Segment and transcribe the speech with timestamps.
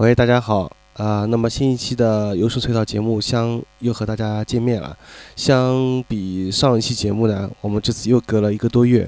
[0.00, 0.62] 喂，大家好，
[0.94, 4.96] 啊，那么新一期的优势隧道节目相又和大家见面了。
[5.36, 9.06] 相比上一期节目呢，我们这次又隔了一个多月。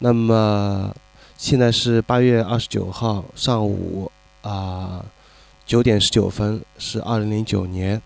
[0.00, 0.92] 那么
[1.38, 4.10] 现在是八月二十九号上午
[4.42, 5.04] 啊
[5.64, 8.02] 九点十九分，是二零零九年。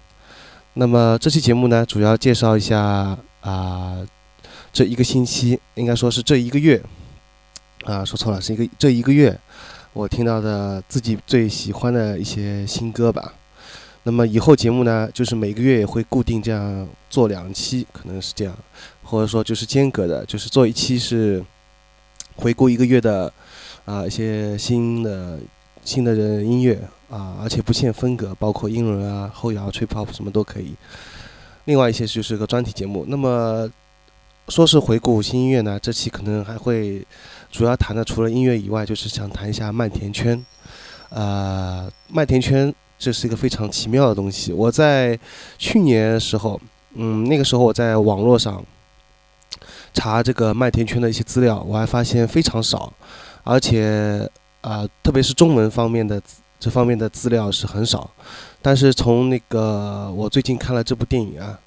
[0.75, 3.96] 那么这期节目呢，主要介绍一下啊
[4.75, 6.82] 这一个星期，应该说是这一个月
[7.84, 9.41] 啊，说错了，是一个这一个月
[9.93, 13.34] 我听到的自己最喜欢的一些新歌吧。
[14.02, 18.56] 那么以后节目呢，就是每个月也会固定这样做两期，可能是这样，
[19.02, 21.45] 或者说就是间隔的，就是做一期是
[22.37, 23.33] 回顾一个月的
[23.84, 25.38] 啊一些新的
[25.84, 26.80] 新的人音乐。
[27.11, 30.77] 啊，而且不限风格，包括英伦啊、后摇、吹泡什么都可以。
[31.64, 33.05] 另外一些就是个专题节目。
[33.09, 33.69] 那么
[34.47, 37.05] 说是回顾新音乐呢，这期可能还会
[37.50, 40.45] 主要谈的，除了音乐以外，就是想谈一下麦田圈。
[41.10, 44.52] 呃，麦田圈这是一个非常奇妙的东西。
[44.52, 45.18] 我在
[45.58, 46.60] 去年时候，
[46.94, 48.64] 嗯，那个时候我在网络上
[49.92, 52.92] 查这个麦田圈的一些资料，我还发现非常少，
[53.42, 56.20] 而且啊，特别是中文方面的。
[56.60, 58.10] 这方面的资料是很少，
[58.60, 61.58] 但是从那个我最近看了这部电影啊，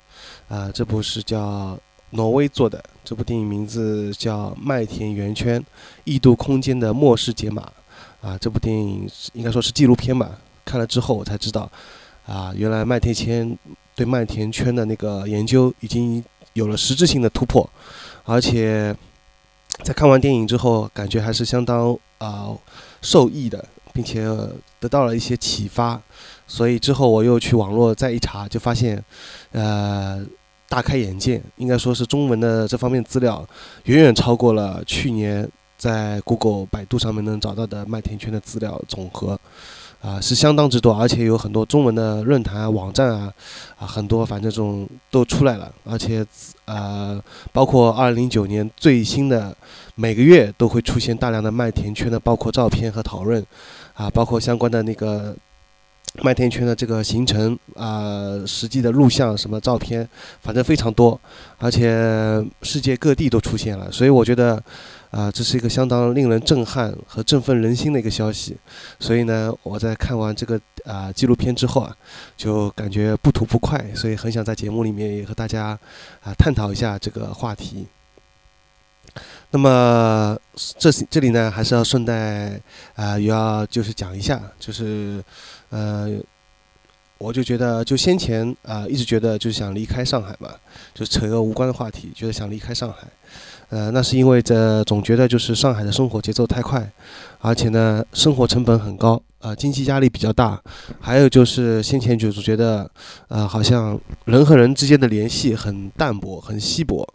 [0.47, 1.75] 啊，这部是叫
[2.13, 5.63] 挪威做的，这部电影名字叫《麦田圆圈：
[6.03, 7.71] 异度空间的末世解码》
[8.27, 10.39] 啊，这部电影应该说是纪录片吧。
[10.65, 11.69] 看了之后我才知道，
[12.25, 13.57] 啊，原来麦田圈
[13.95, 17.69] 对麦田圈的那个研究已经有了实质性的突破，
[18.23, 18.95] 而且
[19.83, 22.49] 在看完电影之后，感觉还是相当啊
[23.01, 23.63] 受益的。
[23.95, 24.23] 并且
[24.79, 26.01] 得到了一些启发，
[26.47, 28.99] 所以之后我又去网络再一查，就发现，
[29.51, 30.19] 呃，
[30.73, 31.39] 大开眼界。
[31.57, 33.47] 应该说是中文的这方面资料
[33.83, 39.39] 远远超过了去年在 Google、百度上面能找到的麦田圈的资料总和。
[40.01, 43.33] 啊，是相当之多，而且有很多中文的论坛啊、网站啊，
[43.77, 46.25] 啊，很多反正这种都出来了，而且
[46.65, 47.17] 呃，
[47.53, 49.55] 包括二零零九年最新的，
[49.95, 53.41] 每个月都会出现大量的麦田圈的，包括照片和讨论，
[53.93, 55.33] 啊，包括相关的那个
[56.21, 60.07] 麦田圈的这个行程啊，实际的录像什么照片，
[60.41, 61.19] 反正非常多，
[61.57, 64.61] 而且世界各地都出现了，所以我觉得。
[65.13, 68.57] 啊，这是一个相当令人震撼和振奋人心的一个消息，
[68.99, 71.95] 所以呢，我在看完这个啊纪录片之后啊，
[72.35, 75.77] 就感觉不吐不快，所以很想在节目里面也和大家
[76.23, 77.85] 啊探讨一下这个话题。
[79.51, 80.35] 那么
[80.79, 82.59] 这这里呢，还是要顺带
[82.95, 85.23] 啊，也要就是讲一下，就是
[85.73, 86.07] 呃，
[87.17, 90.51] 我就觉得就先前啊一直觉得就是想离开上海嘛，
[90.93, 93.07] 就扯个无关的话题，觉得想离开上海。
[93.69, 96.87] 呃，那是因为这总觉得就是上海的生活节奏太快，
[97.39, 100.61] 而且呢，生活成本很高啊，经济压力比较大，
[100.99, 102.87] 还有就是先前就是觉得，
[103.29, 107.07] 呃，好像人和人之间的联系很淡薄、很稀薄，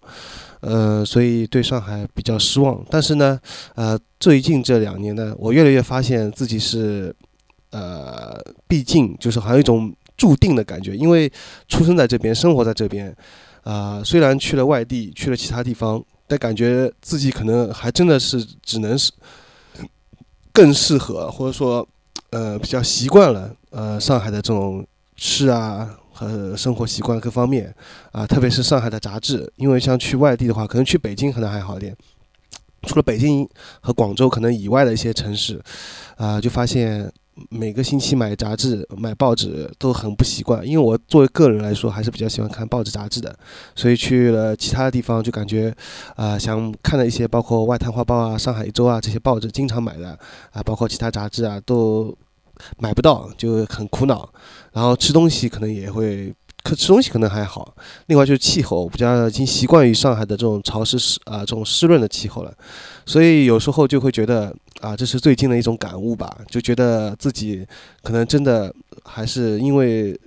[0.61, 2.85] 呃，所以对上海比较失望。
[2.91, 3.39] 但是呢，
[3.77, 7.15] 呃，最近这两年呢，我越来越发现自己是，
[7.71, 11.31] 呃，毕竟就是好像一种注定的感觉，因为
[11.69, 13.15] 出生在这边，生活在这边，
[13.65, 16.03] 啊，虽然去了外地，去了其他地方。
[16.31, 19.11] 但感觉自己可能还真的是只能是
[20.53, 21.89] 更适合，或者说，
[22.28, 24.87] 呃，比较习惯了，呃，上海的这种
[25.17, 27.75] 吃啊和生活习惯各方面
[28.12, 31.97] 啊，特别是上海的杂志，因为像去外地的话，可能去北京可能还好一点，
[32.83, 33.49] 除了北京
[33.81, 35.59] 和广州可能以外的一些城市，
[36.19, 37.11] 啊，就发现。
[37.50, 43.37] 每个星期买杂志、买报纸都很不习惯，因为我作为个人来说还是比较喜欢看报纸、杂志的，
[43.75, 45.75] 所以去了其他的地方就感觉，
[46.16, 50.19] 啊，想看的一些包括《外滩画报》啊、《上海一周》啊这些报纸经常买的，
[50.53, 52.16] 啊，包括其他杂志啊都
[52.78, 54.28] 买不到，就很苦恼。
[54.72, 56.34] 然后吃东西可能也会。
[56.65, 57.75] 可吃东西可能还好，
[58.09, 62.53] 另外就是气候，比较已经习惯于上海的这种潮湿湿啊这种湿润的气候了，
[63.06, 67.66] 所以有时候就会觉得啊，这是最近的一种感悟吧，就觉得自己
[68.03, 70.19] 可能真的还是因为。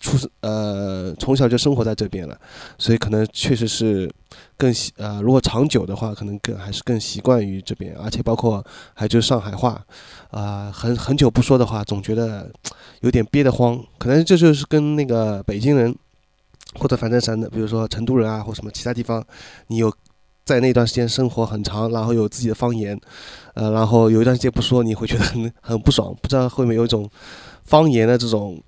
[0.00, 2.40] 出生呃，从小就生活在这边了，
[2.78, 4.08] 所以可能确实是
[4.56, 8.64] 更习呃，如果长久的话，可能更还是更习惯于这边，而且包括
[8.94, 9.84] 还就上海话，
[10.30, 12.48] 啊，很很久不说的话，总觉得
[13.00, 13.84] 有点憋得慌。
[13.98, 15.92] 可能这就是跟那个北京人
[16.76, 19.26] 或者反正山的，比如说成都人啊，或什么其他地方，
[19.66, 19.92] 你有
[20.48, 22.98] 在那段时间生活很长，然后有自己的方言，
[23.52, 27.08] 呃，然后有一段时间不说，你会觉得很 很不爽，不知道会不会有一种
[27.64, 28.58] 方言的这种。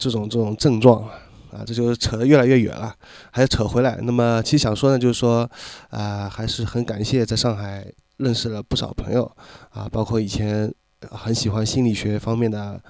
[0.00, 1.02] 这种这种症状
[1.50, 2.94] 啊，这就是扯得越来越远了，
[3.32, 3.98] 还是扯回来。
[4.02, 5.50] 那么其实想说呢，就是说，
[5.90, 7.84] 啊，还是很感谢在上海
[8.18, 9.28] 认识了不少朋友
[9.70, 10.72] 啊，包括以前
[11.10, 12.80] 很喜欢心理学方面的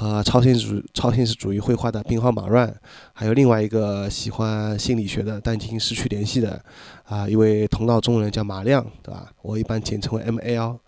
[0.00, 2.74] 和超现实主超现实主义绘画的兵荒马乱，
[3.12, 6.58] 还有另外一个喜欢心理学的但已经失去联系的
[7.04, 9.30] 啊一位同道中人叫马亮，对吧？
[9.42, 10.78] 我一般简称为 ML。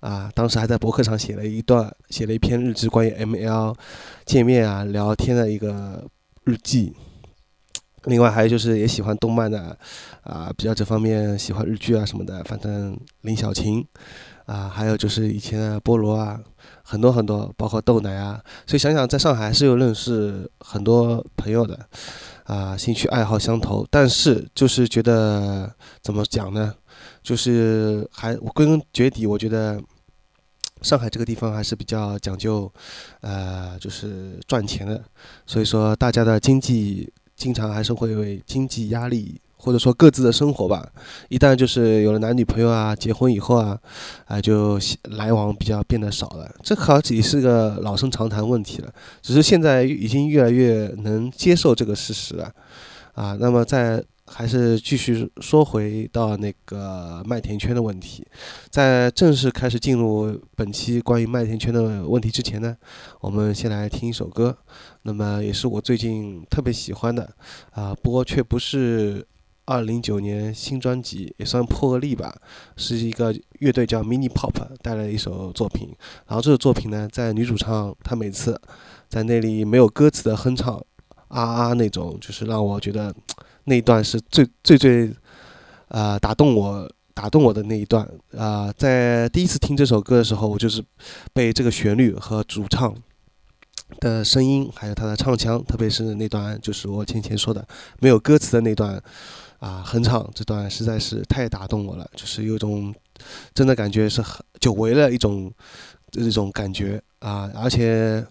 [0.00, 3.74] 啊，当时还在博客上写了一段，写了一篇日志，关于 ML
[4.26, 6.04] 见面啊、聊天的一个
[6.44, 6.92] 日记。
[8.04, 9.76] 另外还有就是也喜欢动漫的，
[10.22, 13.84] 啊，比较这方面喜欢日剧啊什么的，反正林小晴，
[14.44, 16.38] 啊，还有就是以前的菠萝啊，
[16.90, 18.42] 很多很多，包括豆奶啊。
[18.66, 21.78] 所以想想在上海是有认识很多朋友的，
[22.44, 25.70] 啊，兴趣爱好相投，但是就是觉得
[26.00, 26.74] 怎么讲呢？
[27.22, 29.78] 就是还归根结底，我觉得
[30.80, 32.72] 上海这个地方还是比较讲究，
[33.20, 35.04] 呃，就是赚钱的。
[35.46, 40.88] 所以说，大家的经济经常还是会为经济压力，或者说各自的生活吧。
[41.28, 43.78] 一旦就是有了男女朋友啊，结婚以后啊，
[44.24, 44.78] 啊，就
[45.10, 46.50] 来往比较变得少了。
[46.62, 48.90] 这好像也是个老生常谈问题了，
[49.20, 52.50] 只是现在已经越来越能接受这个事实了。
[53.12, 54.02] 啊，那么在。
[54.30, 58.26] 还是继续说回到那个麦田圈的问题，
[58.68, 62.76] 在正式开始进入本期关于麦田圈的问题之前呢，
[63.22, 64.54] 我们先来听一首歌，
[65.00, 67.26] 那么也是我最近特别喜欢的，
[67.70, 69.26] 啊，不过却不是
[69.68, 72.34] 二零九年新专辑，也算破个例吧，
[72.76, 75.94] 是一个乐队叫 Mini Pop 带来的一首作品，
[76.26, 78.58] 然后这个作品呢，在女主唱她每次
[79.08, 80.82] 在那里没有歌词的哼唱
[81.28, 83.14] 啊啊那种，就是让我觉得。
[83.64, 85.12] 那一段是最最最，
[85.88, 90.82] 呃，打动我打动我的那一段啊，在第一次听这首歌的时候，我就是
[91.34, 92.94] 被这个旋律和主唱
[94.00, 97.68] 的声音，还有他的唱腔，特别是那段就是我前前说的
[98.00, 98.98] 没有歌词的那段
[99.58, 102.94] 啊，哼唱这段实在是太打动我了，就是有种
[103.54, 105.52] 真的感觉是很久违了一种
[106.10, 108.24] 这种感觉啊，而且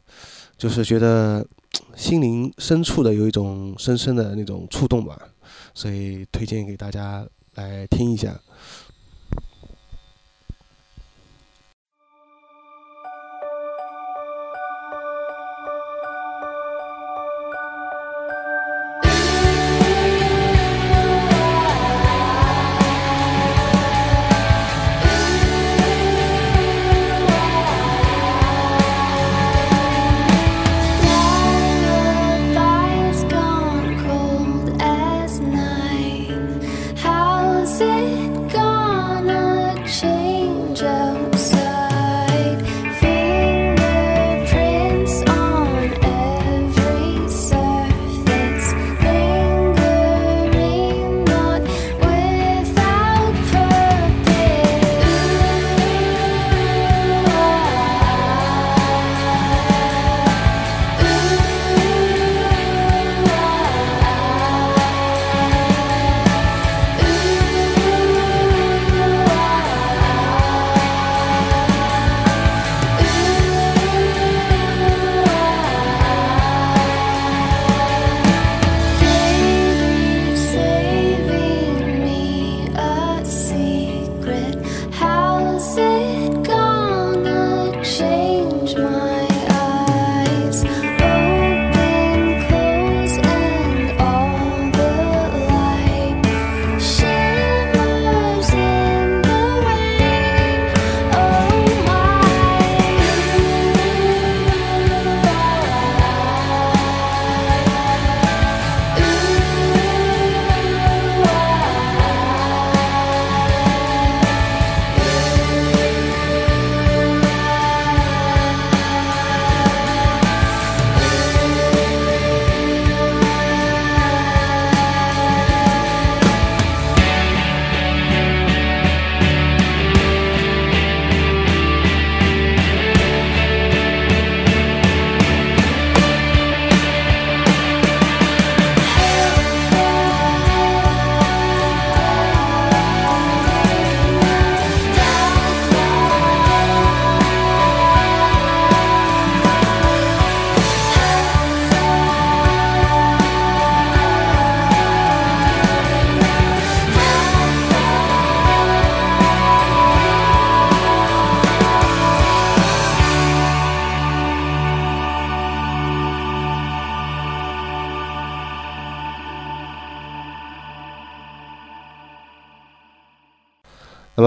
[0.57, 1.45] 就是觉得。
[1.95, 5.19] 心灵深处的有一种深深的那种触动吧，
[5.75, 8.39] 所以推荐给大家来听一下。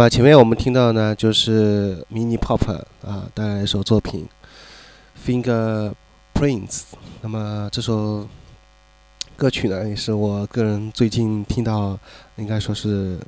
[0.01, 2.73] 么前面我们听到呢，就是 Mini Pop
[3.07, 4.27] 啊带来一首作品
[5.29, 5.93] 《Finger
[6.33, 6.69] Prints》。
[7.21, 8.27] 那么这首
[9.37, 11.99] 歌曲呢，也是我个人最近听到，
[12.37, 13.19] 应该说是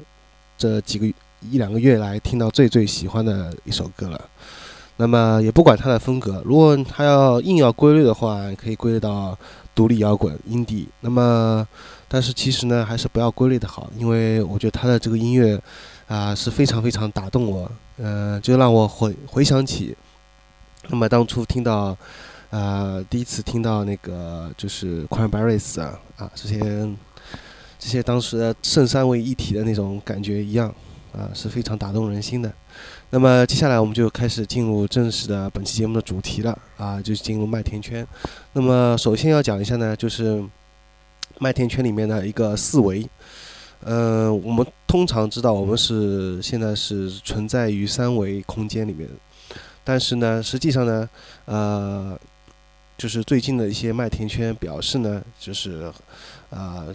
[0.56, 1.06] 这几个
[1.42, 4.18] 一两个月来听到最最喜欢的一首歌了。
[4.96, 9.38] 那么也不管它的风格，如果它要硬要归类的话，可以归类到
[9.74, 10.86] 独立摇滚、indie。
[11.00, 11.68] 那么，
[12.08, 15.62] 但是其实呢，还是不要归类的好，因为我觉得它的这个音乐。
[16.08, 19.96] 啊，是非常非常打动我，呃，就让我回回想起，
[20.88, 21.96] 那么当初听到，
[22.50, 26.58] 啊，第一次听到那个就是 q u a n b e r r i s 啊，啊，这些
[27.78, 30.68] 这些当时的圣三位一体的那种感觉一样，
[31.12, 32.52] 啊，是非常打动人心的。
[33.08, 38.06] 那么接下来我们就开始进入正式的本期节目的主题了，啊，就是进入麦田圈。
[38.52, 40.44] 那么首先要讲一下呢，就是
[41.38, 43.08] 麦田圈里面的一个四维。
[43.84, 49.08] 嗯，我们通常知道，我们是现在是存在于三维空间里面，
[49.82, 51.08] 但是呢，实际上呢，
[51.46, 52.16] 呃，
[52.96, 55.92] 就是最近的一些麦田圈表示呢，就是
[56.50, 56.86] 啊，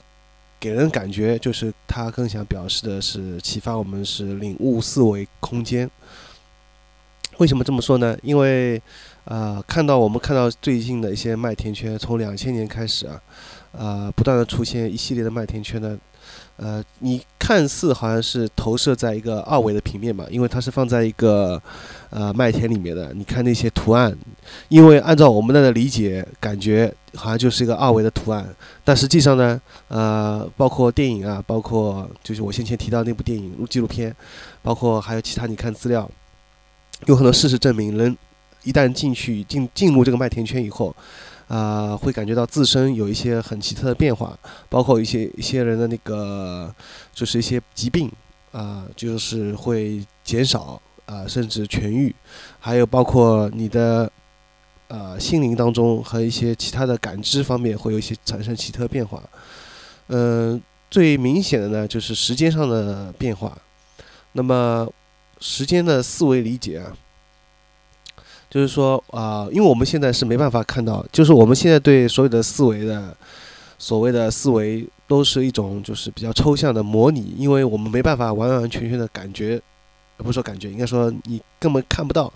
[0.59, 5.89] 给人感觉就是他更想表示的是启发我们是领悟四维空间。
[7.37, 8.17] 为什么这么说呢？
[8.23, 8.81] 因为
[9.25, 13.21] 啊，看到我们看到最近的一些麦田圈，从两千年开始啊，
[13.77, 15.99] 啊，不断的出现一系列的麦田圈呢。
[16.57, 21.61] 呃，你看似好像是投射在一个二维的平面嘛，因为它是放在一个
[22.09, 23.13] 呃麦田里面的。
[23.13, 24.15] 你看那些图案，
[24.67, 28.47] 因为按照我们的理解，感觉好像就是一个二维的图案。
[28.83, 34.15] 但实际上呢，呃，包括电影啊，包括就是我先前提到那部电影录纪录片，
[34.63, 36.09] 包括还有其他，你看资料，
[37.05, 38.17] 有很多事实证明，人
[38.63, 40.95] 一旦进去进进入这个麦田圈以后。
[41.47, 44.37] 啊，会感觉到自身有一些很奇特的变化，
[44.67, 46.73] 包括一些一些人的那个，
[47.13, 48.11] 就是一些疾病
[48.51, 52.13] 啊，就是会减少啊，甚至痊愈，
[52.59, 54.11] 还有包括你的
[54.89, 59.23] 呃心灵当中和一些其他的感知方面会有一些产生奇特变化。
[60.07, 60.61] 嗯，
[60.91, 63.57] 最明显的呢就是时间上的变化。
[64.33, 64.85] 那么
[65.39, 66.91] 时间的思维理解啊。
[68.57, 73.15] 就是说啊，因为我们现在是没办法看到，就是我们现在对所有的思维的
[73.77, 79.61] 所谓的思维，都是一种就是比较抽象的模拟，因为我们没办法完完全全的感觉，
[80.17, 82.33] 不是说感觉，应该说你根本看不到，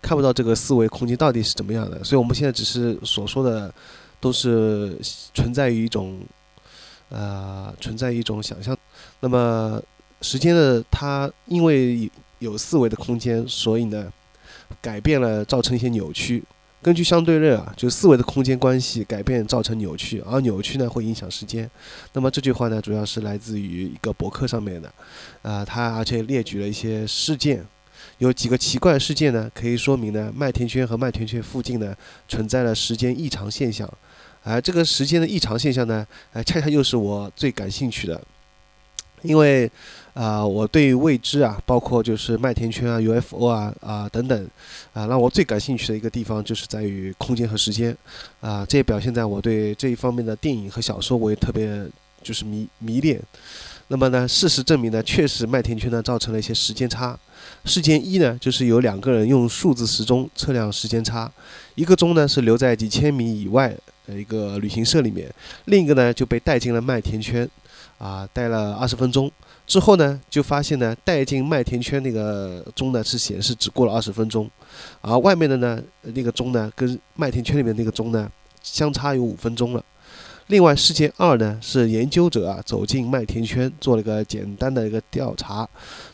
[0.00, 3.74] 看不到这个思维空间到底是怎么样的，所以我们现在只是所说的
[4.20, 4.96] 都是
[5.34, 6.20] 存在于一种
[7.08, 8.78] 呃存在一种想象。
[9.18, 9.82] 那么
[10.20, 14.06] 时间的它因为有四维的空间，所以呢。
[14.80, 16.42] 改变了，造成一些扭曲。
[16.82, 21.70] 根据相对论啊，就四维的空间关系改变造成扭曲，而扭曲呢会影响时间。
[22.12, 24.92] 那么这句话呢，主要是来自于一个博客上面的，
[25.40, 27.64] 啊，他而且列举了一些事件，
[28.18, 31.96] 有几个奇怪事件呢，可以说明呢麦田圈和麦田圈附近呢
[32.28, 33.90] 存在了时间异常现象，
[34.42, 38.20] 而这个时间的异常现象呢，哎，恰恰又是我最感兴趣的，
[39.24, 39.68] 因为。
[40.14, 44.48] 啊，我对未知啊，包括就是麦田圈啊、UFO 啊啊等等，
[44.92, 47.96] 啊，让我最感兴趣的一个地方就是在于空间和时间，
[48.40, 51.84] 啊，这也表现在我对这一方面的电影和小说我也特别
[52.22, 53.20] 就是迷迷恋。
[53.88, 57.18] 那么呢，事实证明呢，确实麦田圈呢造成了一些时间差。
[57.64, 61.28] 事件一呢，就是有两个人用数字时钟测量时间差，
[61.74, 63.74] 一个钟呢是留在几千米以外
[64.06, 65.28] 的一个旅行社里面，
[65.64, 67.50] 另一个呢就被带进了麦田圈，
[68.04, 69.32] 啊，待了二十分钟。
[69.66, 74.50] 之后呢，就发现呢，带进麦田圈那个钟呢是显示只过了二十分钟，
[75.00, 78.30] 而外面的呢那个钟呢跟麦田圈里面那个钟呢
[78.62, 79.82] 相差有五分钟了。
[80.48, 85.66] 另外事件二呢是研究者啊走进麦田圈做了个简单的一个调查，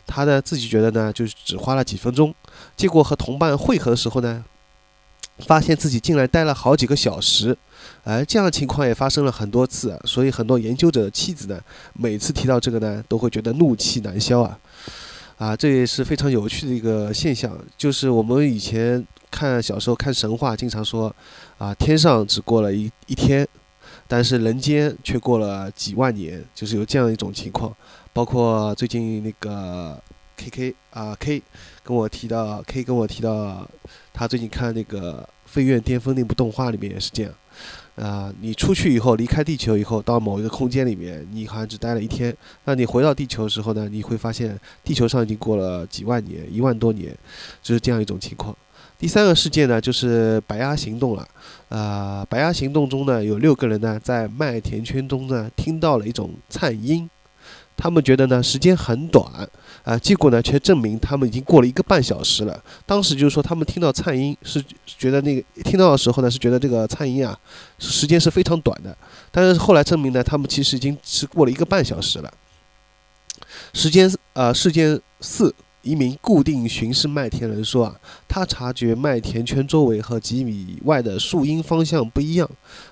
[0.07, 2.33] 他呢自己觉得呢就是只花了几分钟，
[2.77, 4.45] 结果和同伴会合的时候呢。
[5.47, 7.57] 发现自己竟然待了好几个小时，
[8.03, 11.59] 哎，这样的情况也发生了很多次，所以很多研究者的妻子呢，
[11.93, 14.59] 每次提到这个呢，都会觉得怒气难消啊，
[15.37, 21.15] 啊，这也是非常有趣的一个现象，就是我们以前看小时候看神话，经常说，
[21.59, 23.47] 啊，天上只过了一一天，
[24.07, 27.71] 但是人间却过了几万年，就是有这样一种情况，
[28.13, 30.01] 包括最近那个
[30.37, 31.43] K K 啊 K
[31.83, 33.69] 跟我提到，K 跟我提到。
[34.13, 37.31] 他最近看那个《飞跃巅峰》那部动画里面也是这样，
[38.01, 47.15] 啊，你出去以后离开地球以后，到某一个空间里面，你好像只待了一天，那你回到地球的时候呢，你会发现地球上已经过了几万年，一万多年，
[47.61, 48.57] 就是这样一种情况。
[48.97, 51.27] 第三个事件呢，就是白鸭行动了，
[51.69, 57.07] 啊，白鸭行动中呢，有六个人呢在麦田圈中呢听到了一种颤音。
[57.77, 59.25] 他们觉得呢时间很短
[59.83, 62.63] 啊，结果呢却证明他们已经过了一个半小时了。
[62.85, 67.37] 当时就是说他们听到颤音是觉得那个听到的时候呢是觉得这个颤音啊
[67.79, 68.95] 时间是非常短的，
[69.31, 72.33] 但是后来证明呢他们其实已经是过了一个半小时了。
[73.73, 75.53] 时间呃事件四。
[75.83, 77.95] 一名固定巡视麦田人说：“啊，
[78.27, 82.47] 他察觉麦田圈周围和几米外的树荫方向不一样，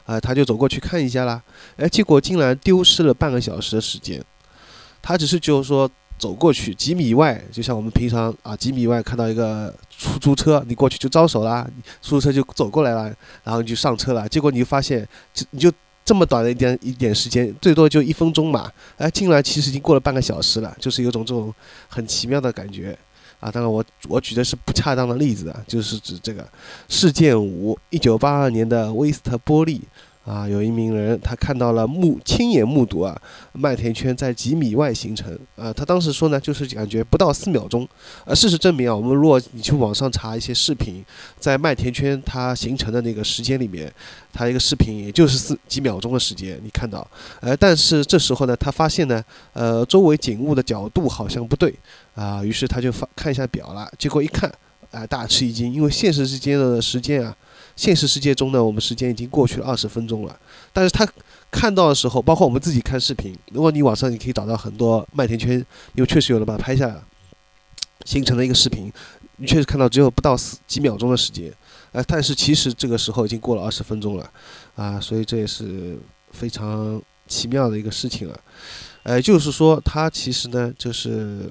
[0.07, 1.39] 啊，他就走过去看一下啦。
[1.77, 4.19] 哎，结果竟然丢失了半个小时的时间。
[5.03, 5.87] 他只是就是说
[6.19, 11.67] 走过去几米外，就像我们平常啊，几米外看到一个出租车，你过去就招手啦，
[12.03, 13.05] 出租车就走过来了，
[13.43, 14.29] 然后你就上车了。
[14.29, 15.71] 结果你就发现，就你就。”
[16.05, 21.53] 这么短的一点一点时间，最多就一分钟嘛，哎，进来其实已经过了半个小时了，就是有种这种
[21.87, 22.97] 很奇妙的感觉
[23.39, 23.51] 啊。
[23.51, 26.43] 当然，我我举的是不恰当的例子啊，就是指这个
[26.87, 29.79] 事件五，一九八二年的威斯特波利。
[30.29, 33.19] 啊，有一名人，他看到了目亲眼目睹啊，
[33.51, 35.33] 麦田圈在几米外形成。
[35.55, 37.87] 啊，他当时说呢，就是感觉不到四秒钟。
[38.25, 41.03] 呃，事实证明啊，我们如果你去网上查一些视频，
[41.39, 43.91] 在麦田圈它形成的那个时间里面，
[44.31, 47.05] 它一个视频也就是四几秒钟的时间，你看到。
[47.39, 51.73] 呃，但是这时候呢，他发现呢，呃，周围景物的角度好像不对
[52.13, 54.47] 啊，于是他就发看一下表了，结果一看，
[54.91, 57.35] 啊，大吃一惊，因为现实之间的时间啊。
[57.79, 60.37] 现实世界中呢，我们时间已经过去了二十分钟了。
[60.73, 61.07] 但是他
[61.49, 65.53] 看到的时候，包括我们自己看视频，如果你网上你可以找到很多麦田圈，
[65.95, 67.01] 因为确实有人把它拍下来，
[68.03, 68.91] 形成了一个视频，
[69.37, 71.53] 你确实看到只有不到四几秒钟的时间，
[71.93, 74.29] 呃，但是其实这个时候已经过了二十分钟了，
[74.75, 75.97] 啊，所以这也是
[76.33, 78.37] 非常奇妙的一个事情了。
[79.03, 81.49] 呃，就是说，它其实呢，就是。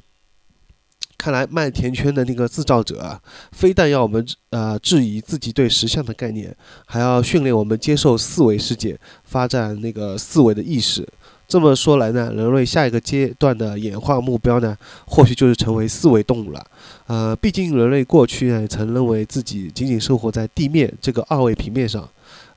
[1.19, 3.21] 看来麦田圈的那个制造者啊，
[3.51, 6.57] 非但要我们呃质疑自己对实相的概念，
[6.87, 11.07] 还要训练我们接受四维世界，发展那个四维的意识。
[11.49, 16.65] 这么说来呢，人类下一个阶段的演化目标呢，或许就是成为四维动物了。
[17.07, 22.09] 呃，毕竟人类过去呢曾认为自己仅仅生活在地面这个二维平面上，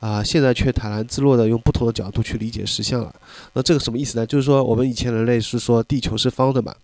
[0.01, 3.11] 啊，现在却坦然自若地用不同的角度去理解实相了。
[3.53, 4.25] 那这个什么意思呢？
[4.25, 6.75] 就是说我们以前人类是说地球是方的嘛。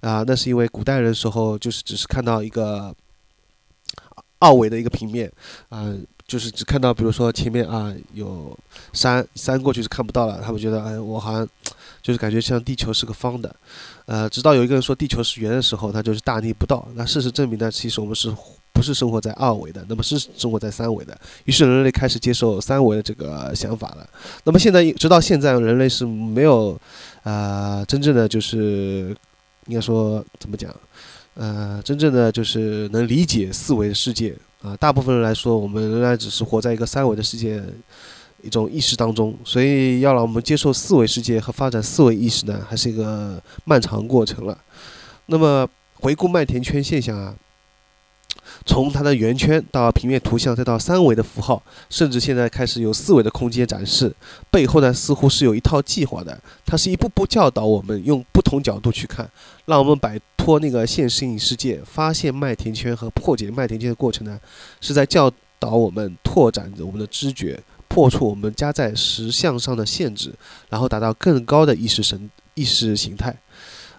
[0.00, 2.94] 啊，那是因为古代人时候就是只是看到一个
[4.38, 5.30] 二维的一个平面，
[5.68, 5.94] 啊，
[6.26, 8.56] 就是只看到比如说前面啊有
[8.92, 11.48] 山，山过去是看不到了，他们觉得哎，我好像
[12.02, 13.54] 就是感觉像地球是个方的，
[14.06, 16.86] 呃，直到有一个人说地球是圆的时候，他就是大逆不道。
[16.94, 18.34] 那事实证明呢，其实我们是
[18.72, 21.18] 不是生活在二维的，那么是生活在三维的。
[21.44, 24.06] 于是人类开始接受三维的这个想法了。
[24.44, 26.78] 那么现在直到现在，人类是没有
[27.22, 29.16] 啊真正的就是。
[29.66, 30.74] 应该说怎么讲？
[31.34, 34.76] 呃，真正的就是能理解四维的世界啊。
[34.76, 37.62] 大部分人来说，我们仍然只是活在一个三维的世界
[38.42, 39.36] 一种意识当中。
[39.44, 44.56] 所以，要让我们接受四维世界和发展四维意识呢，还是一个漫长过程了。
[45.26, 47.34] 那么，回顾麦田圈现象啊。
[48.66, 54.12] 从它的圆圈到平面图像，再到三维的符号，甚至现在开始有四维的空间展示，
[54.50, 56.38] 背后呢似乎是有一套计划的。
[56.64, 59.30] 它是一步步教导我们用不同角度去看，
[59.66, 64.40] 让我们摆脱那个现实影世界，发现麦田圈和破解麦田圈的过程呢，
[64.80, 70.34] 是在教导我们拓展着我们的知觉，破除我们加在实相上的限制，
[70.70, 73.36] 然后达到更高的意识神意识形态。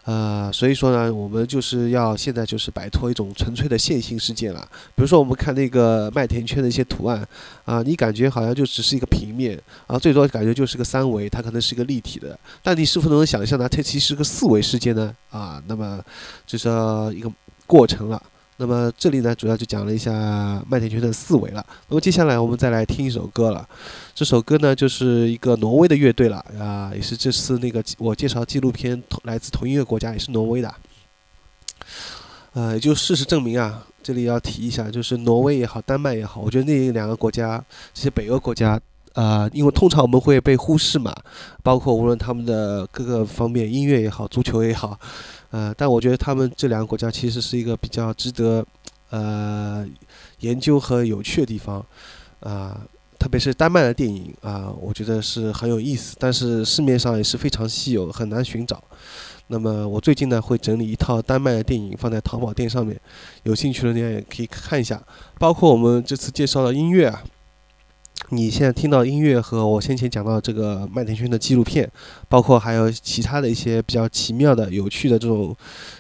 [0.05, 4.61] 呃，所以说呢，我们就是要现在就是摆脱一种纯粹的线性世界了。
[4.93, 7.27] 比如说，我们看那个麦田圈的一些图案，
[7.65, 12.37] 啊，你感觉好像就只是一个平面，啊，最多感觉就是个三维，它可能是一个立体的。
[12.61, 13.67] 但你是否能想象呢？
[13.67, 15.11] 它其实是个四维世界呢？
[15.31, 15.99] 啊，那么
[16.45, 16.69] 就是
[17.15, 17.31] 一个
[17.65, 18.21] 过程了。
[18.57, 20.11] 那么这里呢，主要就讲了一下
[20.69, 21.65] 麦田圈的四维了。
[21.89, 23.67] 那么接下来我们再来听一首歌了。
[24.13, 30.73] 这首歌呢，就是一个挪威的乐队了啊，也是这次那个我介绍纪录片来自同一个国家，也是挪威的。
[32.53, 37.61] 呃，也就事实证明啊，这里要提一下，就是挪威也好，丹麦也好，我觉得那两个国家，
[37.93, 38.79] 这些北欧国家
[39.11, 41.13] 啊，因为通常我们会被忽视嘛，
[41.61, 44.97] 包括无论他们的各个方面，音乐也好，足球也好。
[45.55, 48.65] 呃，但我觉得他们这两个国家其实是一个比较值得
[49.09, 49.87] 呃
[50.41, 51.77] 研究和有趣的地方，
[52.41, 52.81] 啊，
[53.17, 58.83] 特别是丹麦的电影啊，我觉得是很有意思，但是市面上也是非常稀有，很难寻找。
[59.47, 62.99] 那么我最近呢会整理一套丹麦的电影放在淘宝店上面，
[63.43, 65.01] 有兴趣的人也可以看一下，
[65.39, 67.23] 包括我们这次介绍的音乐啊，
[68.29, 71.87] 你现在听到音乐和我先前讲到这个麦田圈的纪录片，
[72.27, 75.55] 包括还有其他的一些比较奇妙的、有趣的这种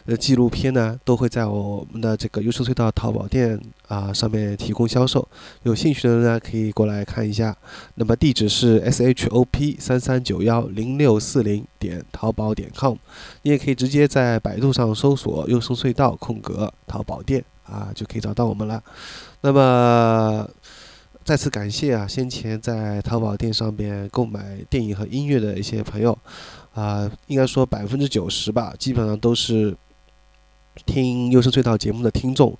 [0.05, 5.27] 呃纪录片呢，都会在我们的这个优秀隧道淘宝店啊上面提供销售。
[5.63, 7.55] 有兴趣的人呢，可以过来看一下。
[7.93, 12.95] 那么地址是 s h o p 三三九幺零六四零点淘宝点 com，
[13.43, 18.81] 你也可以直接在百度上搜索“优胜隧道空格淘宝店”啊，就可以找到我们了。
[19.41, 20.49] 那么。
[21.25, 26.15] 再次感谢啊，先前在淘宝店上边购买电影和音乐的一些朋友，
[26.75, 29.75] 啊，应该说百分之九十吧，基本上都是
[30.85, 32.55] 听优声隧道节目的听众，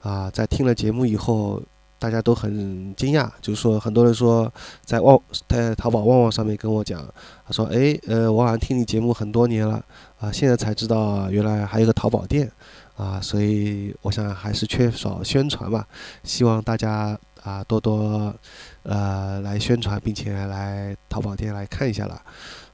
[0.00, 1.62] 啊，在听了节目以后，
[2.00, 4.52] 大家都很惊讶，就是说很多人说
[4.84, 7.00] 在旺在淘宝旺旺上面跟我讲，
[7.46, 9.80] 他说，哎，呃，我好像听你节目很多年了，
[10.18, 12.50] 啊，现在才知道原来还有个淘宝店，
[12.96, 15.86] 啊，所以我想还是缺少宣传吧，
[16.24, 17.16] 希望大家。
[17.48, 18.34] 啊，多多，
[18.82, 22.22] 呃，来宣传，并且来淘宝店来看一下了，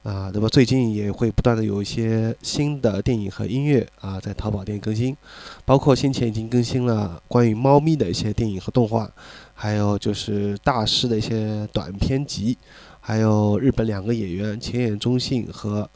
[0.03, 5.15] 啊，那么最近也会不断的有一些新的电影和音乐啊，在淘宝店更新，
[5.63, 9.09] 包括先前已经更新了关于猫咪的一些电影和动画，
[9.53, 12.57] 还有就是大师的一些短片集，
[12.99, 15.89] 还有日本两个演员前野中信和。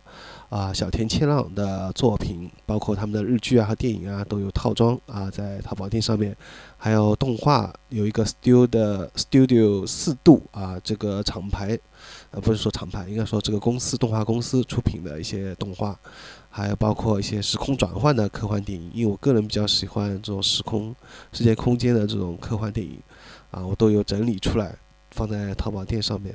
[0.50, 6.36] 啊，小田切浪的作品，包括他们的日剧啊和电影啊，都有套装啊，在淘宝店上面，
[6.82, 11.78] 还有动画，有一个 Studio Studio 四度啊，这个厂牌，
[12.32, 16.00] 呃，不是说厂牌，应该说这个公司动画公司出品的一些动画，
[16.50, 20.96] 还有包括一些时空转换的科幻电影，因为我个人比较喜欢这种时空、
[21.34, 22.98] 世界空间的这种科幻电影，
[23.52, 24.74] 啊，我都有整理出来
[25.12, 26.34] 放在淘宝店上面。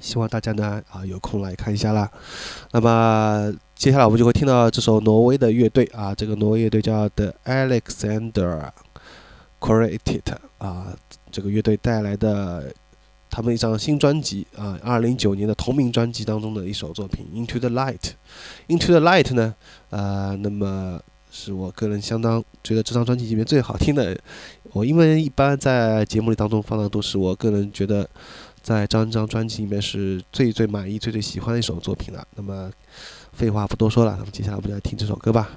[0.00, 2.10] 希望大家呢啊有空来看一下啦。
[2.70, 8.70] 那么接下来我们就会听到这首挪威的乐队啊，这个挪威乐队叫 The Alexander
[9.62, 10.92] Created 啊，
[11.30, 12.74] 这个乐队带来的
[13.30, 18.10] 他们一张新专辑啊，二零一九年的同名专辑当中的一首作品 Into the Light。
[18.66, 19.54] Into the Light 呢，
[19.90, 24.18] 呃，那么是我个人相当觉得这张专辑里面最好听的。
[24.72, 28.08] 我因为一般在节目里当中放的都是我个人觉得。
[28.62, 32.24] 在这张专辑里面是最最满意、最最喜欢的一首作品了。
[32.36, 32.70] 那么，
[33.32, 35.50] 废话不多说了，那么接下来我们就来听这首歌吧。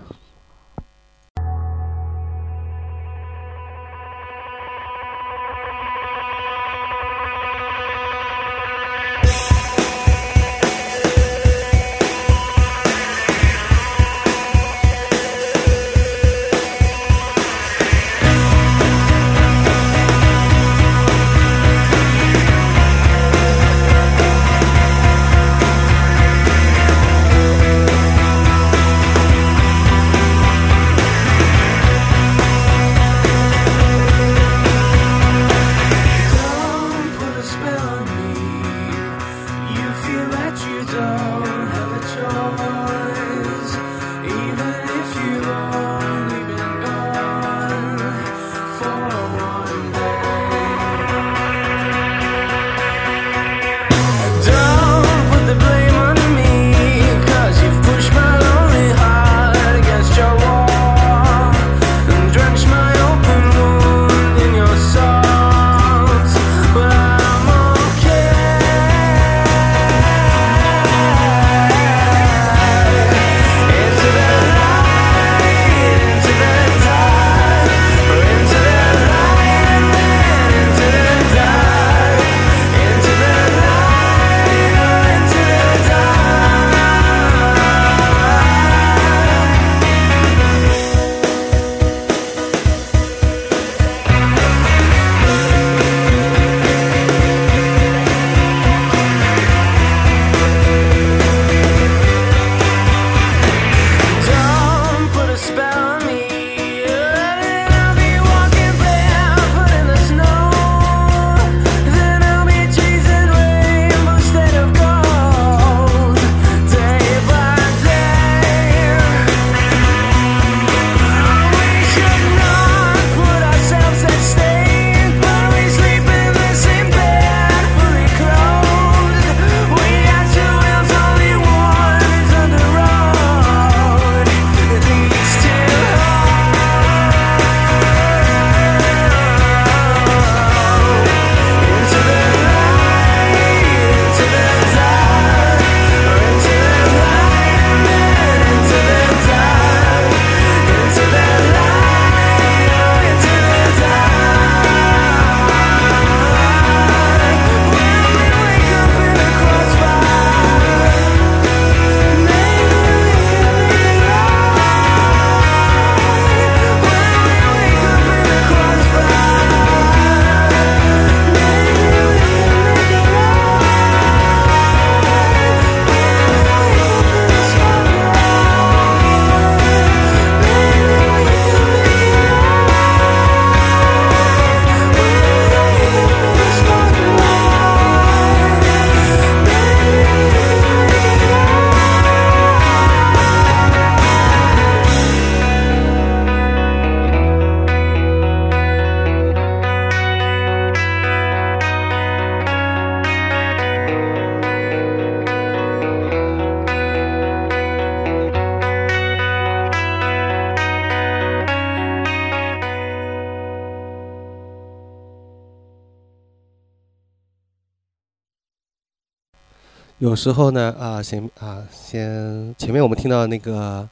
[220.15, 223.85] 有时候呢，啊，先啊，先前面我们听到那个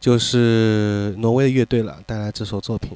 [0.00, 2.92] 就是挪威的乐队了带来这首作品。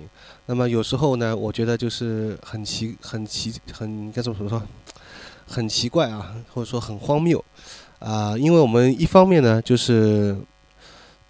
[0.46, 4.62] 那么有时候呢，我觉得就是很奇、很奇、很该怎么说，
[5.46, 7.44] 很奇怪啊，或者说很荒谬
[7.98, 10.34] 啊，因为我们一方面呢，就是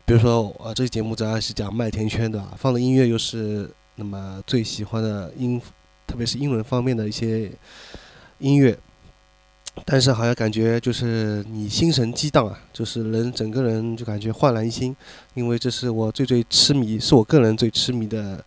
[0.04, 2.40] 比如说啊，这个节目主要是讲麦田圈的？
[2.56, 5.60] 放的音乐又是那么最喜欢的英，
[6.06, 7.50] 特别是英文方面的一些
[8.38, 8.78] 音乐。
[9.84, 14.94] 但是好像感觉就是你心神激荡啊，就是人整个人就感觉焕然一新，
[15.34, 18.42] 因为这是我最最痴迷，是我个人最痴迷的，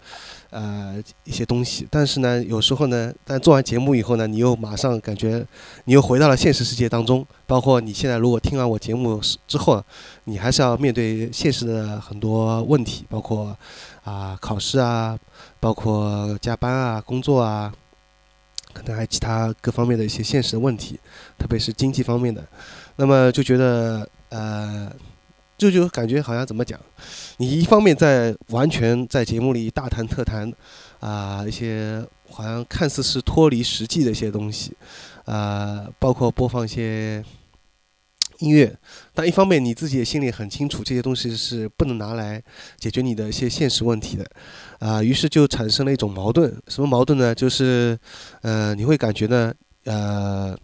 [0.49, 1.85] 呃一些东西。
[1.91, 5.45] 但是呢，有时候呢，但做完节目以后呢，你又马上感觉
[5.83, 7.25] 你又回到了现实世界当中。
[7.45, 9.83] 包括你现在如果听完我节目之后，
[10.23, 13.55] 你还是要面对现实的很多问题，包括
[14.03, 15.17] 啊考试啊，
[15.59, 17.71] 包括加班啊，工作啊。
[18.77, 20.99] 可能还其他各方面的一些现实的问题，
[21.35, 22.45] 特别是经济方面的，
[22.97, 24.93] 那么就觉得呃，
[25.57, 26.79] 就就感觉好像怎么讲，
[27.37, 30.53] 你一方面在完全在节目里大谈特谈
[30.99, 34.73] 啊一些好像看似是脱离实际的一些东西，
[35.25, 37.25] 啊，包括播放一些。
[38.39, 38.71] 音乐，
[39.15, 42.39] 但一方面你自己也心里很清楚，这些东西是不能拿来
[42.77, 44.23] 解决你的一些现实问题的，
[44.79, 46.55] 啊，于是就产生了一种矛盾。
[46.67, 47.33] 什么矛盾呢？
[47.33, 47.97] 就是，
[48.41, 49.53] 呃，你会感觉呢，
[49.85, 50.57] 呃，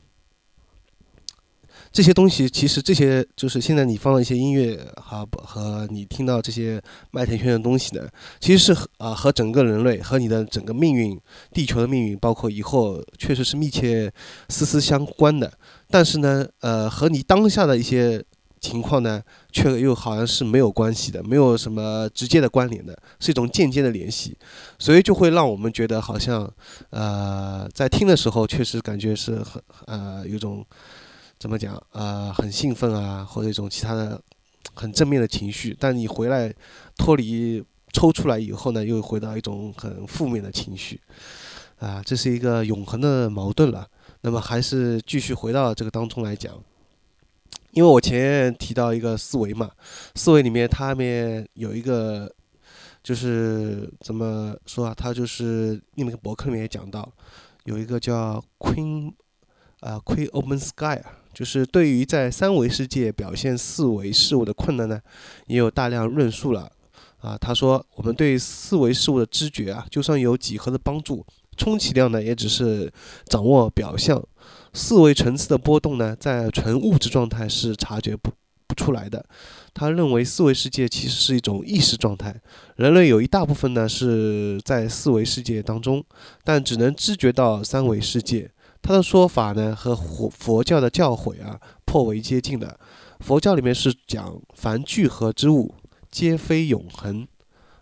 [1.91, 8.07] 这些东西其实这些就是现在你放的一些音乐和和你听到这些麦田圈的东西呢，
[8.39, 11.19] 其实是啊和整个人类和你的整个命运、
[11.51, 14.11] 地球的命运，包括以后确实是密切
[14.49, 15.51] 丝丝相关的。
[15.89, 18.23] 但是呢，呃，和你当下的一些
[18.59, 19.21] 情况呢，
[19.53, 24.35] 却又好像是没有关系的，没有什么直接的关联的，是一种间接的联系，
[24.79, 26.51] 所以就会让我们觉得好像，
[26.89, 30.65] 呃，在听的时候确实感觉是很呃，有种
[31.37, 34.19] 怎么讲呃，很兴奋啊，或者一种其他的
[34.73, 36.51] 很正面的情绪，但你回来
[36.97, 37.63] 脱离
[37.93, 40.99] 抽出来以后呢，又回到一种很负面的情绪，
[41.79, 43.87] 啊，这是一个永恒的矛盾了。
[44.21, 46.53] 那么还是继续回到这个当中来讲，
[47.73, 49.69] 因为我前面提到一个思维嘛，
[50.15, 52.31] 思维里面它面有一个，
[53.03, 54.93] 就是怎么说啊？
[54.95, 57.11] 它就是另一个博客里面也讲到，
[57.65, 59.11] 有一个叫 Queen
[59.79, 65.01] 啊 Queen Open Sky 啊，就是对于在三维世界表现四维事物的困难呢，
[65.47, 66.71] 也有大量论述了
[67.17, 67.35] 啊。
[67.35, 71.25] 他说，我们对四维事物的知觉啊，就算有几何的帮助。
[71.55, 72.91] 充其量呢，也只是
[73.25, 74.19] 掌握表象，
[74.73, 78.31] 四维层次的波动呢，在纯物质状态是察觉不
[78.67, 79.23] 不出来的。
[79.73, 82.35] 他认为四维世界其实是一种意识状态，
[82.75, 86.03] 人类有一大部分呢是在四维世界当中，
[86.43, 88.49] 但只能知觉到三维世界。
[88.81, 92.79] 他的说法呢和佛佛教的教诲啊颇为接近的。
[93.19, 95.73] 佛教里面是讲凡聚合之物
[96.11, 97.27] 皆非永恒。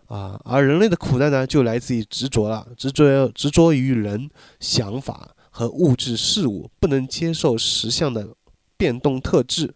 [0.06, 4.28] 啊，而人类的苦难呢，就来自于执着了，执着执着于人
[4.60, 8.34] 想法和物质事物，不能接受实相的
[8.76, 9.74] 变动特质。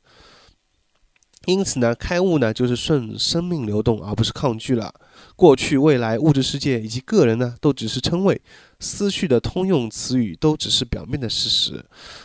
[1.44, 4.92] 因此呢，开悟呢，就是顺生命流动，而不是抗拒了。
[5.36, 8.42] 过去、未来、物质世界以及个人呢，都只是称谓。
[8.80, 11.82] 思绪的通用词语都只是表面的事实，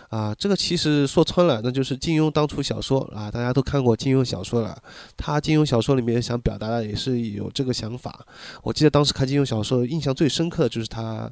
[0.10, 4.76] 啊，这个其实说穿了，那就是金庸当初小说啊，大家都看过金庸小说了。
[5.16, 8.26] 他金庸小说里面想表达的也是有这个想法。
[8.64, 11.32] 我记得当时看金庸小说，印象最深刻的就是他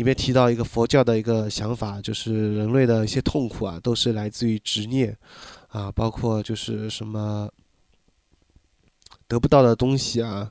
[0.00, 5.14] 里面提到一个佛教的一个想法，就是人类的一些痛苦啊，都是来自于执念，
[5.68, 7.46] 啊，包括就是什么
[9.28, 10.50] 得不到的东西啊。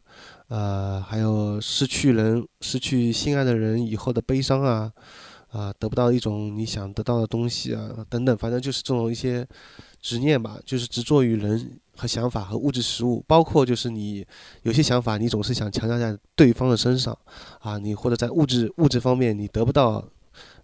[0.49, 4.93] 呃，还有失去人、失去心爱的人以后的悲伤啊，
[5.49, 9.43] 啊，得不到一种你想得到的东西啊，等等，反正就是这种一些
[10.01, 14.25] 执念吧，就是执着于人和想法和物质实物，包括就是你
[14.63, 17.17] 有些想法，你总是想强加在对方的身上，
[17.59, 20.03] 啊，你或者在物质物质方面你得不到，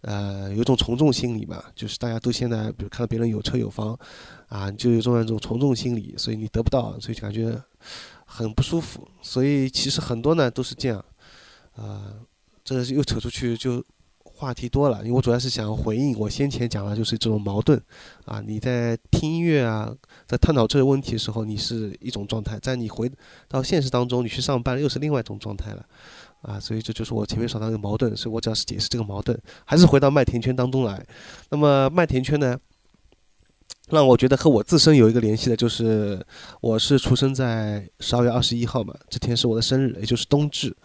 [0.02, 3.98] 呃，有种从众心理嘛，就是大家都现在比如看到别人有车有房，
[4.48, 7.62] 啊，就有这种这种从众心理，所以你得不到，所以就感觉。
[8.28, 11.06] 很不舒服，所以其实很多呢都是这样，
[11.76, 12.12] 啊，
[12.63, 13.82] 这又扯出去就
[14.36, 15.00] 话题多了。
[15.00, 17.82] 因为我主要是想回应我先前讲的，就是这种矛盾，
[18.26, 19.91] 啊，你在听音乐啊，
[20.28, 23.12] 在探讨这个问题的时候，你是一种状态，在你回
[23.48, 25.86] 到现实当中，你去上班又是另外一种状态了，
[26.41, 28.15] 啊，所以这就是我前面说到的矛盾。
[28.15, 31.06] 所以我主要是解释这个矛盾，还是回到麦田圈当中来。
[31.50, 32.58] 那么麦田圈呢？
[33.89, 36.19] 让我觉得和我自身有一个联系的，就是
[36.60, 40.76] 我是出生在十二月二十一号嘛，这天是我的生日，也就是冬至，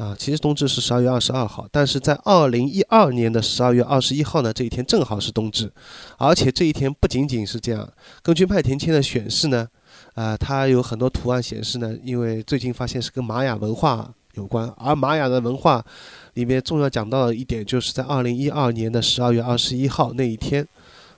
[0.00, 5.70] 啊，其实冬至是十二月二十二号，但是在二零一二年的十二月二十一号呢，这一天正好是冬至，
[6.16, 7.86] 而且这一天不仅仅是这样，
[8.22, 9.68] 根据麦田圈的显示呢，
[10.14, 15.84] 啊，它有很多图案显示呢，因为最近发现是跟玛雅文化有关，而玛雅的文化
[16.32, 20.66] 里面重要讲到的一点，就是在二零一二年的十二月二十一号那一天，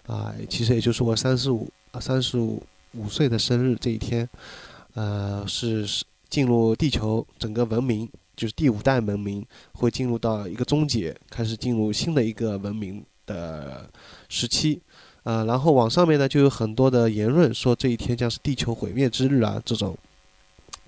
[0.09, 2.61] 啊，其实也就是我三十五啊三十五
[2.95, 4.29] 五岁的生日这一天，
[4.95, 5.87] 呃，是
[6.29, 8.11] 进入地球整个文明。
[8.37, 13.89] 就是第五代文明会进入到一个终结，开始进入新的一个文明的
[14.29, 14.81] 时期，
[15.23, 19.97] 呃，然后网上面呢就有很多的言论说这一天将是地球毁灭之日啊这种，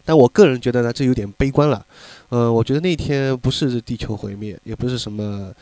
[0.05, 1.87] 但我个人觉得呢这有点悲观了，
[2.29, 5.55] 呃，我觉得那天不是地球毁灭，也不是什么。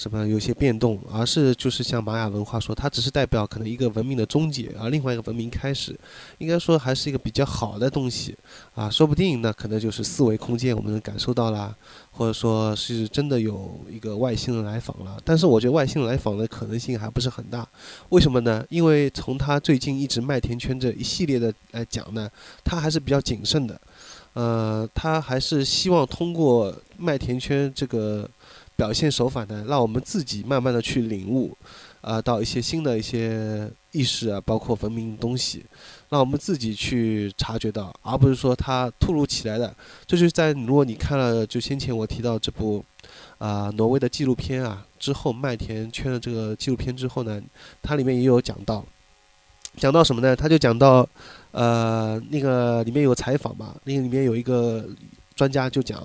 [0.00, 5.94] 什么有些变动，而是就是像玛雅文化说，它只是代表可能一个文明的终结，而另外一个文明开始，
[6.38, 8.34] 应该说还是一个比较好的东西
[8.74, 11.76] 啊，说不定那可能就是四维空间我们能感受到了，
[12.12, 15.20] 或者说是真的有一个外星人来访了。
[15.22, 17.68] 但是我觉得外星人来访的可能性还不是很大，
[18.08, 18.64] 为什么呢？
[18.70, 22.26] 因为从他最近一直麦田圈这一系列的来讲呢，
[22.64, 23.78] 他还是比较谨慎的，
[24.32, 28.26] 呃，他还是希望通过麦田圈这个。
[28.80, 31.54] 表现手法呢，让我们自己慢慢的去领悟，
[32.00, 35.62] 啊，到一些新的一些意识啊，包括文明东西，
[36.08, 39.68] 让我们自己去察觉到，而不是说它突如其来的。
[40.06, 42.82] 这就是在如果你看了就先前我提到这部，
[43.36, 47.38] 啊，挪威的纪录片啊之后，麦田圈的这个纪录片之后呢，
[47.82, 48.82] 它里面也有讲到，
[49.76, 50.34] 讲到什么呢？
[50.34, 51.06] 他就讲到，
[51.50, 54.88] 呃，那个里面有采访嘛，那个里面有一个
[55.36, 56.02] 专家就讲。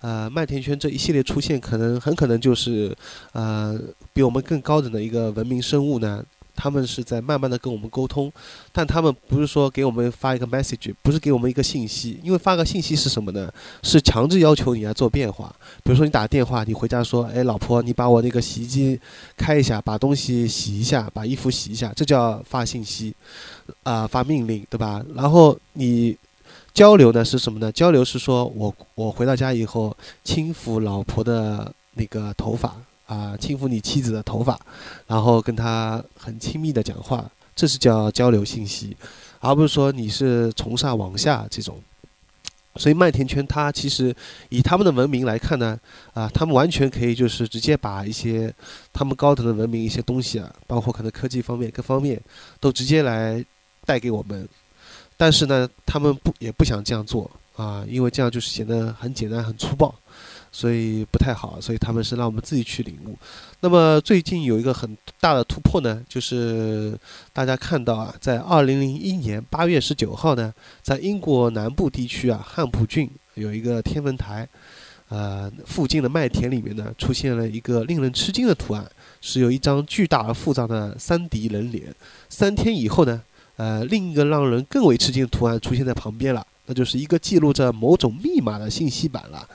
[0.00, 2.96] 呃，麦田圈这一系列出现，可能很可能就是，
[3.32, 3.78] 呃，
[4.12, 6.24] 比我们更高等的一个文明生物呢。
[6.60, 8.32] 他们是在慢慢的跟我们沟通，
[8.72, 13.48] 但他们不是说给我们发一个 message，不是给我们一个信息，因为发个信息是什么呢？
[13.84, 15.54] 是强制要求你来做变化。
[15.84, 19.00] 比如说你打电话，你回家说，哎，老婆，你把我那个洗衣机
[19.36, 23.14] 开一下，把东西洗一下，把衣服洗一下，这叫发信息，
[23.84, 25.00] 啊，发命令，对吧？
[25.14, 26.16] 然后你。
[26.78, 27.72] 交流呢是什么呢？
[27.72, 32.72] 交流是说我我回到家以后轻抚老婆的那个头发
[33.08, 34.56] 啊，轻抚你妻子的头发，
[35.08, 38.96] 然后跟她很亲密的讲话，这是叫交流信息，
[39.40, 41.82] 而不是说你是从上往下这种。
[42.76, 44.14] 所以麦田圈它其实
[44.48, 45.76] 以他们的文明来看呢，
[46.14, 48.54] 啊，他们完全可以就是直接把一些
[48.92, 52.22] 他们高等的文明一些东西啊，包括可能科技方面各方面
[52.60, 53.44] 都直接来
[53.84, 54.48] 带给我们。
[55.18, 59.92] 但是呢，他们不也不想这样做啊，因为这样就是显得很简单、很粗暴，
[60.52, 61.60] 所以不太好。
[61.60, 63.18] 所以他们是让我们自己去领悟。
[63.58, 66.96] 那么最近有一个很大的突破呢，就是
[67.32, 74.48] 大家看到啊，在二零零一年八月十九号呢，在英国南部地区啊，汉普郡有一个天文台，
[75.08, 78.88] 呃，附近的麦田里面呢，出现了一个令人吃惊的图案，
[79.20, 81.92] 是有一张巨大而复杂的三 D 人脸。
[82.28, 83.20] 三天以后呢？
[83.58, 89.48] 呃，另一个让人更为吃惊的图案出现在旁边了，那就是一个记录着某种密码的信息板了。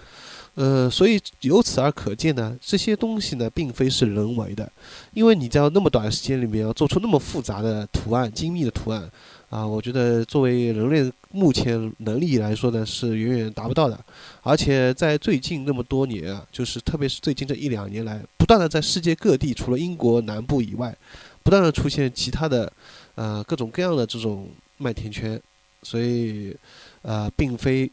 [0.55, 4.69] 呃，所以由此而可见呢，这些东西呢，并非是人为的，
[5.13, 9.09] 因为你在那么短时间里面要做出那么复杂的图案、精密的图案，
[9.49, 13.97] 啊，我觉得作为人类目前能力来说呢，是远远达不到的。
[14.41, 20.93] 而且在最近那么多年啊，就是特别是最近这一两年来，不断的在世界各地，除了英国南部以外，
[21.41, 22.71] 不断的出现其他的。
[23.15, 25.39] 呃，各种各样的这种麦田圈，
[25.81, 26.55] 所以
[27.01, 27.89] 呃，并非，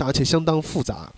[0.00, 1.10] 而且相当复杂，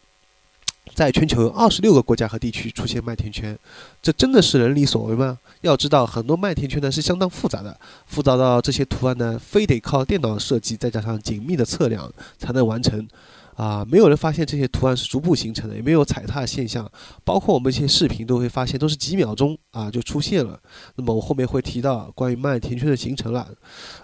[0.94, 3.58] 在全球二十六个国家和地区出现麦田圈，
[4.00, 5.38] 这真的是人力所为吗？
[5.62, 13.06] 要知道，很多麦田圈呢是相当复杂的，复杂到这些图案呢，非得靠电脑设计，再加上紧密的测量才能完成。
[13.60, 16.90] 啊，没有人发现这些图案是逐步形成的，也没有踩踏现象。
[17.22, 20.58] 包括我们一些视频都会发现，都是几秒钟啊就出现了。
[20.96, 23.46] 那么我后面会提到关于麦田圈的形成了。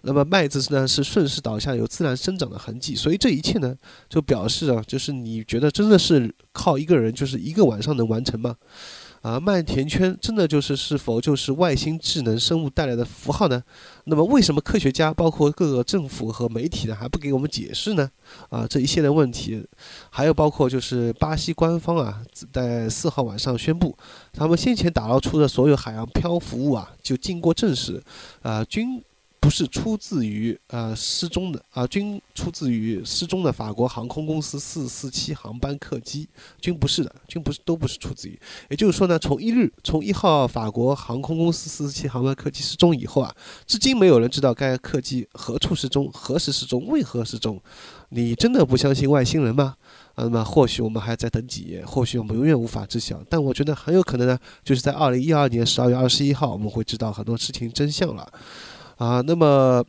[0.03, 2.95] 那么麦子呢是顺势倒下，有自然生长的痕迹。
[2.95, 3.75] 所以这一切呢，
[4.11, 8.57] 就表示啊，就是你觉得真的是靠一个人，就是一个晚上能完成吗？
[9.27, 13.61] 啊，麦田圈真的就是是否就是外星智能生物带来的符号呢？
[14.05, 18.09] 那么为什么科学家包括各个政府和媒体呢还不给我们解释呢？
[18.51, 19.66] 啊，这一系列问题，
[20.11, 22.22] 还有包括就是巴西官方啊，
[22.53, 23.99] 在四号晚上宣布，
[24.33, 28.01] 他们先前打捞出的所有海洋漂浮物啊，就经过证实，
[28.43, 29.03] 啊，均。
[29.47, 36.28] 不是出自于呃失踪的啊，均出自于失踪的法国航空公司四四七航班客机，
[36.61, 38.36] 均不是的，均不是都不是出自于。
[38.68, 43.32] 也就是说呢，从一日从一号法国航空公司四四七航班客机失踪以后啊，
[43.68, 47.62] 至今没有人知道该客机何处失踪、何时失踪、为何失踪。
[48.09, 49.76] 你真的不相信外星人吗？
[50.16, 53.22] 那么或许我们还在等几年，或许我们永远无法知晓。
[53.30, 58.28] 但我觉得很有可能呢，就是在二零一二年十二月二十一号，我们会知道很多事情真相了。
[58.97, 59.84] 啊，那么。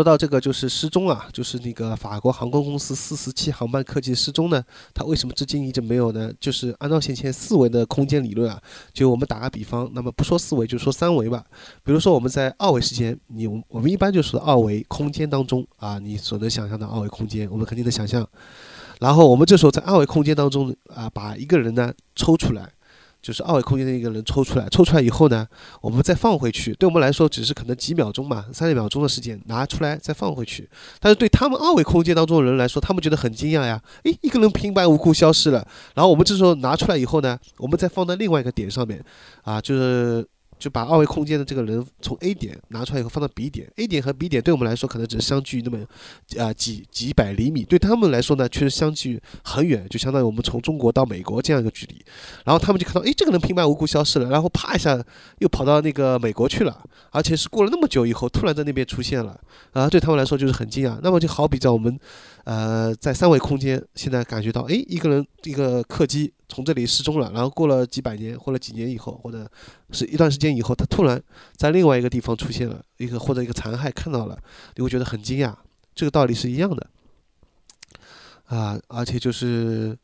[0.00, 4.64] 说到这个就是失踪啊，就是那个法国航空公司四四七航班客机失踪呢，
[4.94, 6.32] 它为什么至今一直没有呢？
[6.40, 8.58] 就是按照先前四维的空间理论啊，
[8.94, 11.44] 就我们打个比方，那么不说四维，就说三维吧。
[11.84, 18.26] 比如说我们在二维时间，你我们一般就是二维空间当中啊，你所能想象的二维空间，我们肯定能想象。
[19.00, 22.72] 然后我们这时候在二维空间当中啊，把一个人呢抽出来。
[23.22, 25.46] 就是二维空间的一个人抽出来，抽出来以后呢，
[25.80, 26.72] 我们再放回去。
[26.74, 30.68] 对我们来说，只是可能几秒钟嘛，三十秒钟的时间拿出来再放回去。
[30.98, 35.66] 但是对他们二维空间当中的人来说，他们觉得很惊讶呀，诶，一个人平白无故消失了。
[35.94, 39.02] 然后我们这时候拿出来以后呢，我们再放到另外一个点上面，
[39.42, 40.26] 啊，就是。
[40.60, 45.78] 就把二维空间的这个人从 A 点拿出来以后放到 B 点，A 点和 B 点对我们来说可能只是相距那么
[46.38, 51.96] 啊几几百厘米，对他们来说呢却是相距很远，就相当于我们从中国到美国这样一个距离。
[52.44, 55.02] 然后他们就看到，哎，这个人平白无故消失了，然后啪一下
[55.38, 59.40] 又跑到那个美国去了，而且是过了那么久以后突然在那边出现了，
[59.72, 60.98] 啊，对他们来说就是很惊讶。
[61.02, 61.98] 那么就好比在我们。
[62.44, 69.48] 呃，在三维空间，现在感觉到，哎，一个人一个客机从这里失踪了，然后过了几百年或者几年以后，或者
[69.90, 71.22] 是一段时间以后，他突然
[71.56, 74.38] 在另外一个地方出现了一个或者一个残骸看到了，
[74.76, 75.54] 你会觉得很惊讶，
[75.94, 76.86] 这个道理是一样的，
[78.46, 79.96] 啊，而且就是，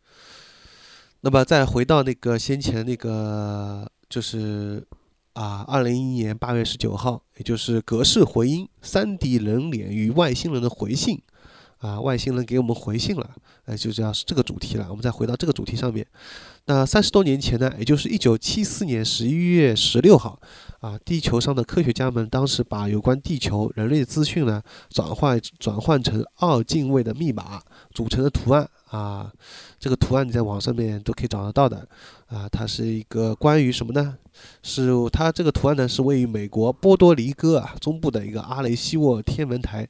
[1.22, 4.86] 那么再回到那个先前那个，就是
[5.32, 11.22] 啊，二零一一年八月十九号，也就是格式回音三 D 人脸与外星人的回信。
[11.86, 13.30] 啊，外星人给我们回信了，
[13.66, 14.86] 哎，就这样是这个主题了。
[14.90, 16.04] 我们再回到这个主题上面。
[16.68, 20.36] 那三十多年前呢，也就是一九七四年十一月十六号，
[20.80, 24.60] 啊，地球上的科学家们当时把有关地球人类的资讯呢，
[24.90, 27.62] 转换转换成二进位的密码
[27.94, 28.68] 组成的图案。
[28.90, 29.30] 啊，
[29.78, 31.86] 这个图案你在网上面都可以找得到的。
[32.26, 34.16] 啊，它是一个关于什么呢？
[34.62, 39.86] 是它这个图案呢，是位于美国波多黎各啊中部的一个阿雷西沃天文台，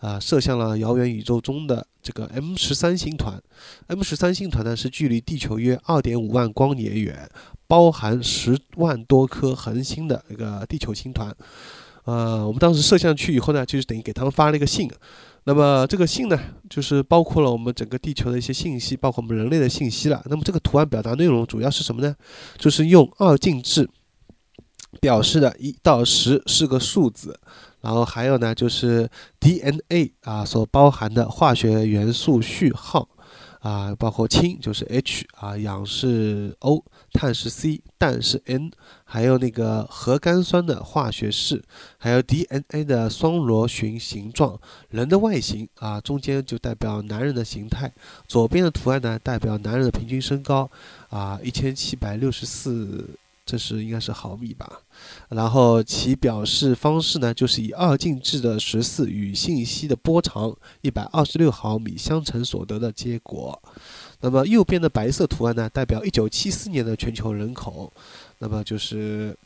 [0.00, 3.40] 啊，射向了遥远宇宙中的这个 M 十三星团。
[3.86, 7.28] M 十三星团呢，是距离地球约二点五万光年远，
[7.66, 11.34] 包含十万多颗恒星的一个地球星团。
[12.04, 14.90] 呃，我们当时摄像去以后呢，就是等于给他们发了一个信。
[15.44, 16.38] 那么这个信呢，
[16.68, 20.22] 就是包括了我们整个地球的一些信息，包括我们人类的信息了。
[20.26, 22.14] 那么这个图案表达内容主要是什么呢？
[22.58, 23.88] 就是用二进制
[25.00, 27.38] 表示的，一到十是个数字，
[27.80, 29.08] 然后还有呢，就是
[29.38, 33.08] DNA 啊所包含的化学元素序号。
[33.60, 38.70] 啊，包括氢就是 H 啊，氧是 O，碳是 C，氮是 N，
[39.04, 41.62] 还有那个核苷酸的化学式，
[41.98, 44.58] 还有 DNA 的双螺旋形状，
[44.88, 47.92] 人的外形啊，中间就代表男人的形态，
[48.26, 50.70] 左边的图案呢代表男人的平均身高
[51.10, 53.10] 啊，一千七百六十四。
[53.50, 54.82] 这是应该是毫米吧，
[55.28, 63.60] 然后其表示方式呢，就是以二进制的十四与信息的波长一百二十六毫米相乘所得的结果。
[64.20, 67.92] 那么右边的白色图案呢，代表一九七四年的全球人口，
[68.38, 69.36] 那么就是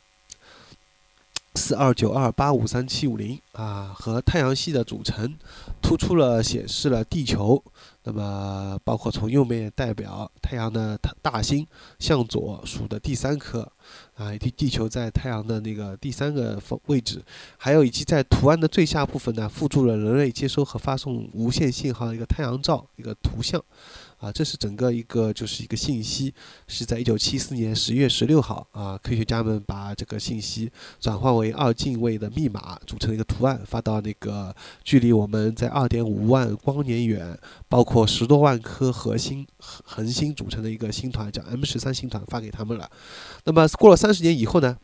[1.55, 5.34] 四二九二八五三七五零啊，和太阳系的组成，
[5.80, 7.62] 突出了显示了地球。
[8.05, 11.66] 那么包括从右面代表太阳的大星
[11.98, 13.70] 向左数的第三颗。
[14.14, 17.20] 啊，地地球在太阳的那个第三个方位置，
[17.57, 23.61] 还有以及在图案的最下部分呢，附注了人类接收和发送无线信号的一个太阳照一个图像。
[24.25, 26.33] 啊，这是整个一个就是一个信息，
[26.66, 42.91] 是在一九七四年十月十六号啊，科学家们把这个信息转换为二进位的密码组成一个图案，发到那个距离我们在二点五万光年远，包括十多万颗核心恒星组成的一个星团，叫 M 十三星团，发给他们了。
[43.45, 44.79] 那么过了三十年以后呢？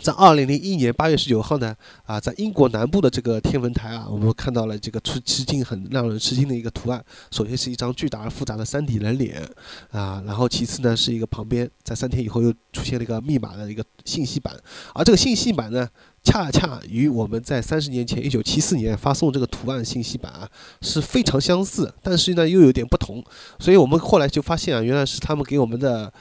[0.00, 1.74] 在二零零一年八月十九号呢，
[2.04, 7.04] 啊，在英国南部的这个天文台啊，我们看到了这个出吃惊、很让人吃惊的一个图案。
[7.30, 9.42] 首先是一张巨大而复杂的三体人脸，
[9.90, 14.56] 啊，然后其次呢是一个旁边在三天以后又出现了一个密码的一个信息板，
[14.94, 15.86] 而这个信息板呢，
[16.24, 20.48] 恰恰与我们在三十年前一九七四年发送这个图案信息板啊
[20.80, 23.22] 是非常相似，但是呢又有点不同，
[23.58, 26.12] 所以我们后来就发现啊，原来是他们给我们的。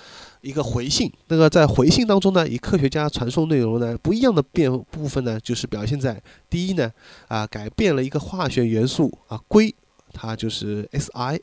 [0.41, 6.91] 一个回信，那个在回信当中呢，以科学家传送内容呢不一样的变部分呢，就是表现在第一呢，
[7.27, 9.73] 啊改变了一个化学元素啊硅，
[10.13, 11.39] 它就是 Si，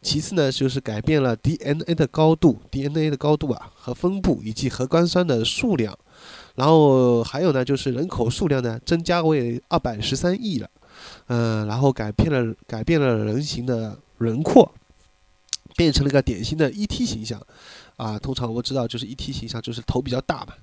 [0.00, 5.98] 其次呢就是改变了 DNA 的高度，DNA 的高度啊和分布以及核苷酸的数量，
[6.54, 10.70] 然后还有呢就是人口数量呢增加为二百十三亿了，
[11.26, 14.72] 嗯，然后改变了改变了人形的轮廓。
[15.76, 17.40] 变成了一个典型的 ET 形象，
[17.98, 20.54] 啊，通常我们知道就是 ET 形象就是头比较大嘛，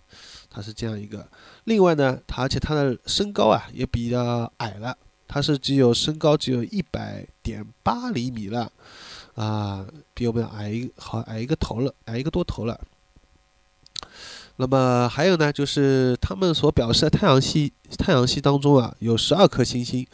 [0.50, 1.28] 它是这样一个。
[1.66, 8.72] 另外呢，它而且它的身高啊也比较矮了，它是只有身高只有一百点八厘米了，
[9.36, 12.80] 啊，比我们矮一好矮一个头了，矮一个多头了。
[14.58, 20.08] 那么还有呢，就是他们所表示的太阳系太阳系当中啊，有十二颗星星，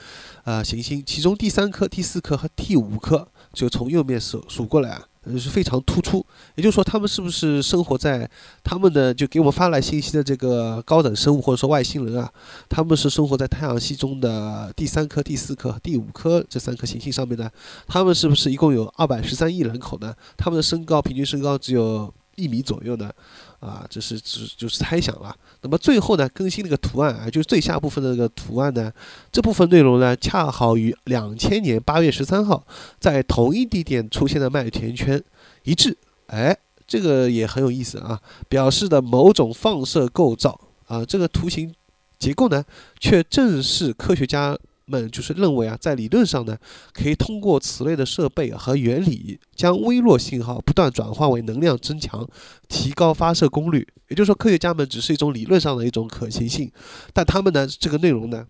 [0.44, 6.26] 啊行星，其中第三颗、第四颗和第五颗，就从右面数数过来啊，呃是非常突出。
[6.56, 8.30] 也就是说，他们是不是生活在
[8.64, 12.32] 他们的就给我们发来信息的这个高等生物或者说外星人啊？
[12.68, 17.50] 他们是生活在太阳系中的第三颗、第四颗、第五颗这三颗行星上面呢？
[17.88, 20.14] 他们是不是一共有二百十三亿人口呢？
[20.38, 23.12] 他们的身高平均身高只有一米左右呢？
[23.62, 25.34] 啊，这是只就是猜想了。
[25.62, 28.92] 那么最后呢，更新那个图案啊，就是最下部分的那个图案呢，
[29.32, 32.66] 这部分内容呢，恰好与两千年八月十三号
[33.00, 35.24] 在同一地点出现的麦田圈
[35.64, 35.96] 一致。
[36.26, 41.74] 哎，这个也很有意思啊，表示的某种放射构造啊，这个图形
[42.20, 42.66] 结构呢，
[43.00, 44.58] 却正是科学家。
[44.86, 46.58] 们就是认为啊，在理论上呢，
[46.94, 52.28] 可以通过此类的设备和原理，将微弱信号不断转化为能量增强，
[52.68, 53.88] 提高发射功率。
[54.10, 56.72] 也就是说，科学家们只是一种理论上的一种可行性，
[57.14, 58.46] 但他们呢，这个内容呢。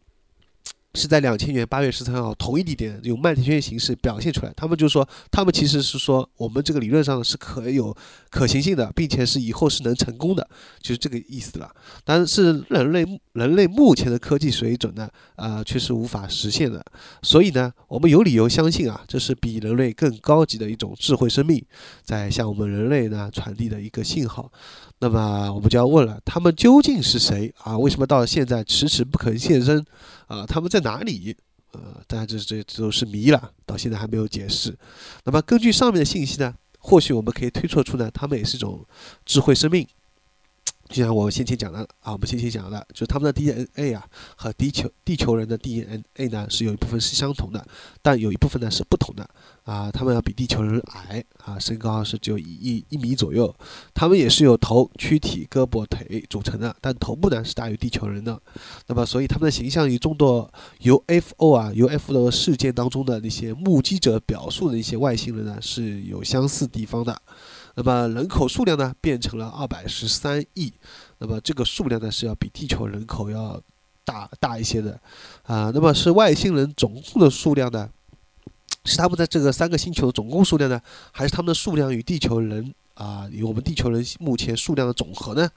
[0.94, 4.54] 是在两千年八月十三号同一地点用麦田圈形式表现出来。
[4.56, 7.96] 他们就说，他们其实是说，我们这个理论上是可有
[8.30, 10.48] 可行性的，并且是以后是能成功的，
[10.82, 11.74] 就是这个意思了。
[12.04, 16.84] 但是人类人类目前的科技水准呢，啊，却是无法实现的。
[17.22, 21.64] 所以呢，我们有理由相信啊，这是比人类更高级的一种智慧生命，
[22.04, 24.52] 在向我们人类呢传递的一个信号。
[25.02, 27.76] 那么我们就要问了，他们究竟是谁啊？
[27.76, 29.84] 为什么到现在迟迟不肯现身？
[30.28, 31.36] 啊，他们在哪里？
[31.72, 34.78] 呃，大家这这这都是谜了，到现在还没有解释。
[35.24, 38.86] 那么根据上面的信息呢，或许我们可以推测出呢，他们也是一种
[39.26, 39.88] 智慧生命。
[40.92, 47.66] 就像我们先前讲的啊，我们先前讲的，就是他们的 DNA 啊和地球地球人的 DNA 呢是有一部分是相同的，
[48.02, 49.28] 但有一部分呢是不同的
[49.64, 49.90] 啊。
[49.90, 53.56] 他们要比地球人矮啊，身高是只有一一一米左右。
[53.94, 58.38] 他们也是由头、躯体、胳膊、腿组成的，但头部呢是大于地球人的。
[58.88, 67.22] 那么，所以他们的形象与众多 UFO 啊 UFO 事件当中的那些目击者表述的一些外星人呢是有相似地方的。
[67.84, 70.72] 那么人口数量呢变成了二百十三亿，
[71.18, 73.60] 那么这个数量呢是要比地球人口要
[74.06, 75.00] 大大一些的，
[75.44, 77.90] 啊，那么是外星人总共的数量呢，
[78.86, 80.80] 是他们在这个三个星球总共数量呢，
[81.12, 85.50] 还是他们的数量与地球人啊与我们地球人目前数量的总和呢？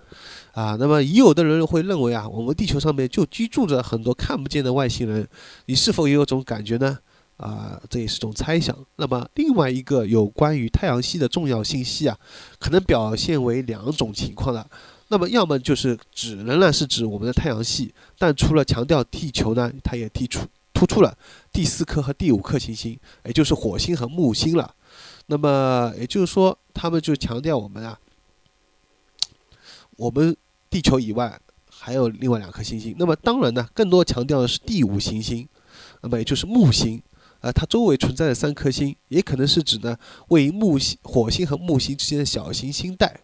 [0.53, 5.29] 啊，那么已有的人会认为啊，我们地球上面就居住着很多看不见的外星人，
[5.67, 6.99] 你是否也有种感觉呢？
[7.37, 8.77] 啊，这也是种猜想。
[8.97, 12.17] 那么另外一个有关于太阳系的重要信息啊，
[12.59, 14.65] 可能表现为两种情况的。
[15.09, 21.17] 那么要么就是指仍然是指我们的太阳系，但除了强调地球呢，它也提出突出了
[21.53, 24.75] 第四颗和第五颗行星，也就是火星和木星了。
[25.27, 27.99] 那么也就是说，他们就强调我们啊，
[29.97, 30.35] 我们
[30.71, 32.95] 地球以外还有另外两颗行星。
[32.99, 35.47] 那么当然呢，更多强调的是第五行星，
[36.01, 37.03] 那么也就是木星。
[37.45, 39.95] 呃，它周围存在的三颗星，也可能是指呢
[40.29, 43.21] 位于木星、火星和木星之间的小行星带。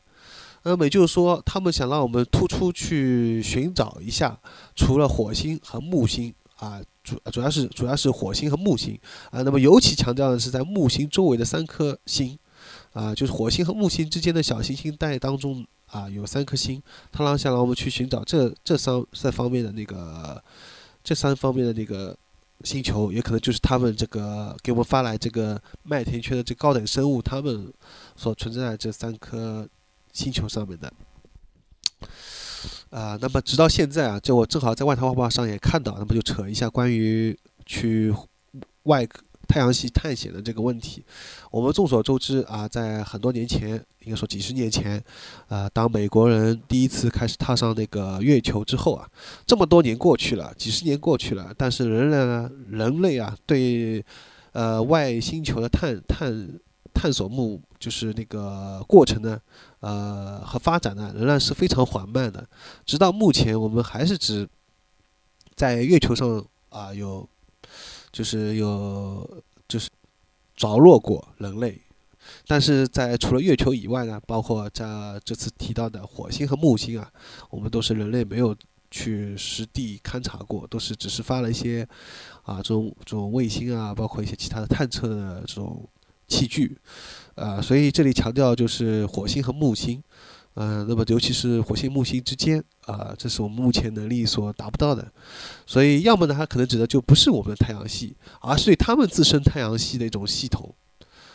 [0.62, 4.38] 那么也就是说，他们想让我们突出去寻找一下，
[4.76, 8.98] 除了火星和木星啊，主主要是主要是火星和木星
[9.30, 9.40] 啊。
[9.40, 12.38] 那么尤其强调的是在木星周围的三颗星
[12.92, 20.44] 啊，就是火星和木星之间的小行星带当中啊有三颗星，他让想让我们去寻找这这三三方面的那个
[21.02, 22.14] 这三方面的那个。
[22.64, 27.72] 星球也可能就是他们这个给我们发来这个麦田圈的这高等生物，他们
[28.16, 29.68] 所存在这三颗
[30.12, 30.92] 星球上面的。
[32.90, 38.14] 啊，那么直到现在啊，就我正好在外太空报上也看到，那么就扯一下关于去
[38.82, 39.08] 外。
[39.50, 41.02] 太阳系探险的这个问题，
[41.50, 43.70] 我们众所周知啊，在很多年前，
[44.04, 45.02] 应该说几十年前，
[45.48, 49.10] 啊，当美国人第一次开始踏上那个月球之后啊，
[49.44, 54.04] 这么多年过去了，几十年过去了，但是仍然，人类啊，对
[54.52, 56.48] 呃外星球的探探
[56.94, 59.40] 探索目就是那个过程呢，
[59.80, 62.46] 呃和发展呢，仍然是非常缓慢的。
[62.86, 64.48] 直到目前，我们还是只
[65.56, 67.28] 在月球上啊有。
[68.12, 69.88] 就是有，就是
[70.56, 71.80] 着落过人类，
[72.46, 77.10] 但是在除了月球以外呢，包括在这次提到的火星和木星啊，
[77.50, 78.54] 我们都是人类没有
[78.90, 81.86] 去实地勘察过，都是只是发了一些
[82.42, 85.88] 啊这种这种卫星啊，包括一些其他的探测的这种
[86.26, 86.76] 器具，
[87.36, 90.02] 啊，所以这里强调就是火星和木星，
[90.54, 95.10] 呃，那么尤其是火星木星之间，啊，这是我们目前能力所达不到的，
[95.64, 100.74] 所以要么呢，它可能指的就不是我们的太阳系，而是对他们自身太阳系的一种系统。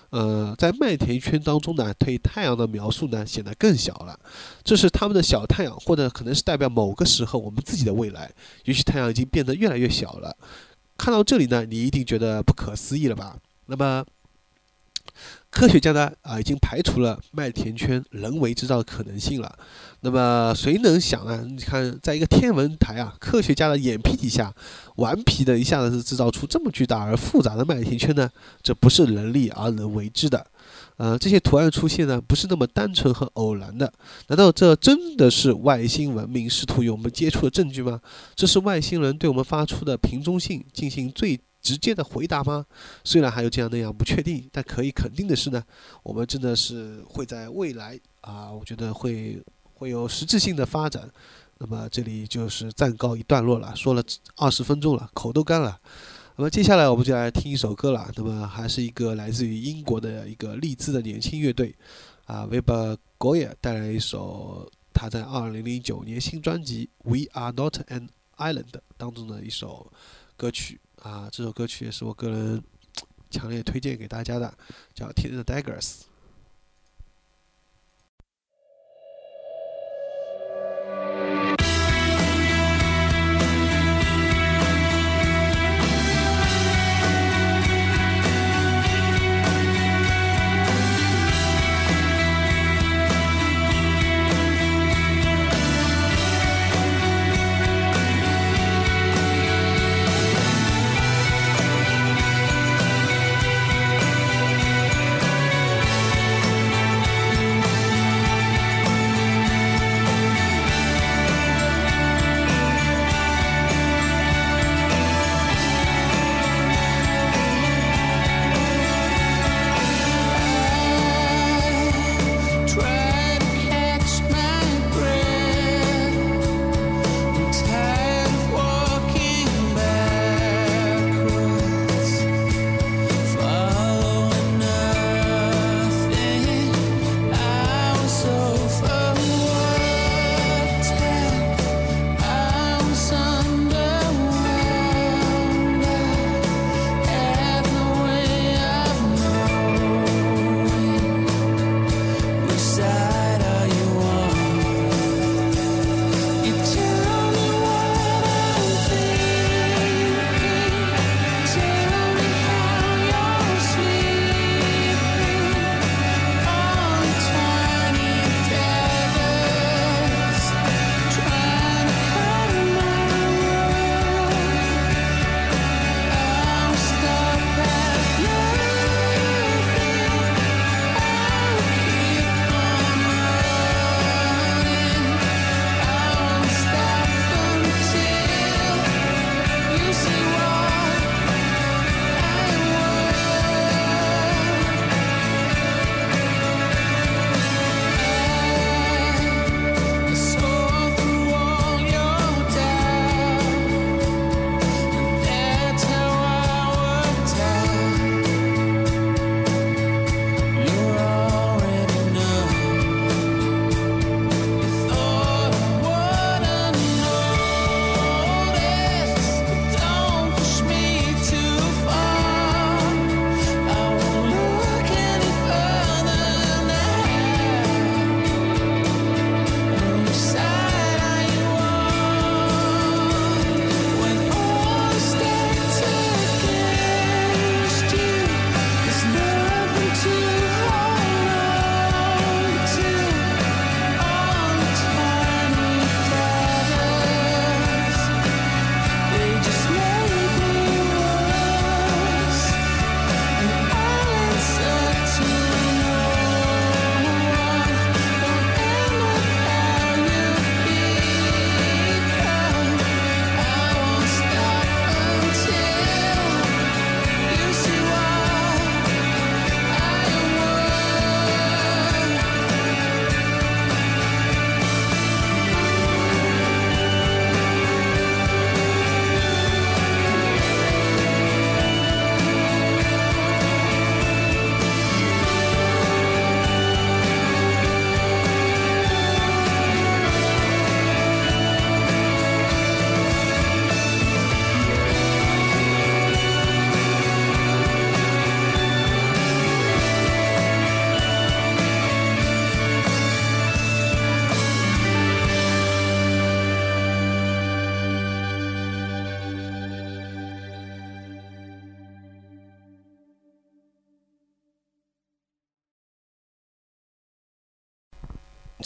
[0.09, 4.19] 呃，在麦田圈当中呢，对太阳的描述呢显得更小了，
[4.63, 8.29] 这是他们的小太阳，或者可能是代表某个时候我们自己的未来，
[8.65, 10.35] 也许太阳已经变得越来越小了。
[10.97, 13.37] 看到这里呢，你一定觉得不可思议了吧？
[13.67, 14.05] 那么。
[15.55, 19.57] 科学家呢啊，已经排除了麦田圈人为制造的可能性了。
[20.01, 21.45] 那么谁能想呢？
[21.49, 24.53] 你看，在一个天文台啊，科学家的眼皮底下，
[24.97, 28.29] 顽皮的一下子是制造出这么巨大而复杂的麦田圈呢？
[28.61, 30.45] 这不是人力而能为之的。
[30.97, 33.89] 呃，这些图案出现呢，不是那么单纯和偶然的。
[34.27, 38.01] 难道这真的是外星文明试图与我们接触的证据吗？
[38.35, 41.39] 这是外星人对我们发出的瓶中信进行最。
[41.65, 42.63] 直接的回答吗？
[43.03, 45.63] 虽然还有这样那样不确定，但可以肯定的是呢，
[46.03, 49.41] 我们真的是会在未来啊，我觉得会
[49.73, 51.09] 会有实质性的发展。
[51.57, 54.03] 那么这里就是暂告一段落了，说了
[54.35, 55.79] 二十分钟了，口都干了。
[56.35, 58.11] 那么接下来我们就来听一首歌了。
[58.15, 61.73] 那么还是一个来自于英国的一个利兹的年轻乐队
[62.25, 69.91] 啊，Weber g o y e 带来一首他在二零零九年新专辑《We Are Not an Island》当中的一首
[70.37, 70.79] 歌曲。
[71.05, 72.63] 啊，这首歌曲也是我个人
[73.29, 74.51] 强烈推荐给大家的，
[74.95, 75.81] 叫《t i n d e Daggers》。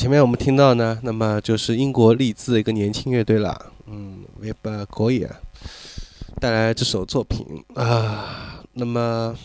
[0.10, 5.30] 前面我们听到呢，那么就是英国利兹的一个年轻乐队了，嗯，Web 国野
[6.41, 7.45] 带来这首作品
[7.76, 9.38] 啊，那么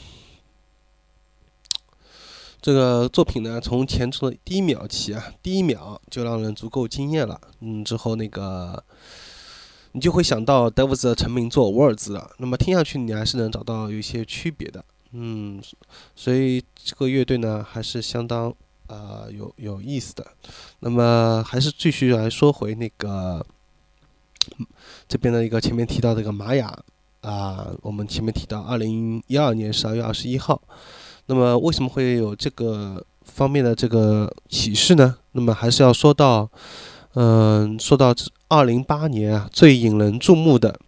[2.62, 8.82] 这个作品呢，从前奏的第一秒起啊，第一秒就让人足够惊艳了，嗯，之后那个
[9.92, 15.62] 你就会想到 Devils 的成名作《沃尔兹》了，那么听下去你还是能找到有一些区别的，嗯，
[16.16, 18.54] 所以这个乐队呢，还是相当。
[18.86, 20.26] 呃，有有意思的，
[20.80, 23.44] 那么还是继续来说回那个
[25.08, 26.76] 这边的一个前面提到这个玛雅
[27.22, 30.60] 啊，我们前面提到二零一二年十二月二十一号，
[31.26, 35.16] 那么为什么会有这个方面的这个启示呢？
[35.32, 36.50] 那么还是要说到，
[37.14, 38.14] 嗯，说到
[38.48, 40.78] 二零八年啊，最引人注目的。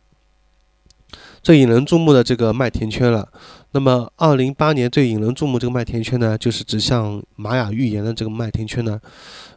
[1.42, 3.28] 最引人注目的这个麦田圈了。
[3.76, 8.98] 那么，二零八年最引人注目这个麦田圈呢，就是指向玛雅预言的这个麦田圈呢，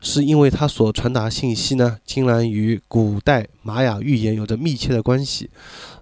[0.02, 5.50] 是因为它所传达信息呢，竟然与古代玛雅预言有着密切的关系。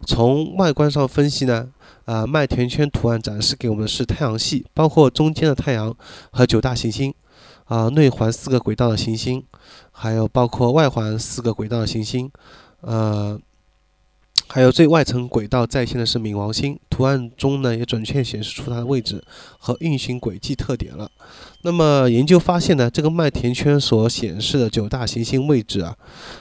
[0.03, 1.69] 从外观上分析呢，
[2.05, 5.95] 啊，麦田圈图案展示给我们的是太阳系，包括中间的太阳
[6.31, 7.13] 和九大行星，
[7.65, 9.43] 啊，内环四个轨道的行星，
[9.91, 12.31] 还有包括外环四个轨道的行星，
[12.81, 13.39] 呃。
[14.49, 19.23] 还有最外层轨道在线的是冥王星，图案中呢也准确显示出它的位置
[19.59, 21.11] 和运行轨迹特点了。
[21.63, 25.95] 那么研究发现呢，这个麦田圈所显示的九大行星位置啊，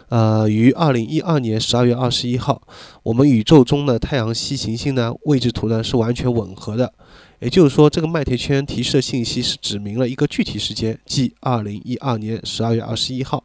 [0.09, 2.63] 呃，于二零一二年十二月二十一号
[3.03, 6.93] 我们宇宙中的太阳系行星呢位置图呢是完全吻合的。
[7.41, 13.45] 也就是说，这个麦田圈提示的信息是指明了一个具体时间，即二零一二年十二月二十一号。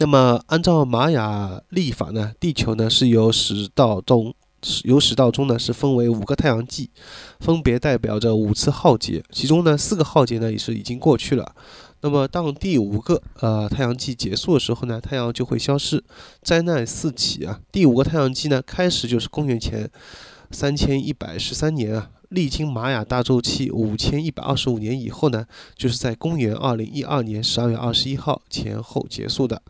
[0.00, 4.32] 那么，按照玛雅历法呢，地球呢是由始到终，
[4.84, 6.88] 由始到终呢是分为五个太阳纪，
[7.40, 11.52] 分别代表着五次浩劫，其中呢四个浩劫呢也是已经过去了。
[12.00, 16.04] 那么，当第五个呃太阳纪结束的时候呢，太阳就会消失，
[16.42, 17.58] 灾难四起啊。
[17.72, 19.90] 第五个太阳纪呢开始就是公元前
[20.50, 22.10] 三千一百十三年啊。
[22.30, 29.62] 历经玛雅大周期五千一百二十五年以后呢，就是在公元二零一二年十二月二十一号前后结束的。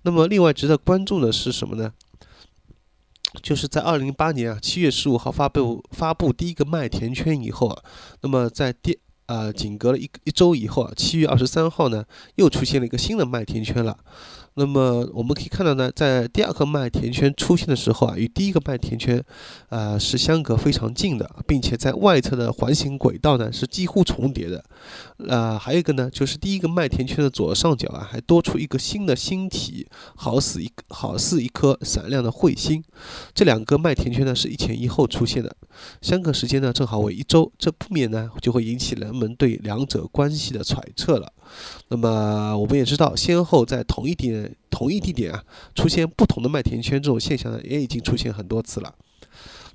[0.00, 1.92] 那么，另外值得关注的是什么呢？
[3.42, 7.82] 就是在二零零八年啊七月十五号发布发布第一个麦田圈以后啊，
[8.22, 12.02] 那么在第呃仅隔了一一周以后啊，七月二十三号呢
[12.36, 13.98] 又出现了一个新的麦田圈了。
[14.58, 19.22] 那么我们可以看到呢，在第二个麦田圈出现的时候啊，与第一个麦田圈，
[19.68, 24.64] 呃，是相隔非常近的，并且在外侧的环形轨道呢是几乎重叠的。
[25.28, 29.86] 呃，还有一个呢，就是第一个麦田圈的左上角啊，还多出一个新的星体，
[30.16, 32.82] 好似一个好似一颗闪亮的彗星。
[33.32, 35.54] 这两个麦田圈呢是一前一后出现的，
[36.02, 41.32] 相隔时间呢正好为一周，这不免呢就会引起人们对两者关系的揣测了。
[41.88, 45.42] 那么我们也知道，先后在同一点、同一地点啊
[45.74, 48.94] 出现不同的麦田圈这种现象呢，也已经出现很多次了。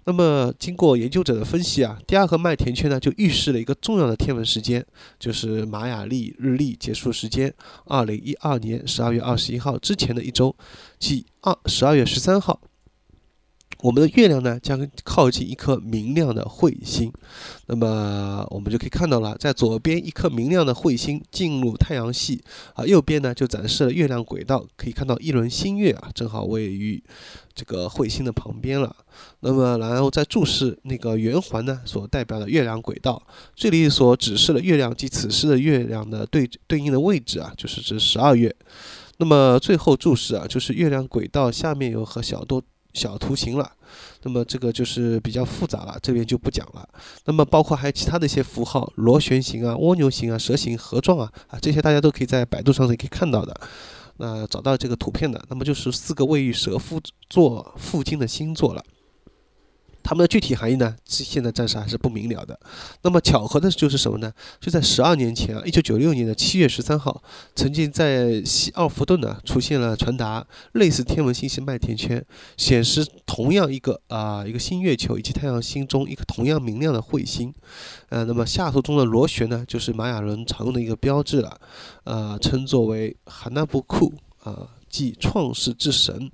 [0.05, 4.85] 那么经过研究者的分析啊，第二个麦田圈呢就预示了一个重要的天文时间，
[5.17, 7.53] 就是玛雅历日历结束时间，
[7.85, 10.53] 二零一二年十二月二十一号之前的一周，
[10.99, 12.59] 即二十二月十三号。
[13.83, 17.11] 我们的月亮呢将靠近一颗明亮的彗星，
[17.65, 22.41] 那么我们就可以看到了，在左边一颗明亮的彗星进入太阳系
[22.75, 27.03] 啊，右边呢就展示了月亮轨道，可以看到一轮新月啊，正好位于
[27.53, 28.95] 这个彗星的旁边了。
[29.41, 33.21] 那么然后再注视那个圆环呢所代表的月亮轨道，
[33.53, 38.55] 这里所指示的月亮及此时的月亮的对对应的位置啊，就是指十二月。
[39.17, 42.63] 那么最后注视啊，就是月亮轨道下面有和小多。
[42.93, 43.71] 小图形了，
[44.21, 46.87] 那么这个就是比较复杂了，这边就不讲了。
[47.25, 53.59] 那么包括还有其他的一些符号，螺旋形啊、蜗牛形啊、蛇形、盒状啊啊，这些大家都可以在百度上是可以看到的。
[54.17, 58.83] 那找到这个图片的，那么就是四个位于蛇夫座附近的星座了。
[60.03, 62.59] 它们的具体含义呢，现在暂时还是不明了的。
[63.03, 64.31] 那么巧合的就是什么呢？
[64.59, 67.23] 就在十二年前啊，一九九六年的七月十三号，
[67.55, 72.23] 曾经在西奥弗顿呢出现了传达类似天文信息麦田圈，
[72.57, 77.53] 显示同样一个啊一个新月球以及太阳星中一个同样明亮的彗星。
[78.09, 81.59] 呃，那么下图中的螺旋呢，就是玛雅人常用的一个标志了，
[82.03, 84.67] 呃，称作为哈纳布库啊。
[84.93, 86.29] 即创世之神，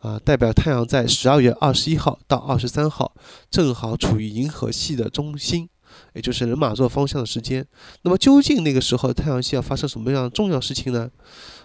[0.00, 3.10] 啊，代表太阳在十二月二十一号到二十三号，
[3.50, 5.66] 正好处于银河系的中心，
[6.12, 7.66] 也就是人马座方向的时间。
[8.02, 11.10] 那么究竟那个时候太阳系要发生什么样重要事情呢？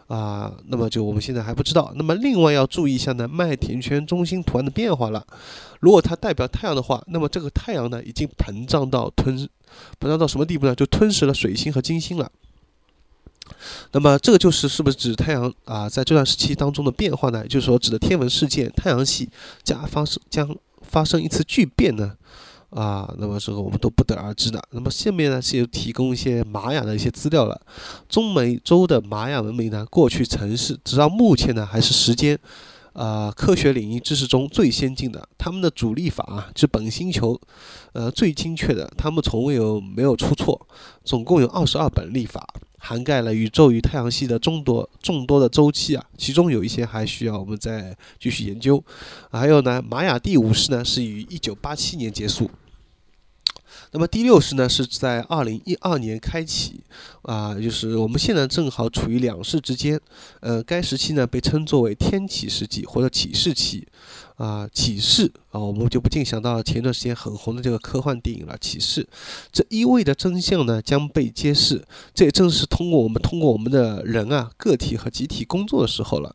[0.08, 1.92] 啊，那么就我们现在还不知道。
[1.96, 5.28] 那么另外要注意一下呢，麦田圈中心图案的变化了。
[5.82, 9.38] 如果它代表太阳的话，那么这个太阳呢已经膨胀到吞，
[10.00, 10.74] 膨胀到什么地步呢？
[10.74, 12.32] 就吞噬了水星和金星了。
[13.92, 17.46] 那么这个就是是不是指太阳啊在这段时期当中的变化呢？
[17.48, 19.30] 就是说，指的天文事件，太阳系
[19.64, 22.14] 将发生将发生一次巨变呢？
[22.70, 24.64] 啊，那么这个我们都不得而知的。
[24.72, 27.60] 那么下面呢是有提供一些玛雅的一些资料了。
[28.08, 32.38] 中美洲的玛雅文明呢，过去曾是直到目前呢还是时间，
[33.00, 35.26] 呃，科学领域知识中最先进的。
[35.38, 37.40] 他们的主历法啊，是本星球，
[37.94, 38.92] 呃，最精确的。
[38.98, 40.68] 他们从未有没有出错，
[41.06, 42.46] 总共有二十二本历法。
[42.78, 48.84] 涵盖了宇宙与太阳系的众多众多的周期啊，其中有一些还需要我们再继续研究。
[49.32, 52.52] 还有呢，玛雅第五世呢是于一九八七年结束，
[53.92, 56.82] 那么第六世呢是在二零一二年开启，
[57.24, 60.00] 啊，就是我们现在正好处于两世之间，
[60.42, 63.88] 呃，该时期呢被称作为天启世纪或者启示期。
[64.38, 68.58] 啊，启示啊，我们就不禁想到前段时间很红的这个科幻电影了。
[68.58, 69.06] 启示，
[69.52, 71.84] 这意味着真相呢将被揭示。
[72.14, 76.34] 这也正是通过我们通过我们的人啊，个体和集体工作的时候了。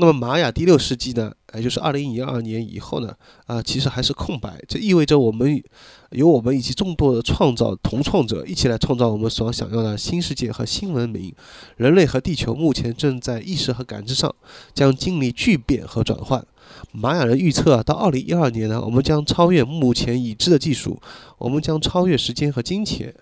[0.00, 3.12] 那么玛雅第六世纪呢，也就是二零一二年以后呢，
[3.46, 4.56] 啊，其实还是空白。
[4.68, 5.60] 这意味着我们
[6.10, 11.34] 由我们以及众多的创造同创者一起来创造我们所想要的新世界和新文明。
[11.76, 14.32] 人类和地球目前正在意识和感知上
[14.72, 16.46] 将经历巨变和转换。
[16.92, 20.96] 玛雅人预测啊，到二零一二年呢，我们将超越目前已知的技术，
[21.38, 23.12] 我们将超越时间和金钱。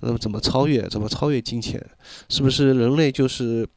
[0.00, 0.88] 那么怎么超越？
[0.88, 1.84] 怎么超越金钱？
[2.30, 3.68] 是不是人类就是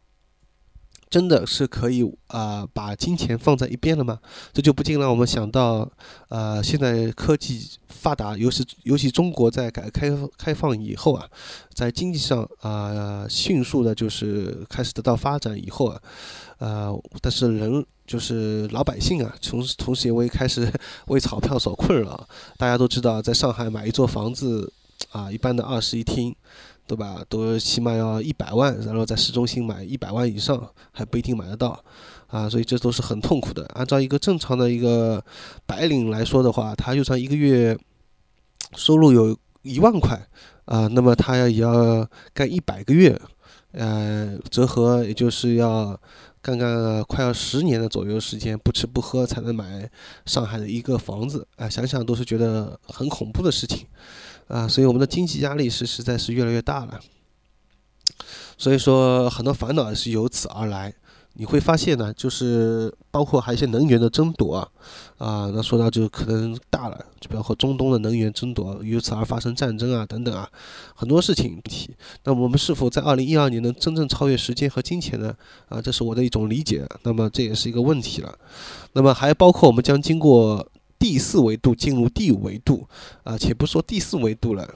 [1.09, 4.19] 真的是可以啊，把金钱放在一边了吗？
[4.51, 5.89] 这就不禁让我们想到，
[6.29, 11.27] 呃，现在科技发达，尤其尤其中国在改革开开放以后啊，
[11.73, 16.01] 在经济上啊迅速的就是开始得到发展以后啊，
[16.59, 17.85] 呃，但是人。
[18.07, 20.71] 就是老百姓啊，同时同时也为开始
[21.07, 22.27] 为钞票所困扰。
[22.55, 24.71] 大家都知道，在上海买一座房子
[25.09, 26.35] 啊，一般的二室一厅，
[26.87, 27.23] 对吧？
[27.27, 31.83] 都起码要一百万，然后在市中心买一百万以上还不一定买得到
[32.27, 33.65] 啊，所以这都是很痛苦的。
[33.73, 35.23] 按照一个正常的一个
[35.65, 37.77] 白领来说的话，他就算一个月
[38.75, 40.19] 收入有一万块
[40.65, 43.19] 啊，那么他要也要干一百个月，
[43.71, 45.99] 呃，折合也就是要。
[46.45, 49.89] 干干快要十年的左右时间，不吃不喝才能买
[50.27, 53.87] 上海的一个房子，啊，想想都是觉得很恐怖的事情，
[54.47, 56.99] 啊，所以我们的经济压力是实在是越来越大了，
[58.57, 60.93] 所以说很多烦恼是由此而来。
[61.37, 64.69] 你会发现呢，就是包括还有一些能源的争夺啊，
[65.17, 70.49] 啊，那说到就可能大了，就包括中东的能源争夺，由此而发生战争啊，等等啊，
[70.95, 71.93] 很多事情提。
[72.23, 75.35] 那我们是否在二零一二年能真正超越时间和金钱呢？
[75.67, 76.87] 啊，这是我的一种理解。
[77.03, 78.33] 那么这也是一个问题了。
[78.93, 80.65] 那么还包括我们将经过
[80.97, 82.87] 第四维度进入第五维度
[83.23, 84.67] 啊，且不说第四维度了。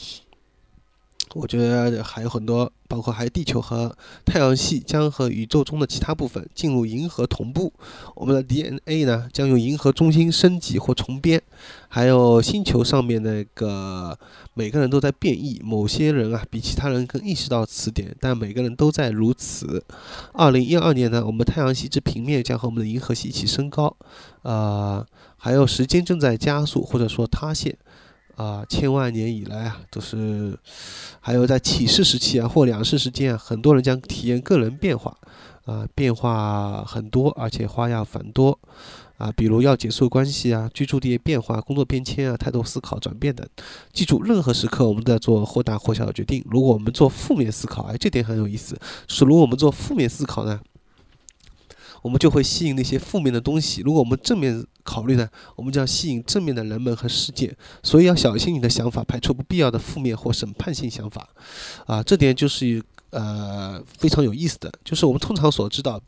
[1.35, 3.95] 我觉得还有很多，包括还有地球和
[4.25, 7.71] 太阳系将和宇宙中的其他部分进入银河同步。
[8.15, 11.39] 我们的 DNA 呢将用银河中心升级或重编。
[11.87, 14.17] 还有星球上面那个
[14.55, 19.83] 每个人都在变异，某些人啊比其他人更意识到此点，但每个人都在如此。
[20.33, 23.95] 二零一二年呢，我们太阳系之平面将和我们的银河系一起升高。
[24.41, 25.05] 呃，
[25.39, 27.75] 还有时间正在加速或者说塌陷。
[28.35, 30.57] 啊，千万年以来啊，都是，
[31.19, 35.13] 还有在启示时期啊，或两世时间啊，很多人将体验个人变化，
[35.65, 38.57] 啊，变化很多，而且花样繁多，
[39.17, 43.45] 啊，比如要结束关系啊，居住地变化、工作变迁啊，态度思考转变等。
[43.91, 46.41] 记住，任何时刻我们都在做或大或小的决定。
[46.49, 48.79] 如果我们做负面思考，哎，这点很有意思，
[49.09, 50.61] 是如果我们做负面思考呢？
[52.01, 53.81] 我们就会吸引那些负面的东西。
[53.81, 57.55] 如果我们正面考虑呢，我们就要吸引正面的人们和事件。
[57.83, 61.29] 所以要小心你的想法，排除不必要的负面或审判性想法。
[61.85, 62.81] 啊，这点就是
[63.11, 64.71] 呃非常有意思的。
[64.83, 66.01] 就是我们通常所知道，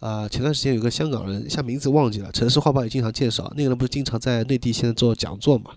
[0.00, 3.50] 啊，前段时间有个香港人，一下名字忘记了，城市画报也经常介绍。
[3.56, 5.70] 那个人不是经常在内地现在做讲座嘛？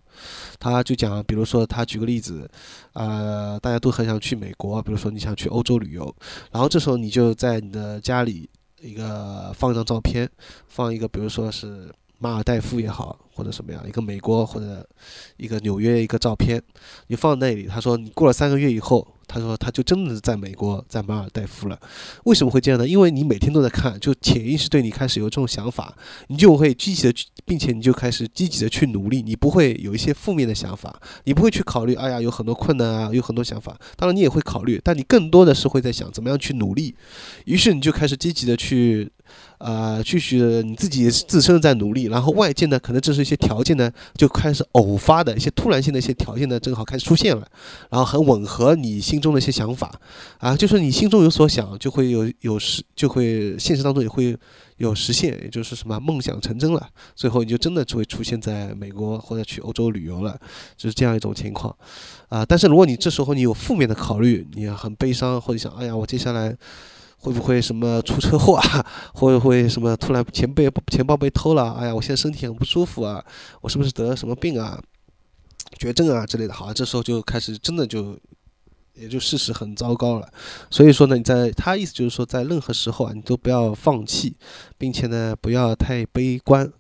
[0.60, 2.50] 他就讲，比如说他举个例子，
[2.94, 6.14] 呃，大家都很想去美国，比如说你想去欧洲旅游，
[6.52, 8.50] 然后这时候你就在你的家里。
[8.82, 10.30] 一个放一张照片，
[10.68, 14.88] 放一个，比如说是马尔代夫也好，或者什么样，一个美国或者
[15.38, 16.62] 一个纽约一个照片，
[17.08, 17.68] 你放那里。
[17.68, 19.08] 他说你过了三个月以后。
[19.30, 21.80] 他说，他就真的是在美国，在马尔代夫了。
[22.24, 22.88] 为什么会这样呢？
[22.88, 25.96] 因为你每天都在看，就潜意识对你开始有这种想法，
[26.28, 27.14] 你就会积极的，
[27.46, 29.22] 并且你就开始积极的去努力。
[29.22, 33.80] 你不会有一些负面的想法，你不会去考虑，哎呀，有很多困难啊，有很多想法。
[33.96, 36.96] 当然你也会考虑，但你更多的是会在想怎么样去努力。
[37.46, 39.12] 于是你就开始积极的去。
[39.60, 47.46] 呃，继续你自己自身在努力，然后外界呢，可能这是一些条件呢，就开始偶发的一些突然性的一些条件呢，正好开始出现了，
[47.90, 50.00] 然后很吻合你心中的一些想法
[50.38, 54.38] 啊，就是你心中有所想，就会有有实，就会现实当中也会
[54.78, 60.40] 有实现，也就是什么梦想成真了，最后你就真的就会出现在美国或者去欧洲旅游了，
[60.78, 61.76] 就是这样一种情况
[62.30, 62.46] 啊。
[62.46, 66.56] 但是如果你这时候你有负面的考虑，你很悲伤或者想，哎呀，我接下来。
[67.20, 68.86] 会不会什么出车祸啊？
[69.14, 71.74] 会不会什么突然钱被钱包被偷了？
[71.74, 73.24] 哎呀，我现在身体很不舒服啊！
[73.62, 74.82] 我是不是得了什么病啊？
[75.78, 76.54] 绝症啊之类的？
[76.54, 78.18] 好，这时候就开始真的就，
[78.96, 80.28] 也就事实很糟糕了。
[80.70, 84.36] 所以说呢，你在他意思就是说，在任何时候啊，你都不要放弃，
[84.78, 86.72] 并且呢，不要太悲观。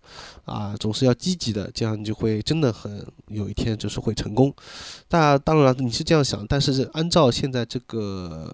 [0.49, 4.53] 啊，总是要积极的，这样你就会真的很有一天就是会成功。
[5.09, 8.53] 那当然你是这样想，但是按照现在这个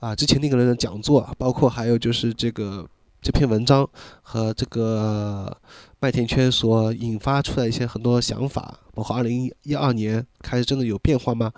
[0.00, 2.86] 啊之前那个人的讲座，包括还有就是这个
[3.24, 3.88] 这篇文章
[4.20, 5.56] 和这个。
[6.00, 11.50] 麦田圈所引发出来一些很多想法，包括二零一二年开始真的有变化吗？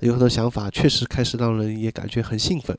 [0.00, 2.74] 有很多想法确实开始让人也感觉很兴奋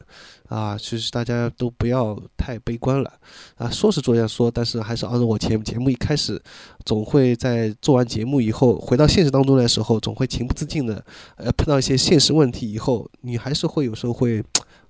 [0.50, 0.76] 啊！
[0.76, 3.14] 其实大家都不要太悲观了
[3.58, 3.70] 啊！
[3.70, 6.42] 说是这样说，但是还是按照我前节目一开始，
[6.84, 11.06] 总会在做完节目以后回到现实当中的时候，总会情不自禁的
[11.36, 14.44] 呃碰到一些现实问题以后，你还是会有时候会。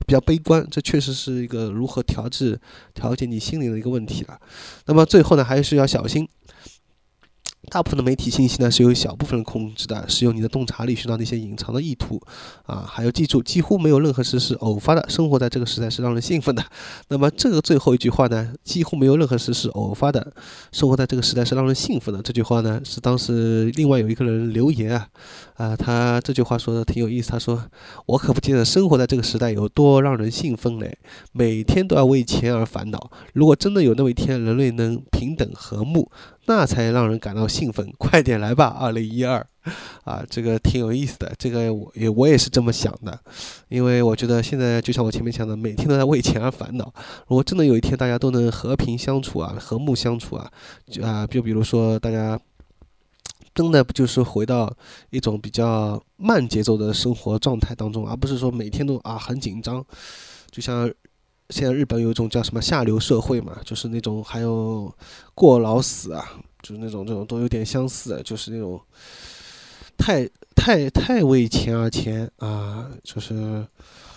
[0.06, 2.60] 比较悲观，这确实是一个如何调制、
[2.94, 4.40] 调节你心灵的一个问题了。
[4.86, 6.28] 那么最后呢，还是要小心。
[7.70, 12.22] 大部分的媒体信息呢是由小部分人控制的，是用你的洞察力寻找那些隐藏的意图，
[12.66, 15.04] 啊，还要记住，几乎没有任何事是偶发的。
[15.10, 16.64] 生活在这个时代是让人兴奋的。
[17.08, 20.34] 那么这个最后一句话呢，几乎没有任何事是偶发的。
[20.72, 22.22] 生活在这个时代是让人兴奋的。
[22.22, 25.08] 这句话呢是当时另外有一个人留言啊，
[25.56, 27.32] 啊，他这句话说的挺有意思。
[27.32, 27.64] 他说
[28.06, 30.98] ：“我可不记得生活在这个时代有多让人兴奋嘞，
[31.32, 33.10] 每天都要为钱而烦恼。
[33.34, 36.12] 如果真的有那么一天，人类能平等和睦。”
[36.46, 39.46] 那才让人感到兴奋， 快点来吧，二零一二，
[40.04, 43.18] 啊，这个挺有意思的，这个我也我也是这么想的，
[43.70, 46.94] 因为我觉得现在就像我前面讲的，每天都在为钱而烦恼。
[47.28, 50.52] 如果真的有一天大家都能和平相处啊，和睦相处啊，
[50.86, 52.38] 就啊，就比如说大家
[53.56, 54.70] 真的不就是回到
[55.12, 59.86] 一种比较慢节奏的生活状态当中，而不是说每天都啊很紧张，
[60.52, 60.92] 就像。
[61.50, 64.94] 现在日本有一种叫什么下流社会嘛，就是那种还有
[65.36, 66.26] 过劳死啊，
[66.62, 68.82] 就是那种这种都有点相似，就是那种
[69.98, 73.66] 太太太为钱而钱啊，就是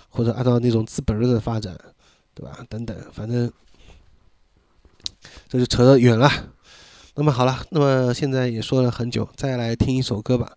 [0.09, 1.77] 或者按照那种资本论的发展，
[2.35, 2.65] 对吧？
[2.69, 3.51] 等等，反正
[5.49, 6.31] 这就扯得远了。
[7.15, 10.57] 那么好了，那么现在也说了很久，再来听一首歌吧。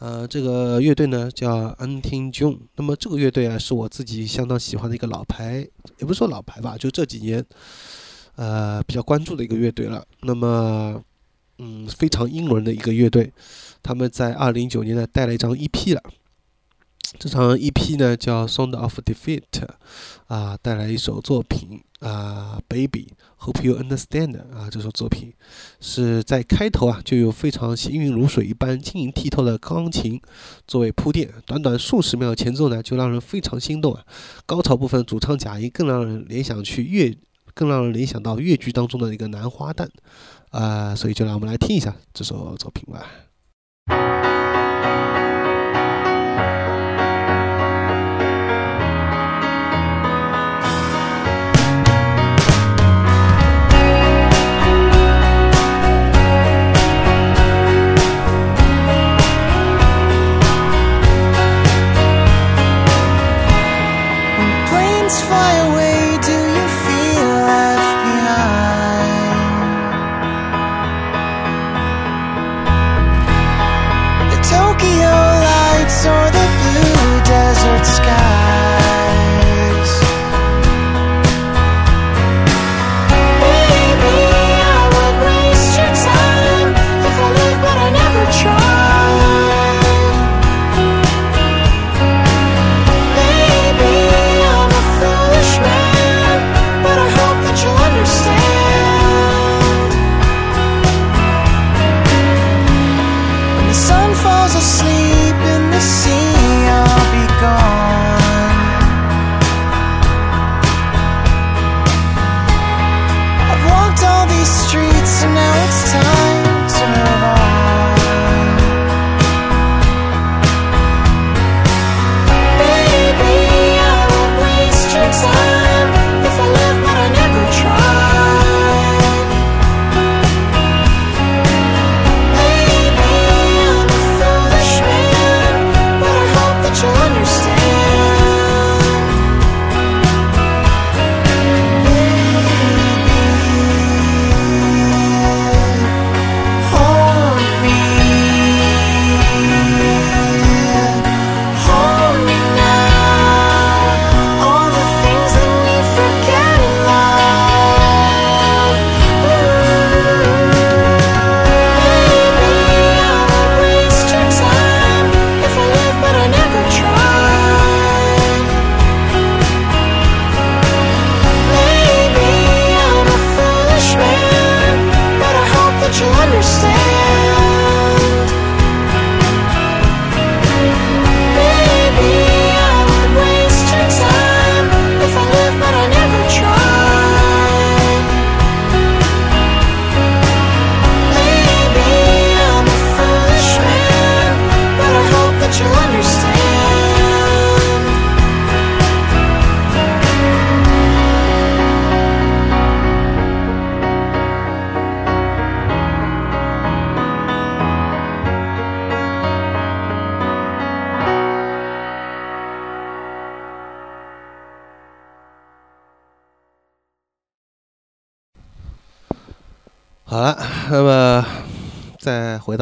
[0.00, 5.58] 呃，这个乐队呢叫 Untin June，那么这个乐队啊是我自己相当喜欢的一个老牌，
[5.98, 7.44] 也不是说老牌吧，就这几年，
[8.36, 10.02] 呃比较关注的一个乐队了。
[10.22, 11.04] 那么，
[11.58, 13.30] 嗯，非常英伦的一个乐队，
[13.82, 16.02] 他们在二零一九年呢带了一张 EP 了。
[17.18, 19.42] 这场 EP 呢叫《Sound of Defeat》，
[20.28, 23.08] 啊，带来一首作品啊，《Baby》
[23.44, 25.34] ，Hope You Understand 啊，这首作品
[25.80, 30.20] 是在开头啊就有非常行云如水一般晶莹剔透的钢琴
[30.66, 34.04] 作为铺垫，短短数十秒前奏呢就让人非常心动啊，
[34.46, 37.14] 高潮部分主唱假音更让人联想去越，
[37.54, 39.88] 更让人联想到越剧当中的一个男花旦
[40.50, 43.04] 啊，所以就让我们来听一下这首作品吧。
[65.18, 65.89] fly away.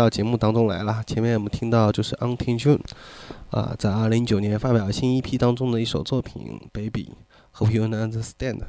[0.09, 1.03] 节目当中来了。
[1.07, 2.81] 前面我们听到就是 u n t i n June，
[3.51, 7.13] 啊，在二零一九年发表新 EP 当中的一首作品《Baby》
[7.59, 8.61] ，Hope You Understand。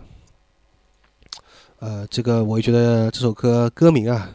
[1.80, 4.32] 呃，这个我觉得这首歌歌名啊，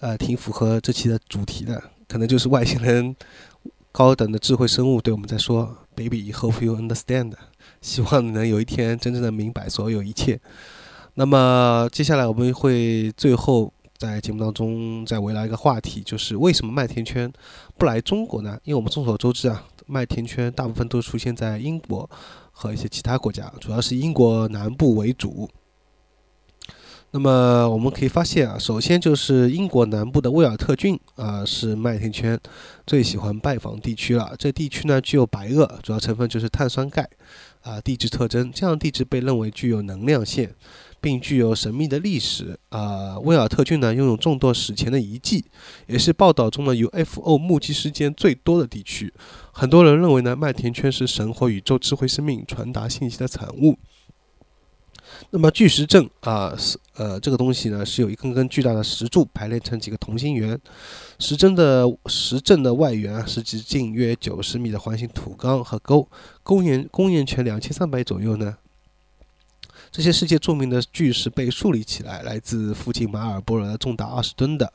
[0.00, 3.14] 呃，挺符合这期的主题的，可能就是外星人、
[3.92, 7.34] 高等的智慧生物对我们在说：“Baby，Hope You Understand。”
[7.80, 10.40] 希望你能有一天真正的明白所有一切。
[11.14, 13.72] 那么接下来我们会最后
[14.04, 17.32] 在节目当中再围绕一个话题，就是为什么麦田圈
[17.78, 18.58] 不来中国呢？
[18.64, 22.08] 因为我们众所周知啊，麦田圈大部分都出现在英国
[22.52, 25.48] 和一些其他国家，主要是英国南部为主。
[27.12, 32.36] 那么我们可以发现啊，首先就是英国南部的威尔特郡啊，是麦田圈
[32.86, 34.34] 最喜欢拜访地区了。
[34.36, 37.08] 这地区呢具有白垩，主要成分就是碳酸钙
[37.62, 40.52] 啊，地质特征，这样地质被认为具有能量线。
[41.04, 43.18] 并具有神秘的历史啊！
[43.18, 45.44] 威尔特郡呢，拥有众多史前的遗迹，
[45.86, 49.12] 也是报道中的 UFO 目击事件最多的地区。
[49.52, 53.76] 很多人认为呢，麦田圈是神或宇宙智慧生命传达信息的产物。
[55.28, 60.58] 那么巨石阵啊，是呃，这个东西呢，是有一根根巨大的石柱排列成几个同心圆。
[61.18, 66.08] 石阵的石阵的外缘啊，是直径约九十米的环形土缸和沟。
[66.42, 68.56] 公元公元前两千三百左右呢。
[69.94, 74.72] 这些世界著名的巨石被树立起来，来自附近马尔波尔重达二十吨的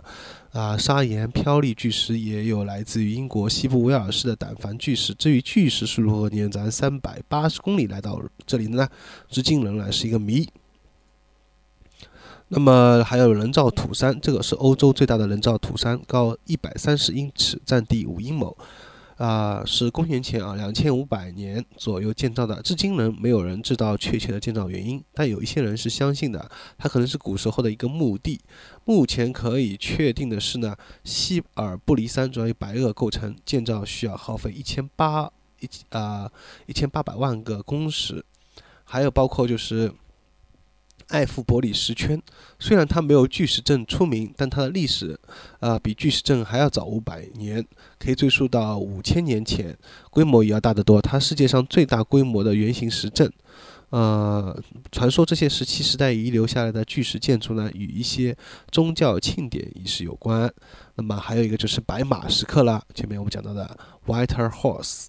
[0.53, 5.13] 啊砂岩飘砾巨石，也有来自于英国西部威尔士的胆矾巨石。
[5.13, 8.87] 至于巨石是如何沿咱三百八十公里来到这里的呢？
[9.27, 10.47] 至今仍然是一个谜。
[12.47, 18.55] 那么还有人造土山，这个是欧洲最大的人造土山，高一百三十英尺，占地五英亩。
[19.19, 25.03] 啊，是公元前啊两千五百年左右建造的，至今仍没有人知道确切的建造原因。
[25.13, 28.39] 但有一些人是相信的，它可能是古时候的一个墓地。
[28.85, 30.73] 目前可以确定的是呢，
[31.03, 35.29] 希尔布里山主要由白垩构成，建造需要耗费一千八
[35.59, 36.31] 一啊
[36.65, 38.23] 一千八百万个工时，
[38.85, 39.93] 还有包括就是。
[41.09, 42.21] 艾富伯里石圈，
[42.59, 45.19] 虽然它没有巨石阵出名，但它的历史，
[45.59, 47.65] 啊，比巨石阵还要早五百年，
[47.99, 49.77] 可以追溯到五千年前，
[50.11, 51.01] 规模也要大得多。
[51.01, 53.31] 它世界上最大规模的圆形石阵，
[53.89, 54.55] 呃，
[54.91, 58.37] 传说这些石器时代遗留下来的巨石建筑呢，与一些
[58.71, 60.51] 宗教庆典仪式有关。
[60.95, 65.07] 那么还有一个就是白马石刻了，前面我们讲到的 White Horse。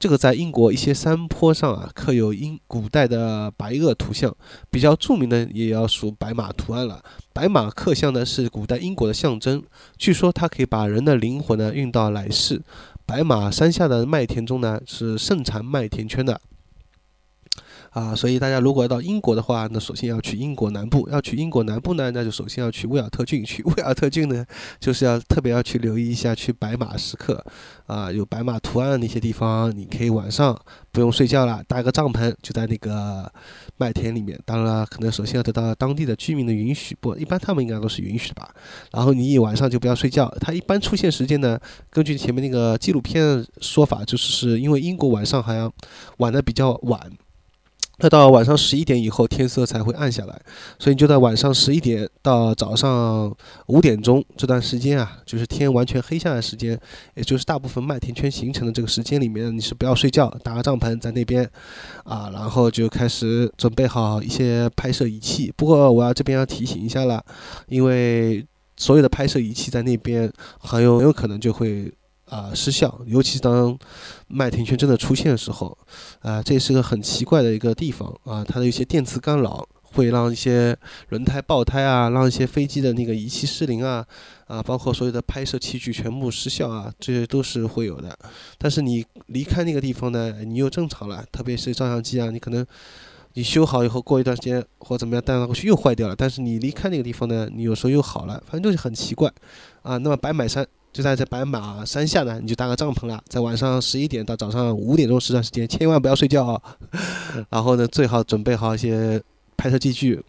[0.00, 4.34] 这个在英国一些山坡上啊，刻有英古代的白垩图像，
[4.70, 7.04] 比较著名的也要数白马图案了。
[7.34, 9.62] 白马刻像呢是古代英国的象征，
[9.98, 12.62] 据说它可以把人的灵魂呢运到来世。
[13.04, 16.40] 白马山下的麦田中呢是盛产麦田圈的。
[17.90, 21.08] 啊，所以大家如果要到英国的话，那首先要去英国南部。
[21.10, 23.44] 要去英国南部呢，那就首先要去威尔特郡。
[23.44, 24.46] 去 威尔特郡呢，
[24.78, 27.44] 就是要特别要去留意一下去白马时刻，
[27.86, 30.56] 啊，有白马图案的那些地方，你可以晚上
[30.92, 33.28] 不用睡觉了，搭个帐篷就在那个
[33.76, 34.38] 麦田里面。
[34.44, 38.54] 当然了，可能首先要得到当地的居民的允许，不，一般他们应该都是允许的吧。
[38.92, 40.32] 然后你一晚上就不要睡觉。
[40.40, 41.58] 它一般出现时间呢，
[41.90, 45.72] 根据前面那个纪录片说法，就是是因为英国晚上好像
[46.18, 47.00] 晚的比较晚。
[48.00, 50.40] 要到晚上十一点以后，天色才会暗下来，
[50.78, 53.34] 所以你就在晚上十一点到早上
[53.66, 56.80] 五点钟这段时间啊，就是天完全黑下来时间，
[57.14, 61.48] 也就是大部分麦田圈形成的这个时间里面，你是不要睡觉，搭个帐篷在那边，
[62.04, 65.52] 啊，然后就开始准备好一些拍摄仪器。
[65.56, 67.22] 不过我要这边要提醒一下了，
[67.68, 68.46] 因为
[68.76, 71.92] 所有的拍摄仪器在那边很有很有可能就会。
[72.30, 73.76] 啊，失效，尤其当
[74.28, 75.76] 麦田圈真的出现的时候，
[76.20, 80.76] 啊，这也是个很奇怪的一个地方啊，它的一些电磁干扰会让一些
[81.08, 84.06] 轮胎爆胎啊，让一些飞机的那个仪器失灵啊，
[84.46, 88.16] 啊，包括所有的拍摄器具全部失效啊，这些都是会有的。
[88.56, 92.64] 但是你离开那个地方呢，你又正常了，特别是照相机啊，你可能
[93.34, 96.14] 你修好以后，过一段时间或怎么样，但过去又坏掉了。
[96.14, 99.28] 但是你离开那个地方呢，你有时候又好了，反正就是很奇怪
[99.82, 99.96] 啊。
[99.98, 106.60] 那么白马山就在这白马山下呢，你就搭个帐篷了，在晚上十一点到早上五点钟这段时间，千万不要睡觉啊。
[107.48, 109.22] 然后呢，最好准备好一些
[109.56, 110.20] 拍摄器具，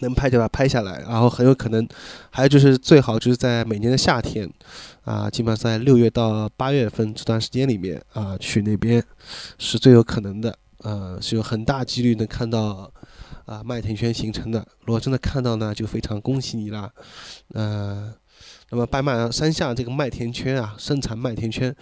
[0.00, 1.00] 能拍就把它拍下来。
[1.00, 1.86] 然后很有可能，
[2.30, 4.48] 还有就是最好就是在每年的夏天
[5.04, 9.02] 啊，基本上在六月到八月份这段时间里面啊，去那边
[9.58, 10.56] 是最有可能的。
[10.82, 12.88] 呃，是有很大几率能看到
[13.46, 14.64] 啊麦田圈形成的。
[14.84, 16.88] 如果真的看到呢，就非常恭喜你啦。
[17.54, 18.14] 呃，
[18.70, 21.74] 那么白马山下这个麦田圈啊，生产麦田圈，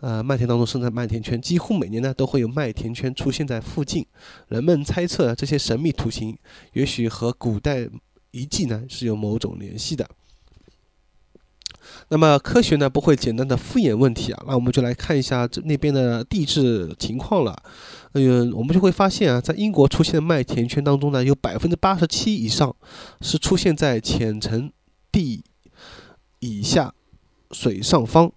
[0.00, 4.06] 呃，麦田当中生产麦田圈，几乎每年呢都会有麦田圈出现在附近。
[4.48, 6.36] 人们猜测这些神秘图形
[6.72, 7.88] 也许和古代
[8.30, 10.08] 遗迹呢是有某种联系的。
[12.08, 17.62] 那么科学呢不会简单的敷衍问题啊，那我们就来看一下这那边的地质情况了。
[18.12, 22.74] 嗯，我们就会发现啊，在英国出现的麦田圈当中呢，有百分之八十七以上
[23.20, 24.72] 是出现在浅层
[25.12, 25.44] 地
[26.44, 26.92] 以下
[27.50, 28.30] 水上方，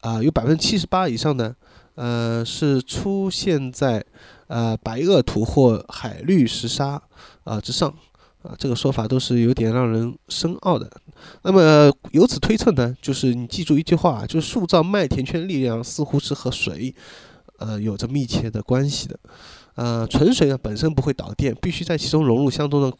[0.00, 1.54] 啊，有百分之七十八以上呢，
[1.94, 4.04] 呃，是出现在
[4.46, 7.00] 呃白垩土或海绿石沙
[7.44, 7.94] 啊之上。
[8.42, 10.90] 啊，这个说法都是有点让人深奥的。
[11.42, 16.92] 那么由此推测呢，就是你记住一句话，就是塑造麦田圈力量似乎是和水，
[17.58, 19.16] 呃，有着密切的关系的。
[19.76, 22.92] 呃，纯水呢本身不会导电，必须在其中融入相当的。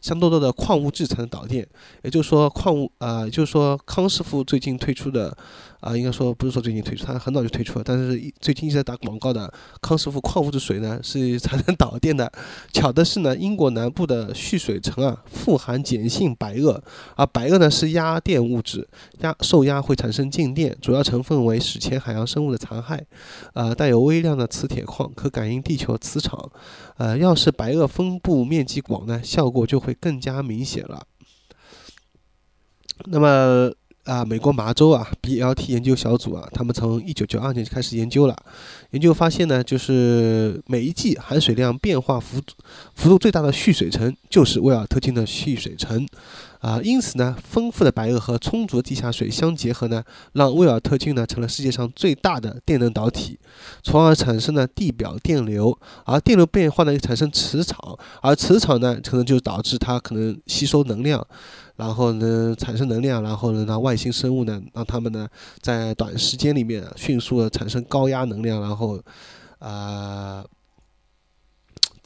[0.00, 1.66] 相多多的矿物质才能导电，
[2.02, 5.36] 也就是说矿物啊，也就是说康师傅最近推出的
[5.80, 12.30] 啊，应该说不是说最近推出，它很早就推出了，但是最近一直在打广告的康师傅矿物质水呢是产能导电的。
[12.72, 16.80] 巧的是呢，英国南部的蓄水层啊富含碱性白垩，
[17.16, 18.88] 而白垩呢是压电物质，
[19.20, 23.00] 压受压会产生静电，主要成分为史前海洋生物的残骸，
[23.54, 26.50] 呃，带有微量的磁铁矿，可感应地球磁场。
[26.96, 31.06] 呃，要是白垩分布面积广呢，效果就会更加明显了。
[33.04, 33.70] 那么
[34.08, 38.34] 啊，美国麻州啊，BLT 研究小组啊，他们从一九九二年就开始研究了。
[38.92, 42.40] 研究发现呢，就是每一季含水量变化幅
[42.94, 46.08] 幅度最大的蓄水层，就是威尔特金的蓄水层。
[46.60, 50.02] 啊，因此呢，丰富的白垩和充足的地下水相结合呢，
[50.32, 53.38] 让威尔特菌呢成了世界上最大的电能导体，
[53.82, 61.24] 从而产生了地表电流，而电流变化呢又产生磁场，而磁场呢可能就导致它可能吸收能量，
[61.76, 65.28] 然后呢产生能量，然后呢让外星生物呢让他们呢
[65.60, 69.00] 在短时间里面迅速的产生高压能量，然后
[69.60, 70.44] 啊。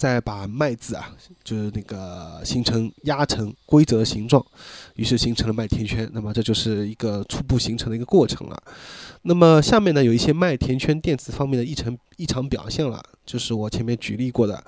[0.03, 1.15] 再把麦子啊，
[1.45, 4.45] 就是那个形成压成规则形状，
[4.97, 6.11] 于是形成了麦田圈。
[6.12, 8.61] 那么这就是一个初步形成的一个过程了。
[9.24, 14.62] 那么下面呢，有一些麦田圈电子方面的异常异常表现了，就是我前面举例过的。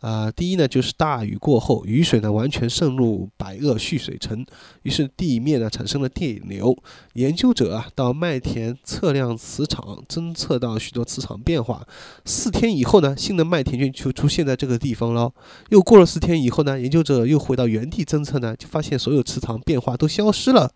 [0.00, 4.46] 啊，第一呢，就是大雨过后，雨水呢完全渗入白垩蓄水层，
[4.82, 6.76] 于是地面呢产生了电流。
[7.14, 11.84] 研究者啊到麦田测量磁场，侦测到许多磁场变化。
[12.24, 15.32] 四天以后呢，新的麦田圈就出现在这个地方了。
[15.70, 20.70] 又过了四天以后呢，研究者又回到原地侦测呢，就发现所有磁场变化都消失了。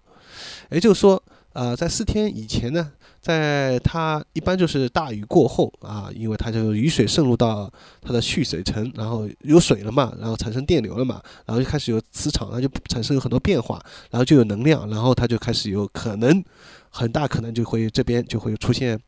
[0.70, 2.92] 也就是说，呃，在四天以前呢。
[3.20, 7.70] 在它一般就是大雨过后啊，因为它就雨水渗入到
[8.00, 13.78] 它的蓄水层，然后有水了嘛，然后产生电流了嘛，然后就开始有磁场，它就产生有很多变化，
[14.10, 16.42] 然后就有能量，然后它就开始有可能
[16.88, 18.98] 很大可能就会这边就会出现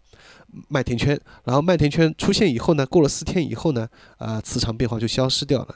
[0.69, 3.89] 麦田圈，然后麦田圈出现以后呢，过了四天以后呢，
[4.19, 5.75] 啊，磁场变化就消失掉了。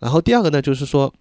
[0.00, 1.14] 然后第二个呢，就是说。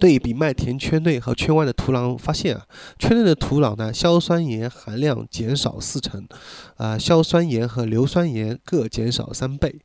[0.00, 2.66] 对比麦田圈内和圈外的土壤，发现啊，
[2.98, 6.26] 圈内的土壤呢，硝酸盐含量减少四成，
[6.78, 9.78] 啊，硝酸盐和硫酸盐各减少三倍，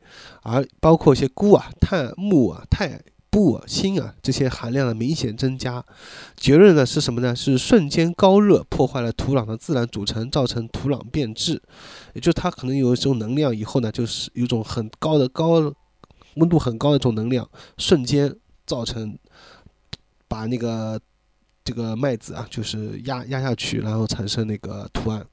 [0.44, 5.84] 而包括一些钴啊、碳、钼啊、钛、钚啊、锌啊这些含量的明显增加。
[6.38, 7.36] 结论呢是什么呢？
[7.36, 11.62] 是瞬间高热破坏了土壤的自然组成，造成土壤变质，
[12.14, 15.74] 也就是它可能有一种能量，以后呢就是有一种很高的高
[16.36, 18.34] 温度很高的一种能量，瞬间
[18.66, 19.20] 造成。
[20.36, 21.00] 把那个
[21.64, 25.26] 这个麦子啊，就是压压下去，然后产生那个图案。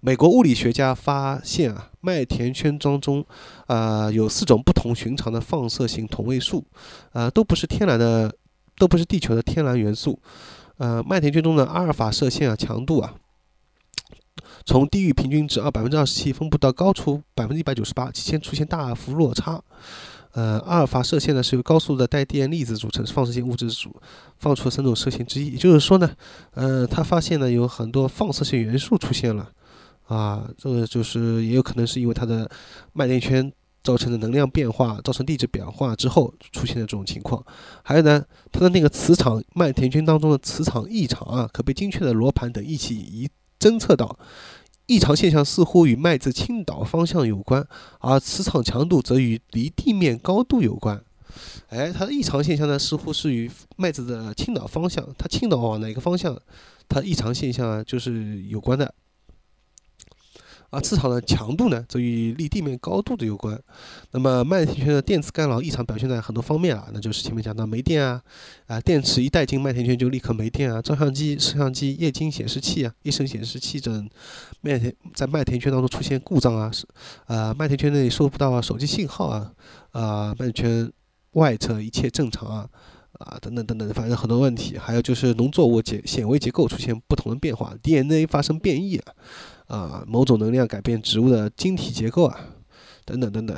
[0.00, 3.22] 美国物理学家发现啊，麦田圈当中
[3.66, 6.64] 啊有四种不同寻常的放射性同位素，
[7.12, 8.34] 呃都不是天然的，
[8.78, 10.18] 都不是地球的天然元素。
[10.78, 13.14] 呃，麦田圈中的阿尔法射线啊强度啊，
[14.64, 19.62] 从低于平均值二百分之二十七分布到高出百分之一百九十八，期间出现大幅落差。
[20.32, 23.94] 呃，阿尔法射线呢是由高速的带电粒子组成放射性物质组
[24.38, 25.52] 放出的三种射线之一。
[25.52, 26.10] 也就是说呢，
[26.54, 29.50] 呃，他发现呢有很多放射性元素出现了，
[30.06, 32.48] 啊，这个就是也有可能是因为它的
[32.92, 33.52] 麦田圈
[33.82, 37.42] 造成的能量变化，造成地质变化之后出现的这种情况。
[37.82, 38.22] 还有呢，
[38.52, 43.28] 它的那个磁场麦田圈当中的磁场异常啊，可被精确的罗盘等仪器仪
[43.58, 44.18] 侦测到。
[44.88, 47.64] 异常现象似乎与麦子倾倒方向有关，
[48.00, 50.98] 而磁场强度则与离地面高度有关。
[51.68, 56.34] 哎，它的异常现象呢，似乎是与麦子的倾倒方向，它倾倒往哪个方向，
[56.88, 58.94] 它异常现象啊，就是有关的。
[60.70, 63.58] 啊，磁场的强度呢，则与离地面高度的有关。
[64.10, 68.22] 那么麦田圈的电磁干扰异常表现在很多方面啊，那就是前面讲到没电啊，
[68.66, 74.10] 啊，电池一带进麦田圈就立刻没电啊，照相机、摄像机、液晶显示器啊、液声显示器等
[74.60, 76.86] 麦田在麦田圈当中出现故障啊，是
[77.24, 79.50] 啊，麦田圈内收不到手机信号啊，
[79.92, 80.92] 啊，麦田圈
[81.32, 82.68] 外侧一切正常啊，
[83.12, 84.76] 啊，等等等等，反正很多问题。
[84.76, 89.14] 还有就是农作物结显微结构出现不同的变化，DNA 发生变异啊。
[89.68, 92.40] 啊，某种能量改变植物的晶体结构啊，
[93.04, 93.56] 等等等等。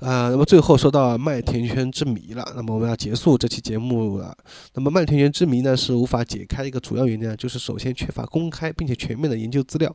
[0.00, 4.36] 啊，那么最后说到麦田圈之谜了，那么我们要结束这期节目了。
[4.74, 9.94] 那么麦田圈之谜呢，是无法解开的一个主要原因呢，就是首先缺乏公开并且全面的研究资料，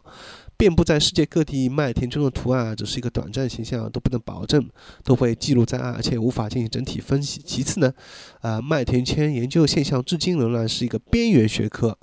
[0.56, 4.66] 遍布在世界各地麦田中的图案只是一个短暂形象，都不能保证
[5.04, 7.42] 都会记录在案，而且无法进行整体分析。
[7.42, 7.94] 其次呢，
[8.40, 11.98] 啊，麦田圈研究现象至今仍然是一个边缘学科。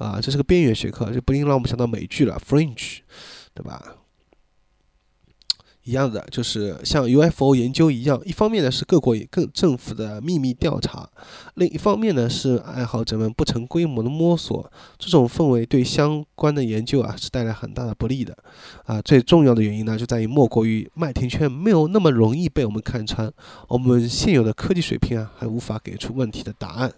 [0.00, 3.00] 啊，这是个边缘学科，就不禁让我们想到美剧了，Fringe，
[3.54, 3.96] 对吧？
[5.84, 11.08] 一样的，就是像 UFO 研究一样，一方面呢是各国更政府的秘密调查，
[11.54, 14.70] 另一方面呢是爱好者们不成规模的摸索。
[14.98, 18.36] 这种氛围对相关的研究啊是带来很大的不利的。
[18.84, 23.32] 啊，最重要的原因呢就在于莫过于麦田圈没有那么容易被我们看穿，
[23.68, 26.92] 我们现有的科技水平啊还无法给出问题的答案，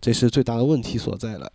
[0.00, 1.52] 这是最大的问题所在了。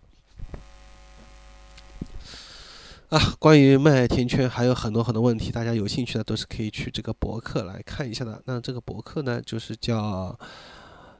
[3.08, 8.42] 啊，关于麦田圈还有很多很多问题，大家有兴趣的都是可以去这个博客来看一下的。
[8.44, 10.38] 那这个博客呢，就是叫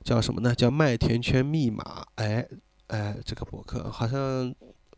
[0.04, 0.54] 叫什么呢？
[0.54, 2.04] 叫麦田圈密码。
[2.16, 2.46] 哎
[2.88, 4.54] 哎，这个博客好像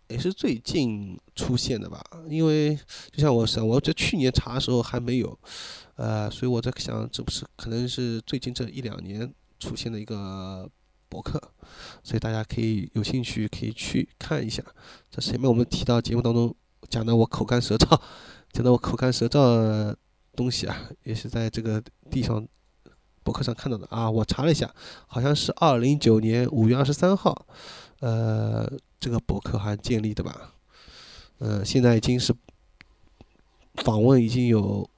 [0.08, 2.04] 也是最近出现的吧？
[2.28, 2.74] 因为
[3.12, 5.38] 就像我想，我在去年查的时候还没有，
[5.94, 10.68] 呃，所以我在想，这不是可能是最近这一两年出现的一个
[11.08, 11.40] 博客，
[12.02, 14.60] 所以大家可以有兴趣可以去看一下。
[15.08, 16.52] 这前面我们提到节目当中。
[16.88, 18.00] 讲的我口干舌燥，
[18.52, 19.96] 讲的我口干舌燥的
[20.34, 22.46] 东西啊，也是在这个地上
[23.22, 24.10] 博客上看到的啊。
[24.10, 24.72] 我查了一下，
[25.06, 27.46] 好像是二零一九年五月二十三号，
[28.00, 30.54] 呃，这个博客还建立的吧？
[31.38, 32.34] 呃，现在已经是
[33.76, 34.88] 访问已经有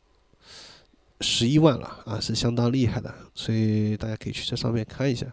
[1.20, 5.26] 十一万了啊，是相当厉害的，所以大家可以去这上面看一下。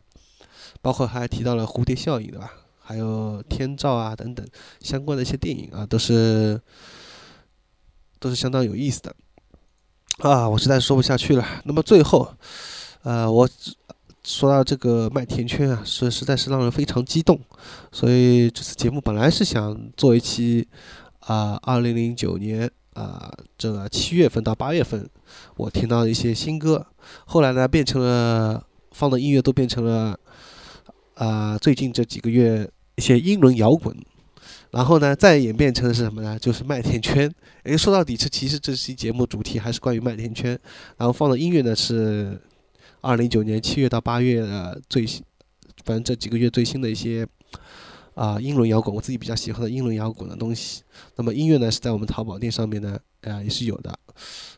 [0.82, 2.54] 包括还提到了蝴蝶效应，对吧？
[2.90, 4.44] 还有天照啊等等
[4.80, 6.60] 相关的一些电影啊，都是
[8.20, 9.16] 都是相当有意思的
[10.28, 10.50] 啊！
[10.50, 11.46] 我实在说不下去了。
[11.66, 12.34] 那么最后，
[13.04, 13.48] 呃，我
[14.24, 17.40] 说到这个麦田圈啊，是实在是让人非常激动。
[17.92, 20.68] 所以这次节目本来是想做一期
[21.20, 25.08] 啊，二零零九年啊，这个七月份到八月份
[25.58, 26.88] 我听到一些新歌，
[27.28, 30.20] 后来呢变成了放的音乐都变成了
[31.14, 32.68] 啊，最近这几个月。
[33.00, 33.96] 一些英伦摇滚，
[34.72, 36.38] 然后呢，再演变成的是什么呢？
[36.38, 37.34] 就是麦田圈。
[37.64, 40.60] 诶，说到底，这其实这期节目主题还是关于麦田圈。
[40.98, 42.38] 然后放的音乐呢是
[43.00, 45.24] 二零一九年七月到八月的最新，
[45.86, 47.26] 反正这几个月最新的一些
[48.20, 50.84] 啊英伦摇滚，我自己比较喜欢的英伦摇滚的东西。
[51.16, 53.98] 那么音乐呢是在我们淘宝店上面呢，啊也是有的。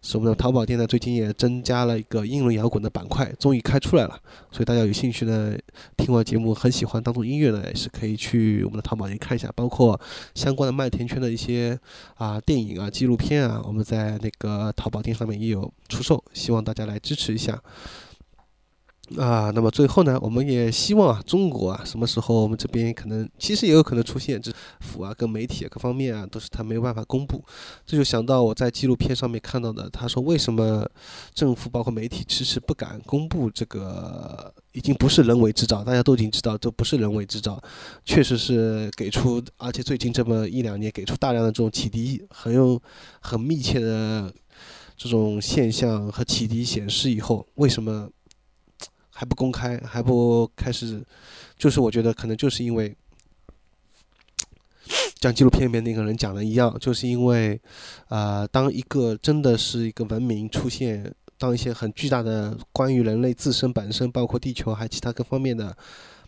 [0.02, 4.20] 是我们的淘宝店呢，最近也增加了一个英伦摇滚的板块，终于开出来了。
[4.52, 5.56] 所以大家有兴趣呢，
[5.96, 10.00] 听完节目很喜欢当做音乐呢，也是可以去我们的淘宝店看一下，包括
[10.34, 11.80] 相关的麦田圈的一些
[12.16, 17.62] 啊电影啊、纪录片啊，我们在那个淘宝店上面也有出售，希望大家来支持一下。
[19.18, 27.44] 啊，那么最后呢，我们也希望啊，中国啊，什么时候我们这边可能其实也有可能出现这府啊，跟媒体啊各方面啊，都是他没有办法公布。
[27.86, 30.90] 这就想到我在纪录片上面看到的，他说为什么
[31.34, 37.62] 政府包括媒体迟迟不敢公布这个，已经不是人为制造，大家都已经知道这不是人为制造，
[38.06, 42.82] 确实是给出，而且最近这么一两年给出大量的这种启迪，很有
[43.20, 44.34] 很密切的
[44.96, 48.10] 这种现象和启迪显示以后，为什么？
[49.22, 51.00] 还不公开，还不开始，
[51.56, 52.92] 就是我觉得可能就是因为，
[55.22, 57.62] 像纪录片里面那个人讲的一样，就是因为，
[58.08, 65.78] 啊，当一个真的是一个文明出现，当一些很巨大的关于人类自身本身，包括地球还其他各方面的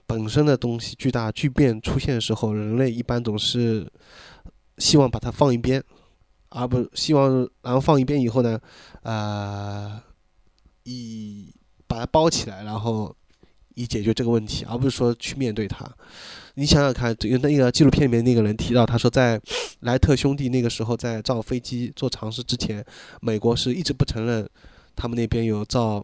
[0.06, 3.91] 本身的东西巨大巨变出现的时候，人类一般总是
[4.78, 5.84] 希望把它放一边。
[6.49, 8.60] 而不希望然后放一边以后呢，
[9.02, 9.99] 呃，
[10.84, 11.52] 以
[11.94, 13.15] 把它包起来，然后
[13.76, 15.88] 以解决这个问题，而不是说去面对它。
[16.56, 19.40] 你想想看，有那个纪录片里面那个人提到，他说在
[19.82, 22.84] 莱特兄弟那个时候在造飞机做尝试之前，
[23.22, 24.49] 美国是一直不承认
[24.95, 26.03] 他们那边有造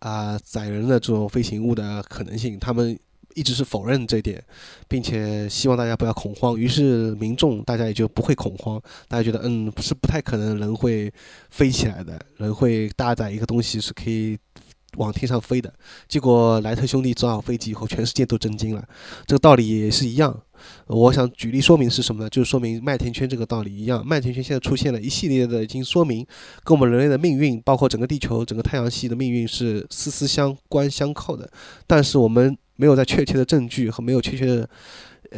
[0.00, 2.98] 啊载人的这种飞行物的可能性，他们
[3.34, 4.42] 一直是否认这点，
[4.88, 6.58] 并且希望大家不要恐慌。
[6.58, 11.12] 于是民众大家也就不会恐慌，大家觉得嗯是不太可能人会
[11.50, 14.38] 飞起来的，人会搭载一个东西是可以。
[14.96, 15.74] 往天上飞的
[16.06, 18.88] 结果，莱特兄弟造好飞机以后，全世界都震惊了。
[19.26, 20.40] 这个道理也是一样。
[20.86, 22.30] 我想举例说明是什么呢？
[22.30, 24.06] 就是说明麦田圈这个道理一样。
[24.06, 26.24] 麦田圈现在出现了一系列的，已经说明
[26.62, 31.50] 跟我们人类的命运，包括整个地球、整个太阳系的命运是丝丝相关相扣的。
[31.88, 34.68] 但是我们没有在确切的证据和没有确切的。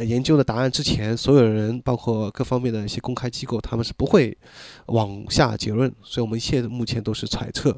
[0.03, 4.37] 研究的答案之前，所有人，包括各方面的一些公开机构，他们是不会
[4.87, 7.75] 往下结论，所以我们现在目前都是揣测，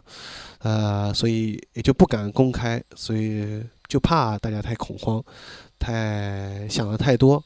[0.57, 5.23] 呃，所以也就不敢公开，所以就怕大家太恐慌，
[5.77, 7.41] 太想的太多，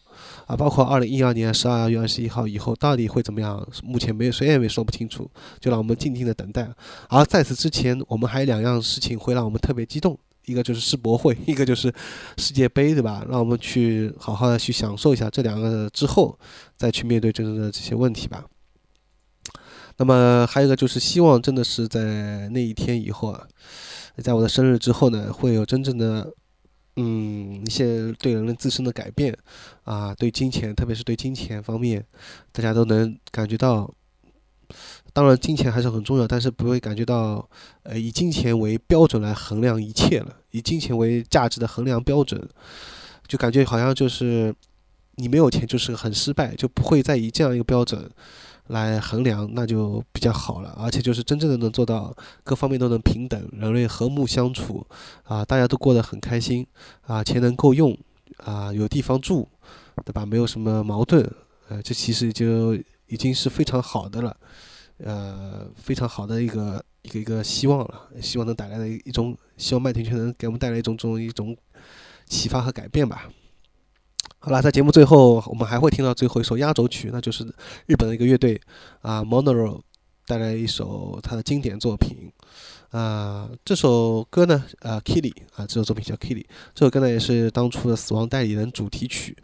[0.48, 5.30] 啊，包括二零一二年十二月二十一号以后到底会怎么样，目前没有谁也没说不清楚，
[5.60, 6.68] 就让我们静静的等待。
[7.10, 10.18] 而在此之前，我们还有两样事情会让我们特别激动。
[10.46, 11.94] 一个就是世博会，一个就是
[12.38, 13.26] 世界杯，对吧？
[13.30, 16.38] 让我们去好好的去享受一下这两个之后，
[16.76, 18.46] 再去面对真正的这些问题吧。
[19.98, 23.48] 那么还有一个就是，希望真的是在那一天以后啊，
[24.18, 26.34] 在我的生日之后呢，会有真正的，
[26.96, 29.38] 嗯，一些对人类自身的改变
[29.84, 32.06] 啊，对金钱，特别是对金钱方面，
[32.52, 33.94] 大家都能感觉到。
[35.14, 37.48] 当然，金钱还是很重要，但是不会感觉到，
[37.84, 42.50] 呃，以金钱为标准来衡量一切了，以金钱为价值的衡量标准，
[43.28, 44.52] 就感觉好像就是
[45.18, 48.10] 你没有钱就是很失败，就不会再以这样一个标准
[48.70, 50.76] 来衡量，那就比较好了。
[50.80, 52.12] 而且就是真正的能做到
[52.44, 54.84] 各方面都能平等，人类和睦相处，
[55.26, 56.66] 啊，大家都过得很开心，
[57.06, 57.96] 啊，钱能够用，
[58.38, 59.48] 啊，有地方住，
[60.04, 60.26] 对吧？
[60.26, 61.24] 没有什么矛盾，
[61.70, 62.74] 呃，这其实就
[63.06, 64.36] 已经是非常好的了。
[65.06, 71.58] 呃，非常好的一个一个一个希望了，希望能带来的一种，希望麦田圈能给我们带来一种这种一种
[72.26, 73.30] 启发和改变吧。
[74.40, 77.44] 好了，在节目最后，我们还会听到最后一首压轴曲，那就是
[77.86, 78.60] 日本的一个乐队
[79.02, 79.82] 啊，Monero
[80.26, 82.32] 带来一首他的经典作品。
[82.92, 89.36] 啊，这首歌呢，啊，Killy 啊，这首作品叫 Killy，这首歌呢也是当初的《死亡代理人》主题曲。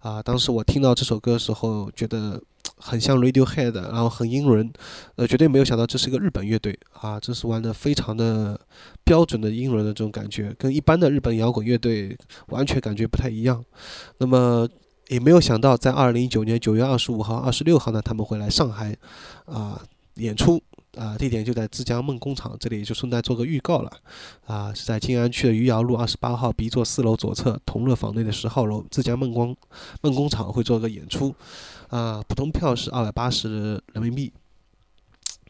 [0.00, 2.42] 啊，当时我听到这首歌的时候，觉得。
[2.78, 4.70] 很像 Radiohead，然后很英伦，
[5.16, 7.18] 呃，绝对没有想到这是一个日本乐队啊！
[7.18, 8.60] 这是玩的非常的
[9.02, 12.16] 标准的英伦的这种感觉，跟一般的日本摇滚乐队
[12.48, 13.64] 完全感觉不太一样。
[14.18, 14.68] 那么
[15.08, 18.94] 也没有想到，在二零一九年九月二十五号、二十六号呢，他们会来上海
[19.46, 19.80] 啊
[20.16, 20.62] 演出
[20.96, 23.90] 啊，地点就在浙江梦工厂，这里就顺带做个预告了
[24.46, 29.56] 啊，是在静安区的余姚路二十八号 B 座四楼左侧同乐坊内的十号楼，浙江梦光
[30.02, 31.34] 梦工厂会做个演出。
[31.88, 34.32] 啊，普通票是二百八十人民币。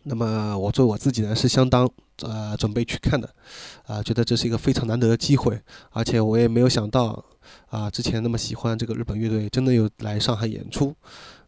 [0.09, 1.91] 那么我作为我自己呢，是相当
[2.23, 3.29] 呃准备去看的，
[3.87, 5.61] 啊，觉得这是一个非常难得的机会，
[5.91, 7.25] 而且我也没有想到
[7.71, 10.95] 啊，之前那么喜欢这个日本乐队，真的有来上海演出，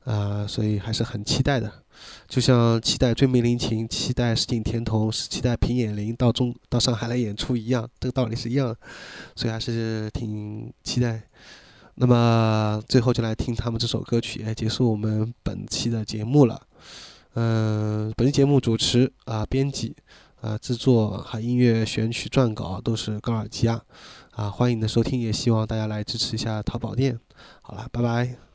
[0.02, 1.72] 啊，所以还是很期待的，
[2.26, 8.76] 就像期待追名林檎、期待石井田童、期待平野绫到中到上海来演出一样，这个道理是一样的，
[9.36, 11.22] 所以还是挺期待。
[12.00, 16.62] 那么最后就来听他们这首歌曲，来结束我们本期的节目了。
[17.34, 19.96] 嗯，本期节目主持啊、编辑
[20.40, 23.82] 啊、制作和音乐选曲撰稿都是高尔基亚
[24.30, 27.18] 啊，欢迎你的收听，也希望大家来支持一下淘宝店。
[27.62, 28.47] 好了，拜拜。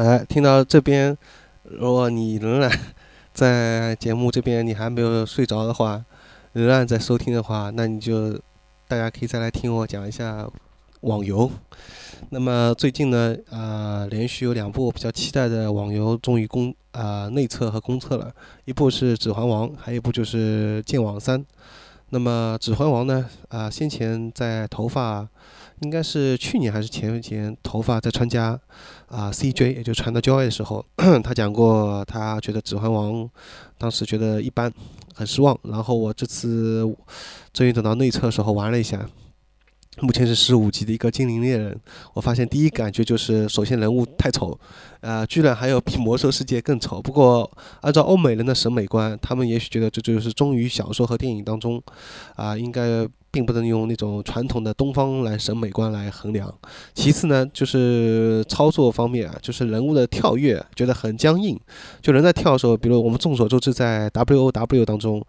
[0.00, 1.14] 哎，听到这边，
[1.64, 2.72] 如果你仍然
[3.34, 6.02] 在节目这边，你还没有睡着的话，
[6.54, 8.32] 仍然在收听的话，那你就
[8.88, 10.48] 大家可以再来听我讲一下
[11.02, 11.50] 网游。
[12.30, 18.32] 那么最近呢，啊，连续有两部我比较期待的网游终于公啊内测和公测了，
[18.64, 21.38] 一部是《指环王》，还有一部就是《剑网三》。
[22.08, 25.28] 那么《指环王》呢，啊，先前在头发
[25.80, 28.58] 应该是去年还是前年前，头发在参加
[29.08, 30.84] 啊 CJ，也就传到郊外的时候，
[31.24, 33.12] 他讲过他觉得《指环王》
[33.78, 34.72] 当时觉得一般，
[35.14, 35.58] 很失望。
[35.64, 36.82] 然后我这次
[37.52, 39.08] 终于等到内测时候玩了一下。
[40.02, 41.78] 目前是十五级的一个精灵猎人，
[42.14, 44.58] 我发现第一感觉就是，首先人物太丑，
[45.00, 47.02] 呃，居然还有比魔兽世界更丑。
[47.02, 47.50] 不过
[47.82, 51.82] 按照欧美人的审美观，他们也许觉得这就是忠于小说和电影当中，
[52.36, 56.52] 啊，应该并不能用那种传统的东方来审美观来衡量。
[56.94, 61.58] 其次呢，就是操作方面啊，就是人物的跳跃觉得很僵硬，
[62.00, 65.24] 就人在跳的时候，比如我们众所周知在 W O W 当中，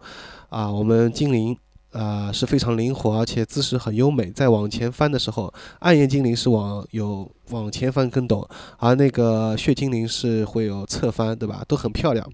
[0.48, 1.56] 啊，我们精灵。
[1.92, 4.30] 啊，是非常灵活，而且姿势很优美。
[4.30, 8.48] 在往前翻的时候，暗夜精灵是往有往前翻跟斗，
[8.78, 11.62] 而那个血精灵是会有侧翻，对吧？
[11.68, 12.26] 都很漂亮，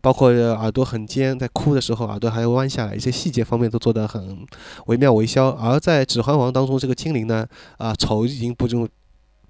[0.00, 4.46] 包括耳朵很尖，在哭的时候耳朵还弯下来，一些细节方面都做得很
[4.86, 5.50] 惟妙惟肖。
[5.50, 7.46] 而在指环王当中，这个精灵呢，
[7.78, 8.88] 啊，丑已经不用。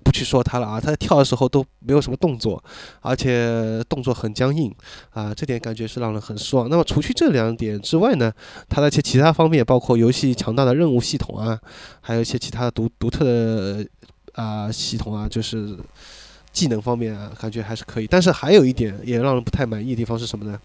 [0.02, 2.62] 不去说他了啊，他在跳的时候都没有什么动作，
[3.00, 4.74] 而且动作很僵硬
[5.10, 6.68] 啊，这点感觉是让人很失望。
[6.68, 8.32] 那么除去这两点之外呢，
[8.68, 11.58] 他在一些其他方面，包括游戏强大的任务系统啊，
[12.00, 13.86] 还有一些其他的独独特的
[14.32, 15.76] 啊系统啊，就是
[16.52, 18.06] 技能方面啊，感觉还是可以。
[18.06, 20.58] 但是还有一点也让人不太满意的地方是什么呢？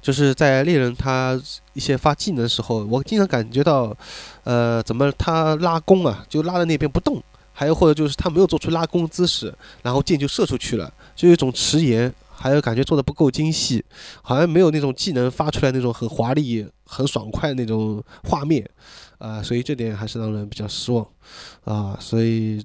[0.00, 1.40] 就是在猎人他
[1.72, 3.96] 一些发技能的时候，我经常感觉到，
[4.44, 7.20] 呃，怎么他拉弓啊，就拉在那边不动。
[7.52, 13.84] 还有或者就是他没有做出拉弓姿势，然后箭就射出去了，就有一种迟延，还有感觉做的不够精细，
[14.22, 18.68] 好像没有那种技能发出来那种很华丽、很爽快的那种画面，
[19.18, 21.06] 啊，所以这点还是让人比较失望，
[21.64, 22.64] 啊，所以。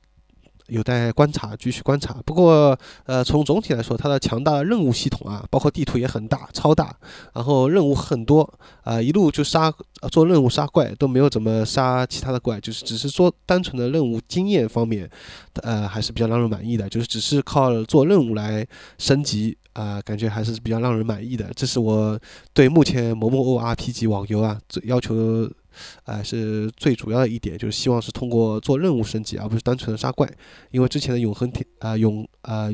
[0.67, 2.15] 有待观察，继续观察。
[2.25, 6.95] 不过，呃，从总体来说，它的强大的任务系统啊，包括地图也很大，超大，
[7.33, 8.47] 然后任务很多
[8.83, 9.73] 啊，一路就杀，
[10.11, 15.09] 做任务杀怪都没有怎么杀其他的怪，就是只是说单纯的任务经验方面，
[15.63, 16.89] 呃，还是比较让人满意的。
[16.89, 18.65] 就是只是靠做任务来
[18.97, 21.49] 升级啊，感觉还是比较让人满意的。
[21.55, 22.19] 这是我
[22.53, 25.49] 对目前某某 O R P G 网游啊最要求。
[26.03, 30.29] 哎，是最主要的一点，就是希望是通过做任务升级，而不是单纯的杀怪。
[30.71, 32.69] 因为之前的永恒天啊永啊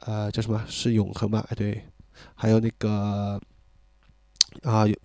[0.00, 1.44] 啊叫什么是永恒吧？
[1.50, 1.82] 哎对，
[2.34, 3.40] 还有那个
[4.62, 4.96] 啊永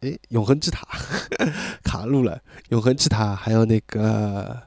[0.00, 0.86] 哎永恒之塔
[1.82, 4.60] 卡路了，永恒之塔还有那个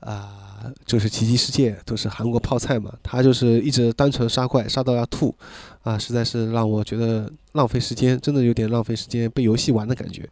[0.00, 5.34] 啊就是奇迹世界都是韩国泡菜嘛，他就是一直单纯杀怪杀到要吐
[5.82, 10.28] 啊，实在是让我觉得浪费时间，真的有点浪费时间被游戏玩的感觉。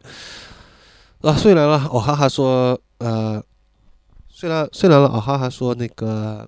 [1.21, 3.43] 啊，虽然了，哦哈哈说，呃，
[4.29, 6.47] 虽然虽然了，哦哈哈说那个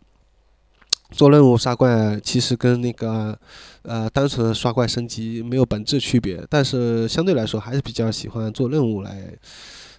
[1.12, 3.38] 做任务杀怪其实跟那个
[3.82, 9.34] 呃单纯的刷怪升级没有本质区别，但是相对来说还是比较喜欢做任务来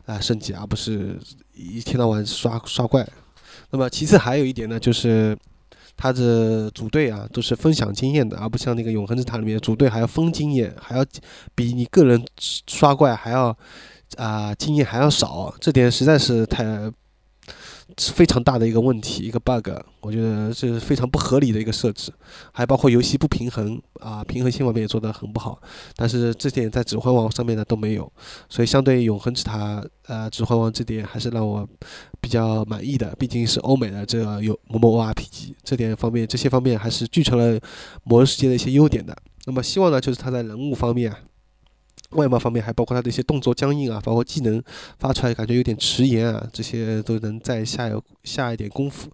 [0.06, 1.18] 啊升级，而不是
[1.52, 3.04] 一天到晚刷刷怪。
[3.70, 5.36] 那么其次还有一点呢，就是
[5.96, 11.04] 他的组队啊都是分享经验的，而不像那个永恒之塔里面组队还要分经验，还要
[11.56, 12.24] 比你个人
[12.68, 13.58] 刷怪还要。
[14.16, 16.64] 啊，经验还要少，这点实在是太
[17.96, 19.68] 非常大的一个问题，一个 bug，
[20.00, 22.12] 我觉得这是非常不合理的一个设置，
[22.52, 25.60] 还包括游戏不平衡啊，平衡性方面也做得很不好。
[25.96, 28.10] 但是这点在指环王上面呢都没有，
[28.48, 31.68] 所以相对永恒之塔，呃，指环王这点还是让我
[32.20, 37.58] 比较满意的，毕竟是欧美的这个有某某 RPG，这点方面这些方面还是继承了
[38.04, 39.16] 魔兽世界的一些优点的。
[39.46, 41.12] 那么希望呢，就是它在人物方面。
[42.10, 44.62] 外貌方面还包括他的一些动作僵硬啊，包括技能
[44.98, 49.08] 发出来感觉有点迟延啊，这些都能再下有下一点功夫。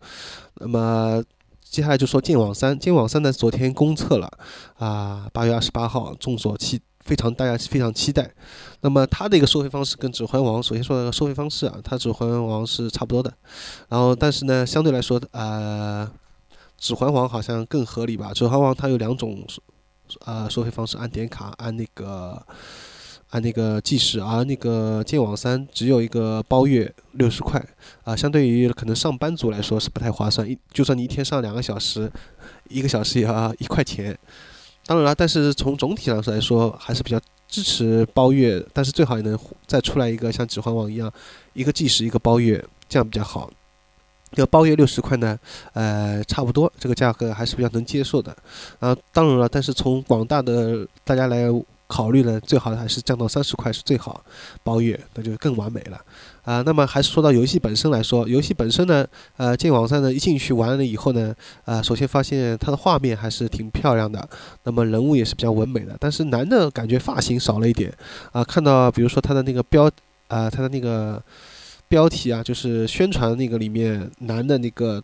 [0.55, 1.23] 那么
[1.63, 4.31] 接下来就说剑网三，剑网三呢昨天公测了
[4.79, 8.33] 啊，八月二十八号，众所期非常大家非常期待。
[8.81, 13.31] 那么它的一个收费方式跟指环王，首先说收费方式啊，它指环王是差不多的，
[13.91, 16.11] 然后但是呢相对来说啊，
[16.79, 18.33] 指环王好像更合理吧？
[18.33, 19.45] 指环王它有两种
[20.25, 22.43] 啊收费方式，按点卡，按那个。
[23.39, 27.65] 那个计时，而那个剑网三只有一个包月六十块，
[28.05, 30.49] 啊，相对于可能上班族来说是不太划算。
[30.49, 32.11] 一就算你一天上两个小时，
[32.69, 34.17] 一个小时也要一块钱。
[34.87, 41.13] 当然了，但是从总体上来说，还是比较支持包月，但是最好也能再出来一个像指环王一样，
[41.55, 43.51] 一个计时一个包月，这样比较好。
[44.33, 45.39] 要包月六十块呢，
[45.73, 48.37] 呃，差不多，这个价格还是比较能接受的。
[48.81, 51.47] 啊，当然了，但是从广大的大家来
[51.87, 54.25] 考虑呢，最好还是降到三十块是最好，
[54.63, 56.01] 包月那就更完美了。
[56.43, 59.07] 啊，那么还是说到游戏本身来说，游戏本身呢，
[59.37, 61.35] 呃，进网站呢一进去玩了以后呢，
[61.65, 64.29] 啊，首先发现它的画面还是挺漂亮的，
[64.63, 67.93] 那么人物也是比较唯美的，但是男的感觉发型少了一点，
[68.33, 69.91] 啊，看到比如说他的那个标，
[70.29, 71.21] 啊，他的那个
[71.89, 75.03] 标题啊，就是宣传那个里面男的那个。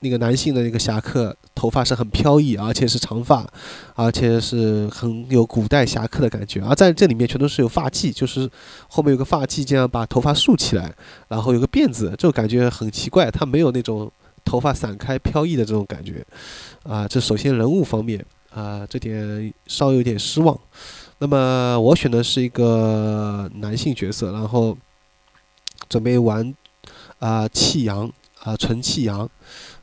[0.00, 3.46] 那个男性的那个侠客头发是很飘逸，而且是长发，
[3.94, 6.60] 而且是很有古代侠客的感觉。
[6.62, 8.50] 而在这里面全都是有发髻，就是
[8.88, 10.92] 后面有个发髻，这样把头发竖起来，
[11.28, 13.30] 然后有个辫子，就感觉很奇怪。
[13.30, 14.10] 他没有那种
[14.44, 16.24] 头发散开飘逸的这种感觉。
[16.84, 18.24] 啊，这首先人物方面
[18.54, 20.58] 啊，这点稍有点失望。
[21.18, 24.74] 那么我选的是一个男性角色，然后
[25.90, 26.54] 准备玩
[27.18, 28.10] 啊气阳
[28.42, 29.28] 啊纯气阳。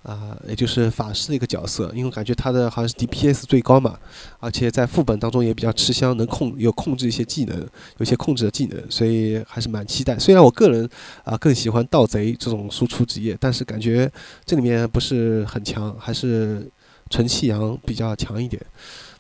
[0.07, 3.99] 啊，也就是法师的一个角色，因为感觉他的好像是 DPS 最高嘛，
[4.39, 7.67] 而且在副本当中也比较吃香，能控有控制一些技能，
[7.97, 10.17] 有些控制的技能，所以还是蛮期待。
[10.17, 10.89] 虽然我个人
[11.25, 14.09] 啊更喜欢盗贼这种输出职业，但是感觉
[14.45, 16.65] 这里面不是很强，还是
[17.09, 18.65] 纯气阳比较强一点。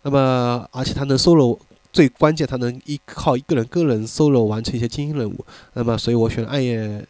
[0.03, 1.59] 那么，而且他能 solo，
[1.91, 5.45] 最关键他能依靠一个人个人 solo 完成一些精英任务。
[5.73, 7.05] 那么，所以我选暗夜，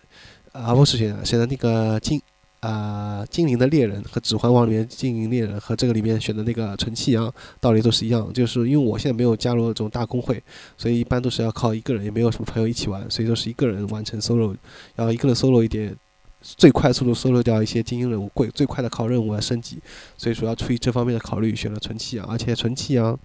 [0.52, 2.20] 啊不是选选的那个精。
[2.68, 10.44] 啊，精灵的猎人和指环王里面精灵猎人和这个里面选的那个纯气阳道理都是一样，就是因为我现在没有加入这种大公会，
[10.77, 14.53] 所以一般都是要靠一个人，也没有什么朋友一起玩，所以都是一个人完成 solo，
[14.98, 15.95] 要一个人 solo 一点，
[16.41, 19.80] 最快速度 solo 掉一些精英人物，贵最快的靠任务来升级，
[20.18, 23.18] 所以说要出于这方面的考虑，选了纯气阳，而且纯气阳，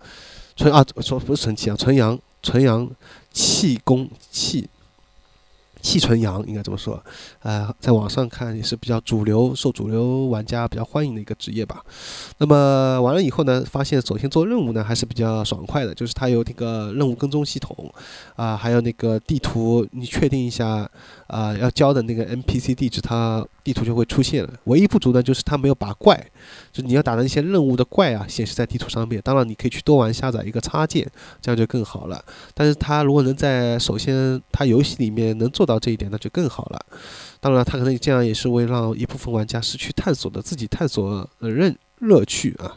[0.54, 2.88] 纯啊说不是纯气阳，纯阳纯阳
[3.32, 4.68] 气功气。
[5.82, 7.02] 气纯阳应该这么说，
[7.40, 11.84] 呃，在网上看也是比较主流、受主流玩家比较欢迎的一个职业吧。
[12.38, 17.92] 那么完了以后呢，发现首先做任务呢还是比较爽快的，就是它有那个任务跟踪系统，
[18.36, 20.88] 啊，还有那个地图，你确定一下。
[21.32, 24.52] 啊，要交的那个 NPC 地址，它地图就会出现了。
[24.64, 26.14] 唯一不足呢，就是它没有把怪，
[26.70, 29.18] 就你要打的那些任务的怪啊，显示在地图上面。
[29.24, 31.10] 当然，你可以去多玩下载一个插件，
[31.40, 32.22] 这样就更好了。
[32.52, 36.84] 但是它如果能在首先它游戏里面能做到这一点，那就更好了。
[37.40, 42.76] 当然，它可能这样也是为让一部分玩家失去探索的自己探索的认乐趣啊。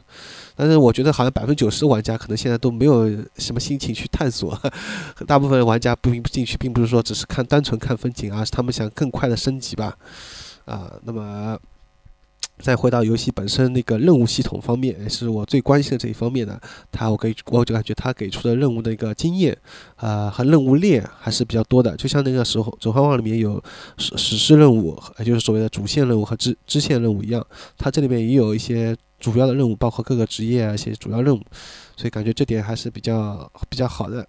[0.56, 4.58] 但是我觉得好像百分之九十玩家可能现在都没有什么心情去探索，
[5.28, 9.98] 大部分玩家不不进去，并不是说只是看单纯看风景，而是他们想更快的升级吧。
[10.66, 11.60] 啊，那么
[12.60, 16.60] 再回到游戏本身那个任务系统方面，也是我最关心的这一方面的。
[16.90, 19.56] 它我给我就感觉它给出的任务的一个经验
[19.98, 23.62] 啊和任务链还是比较多的，就像那个时候《指环王》里面有
[23.98, 27.46] 史史诗任务，也就是所谓的主线任务和支支线任务一样，
[27.78, 28.96] 它这里面也有一些。
[29.32, 31.42] 主要的任务包括各个职业啊一些主要任务，
[31.98, 34.28] 所以感觉这点还是比较比较好的。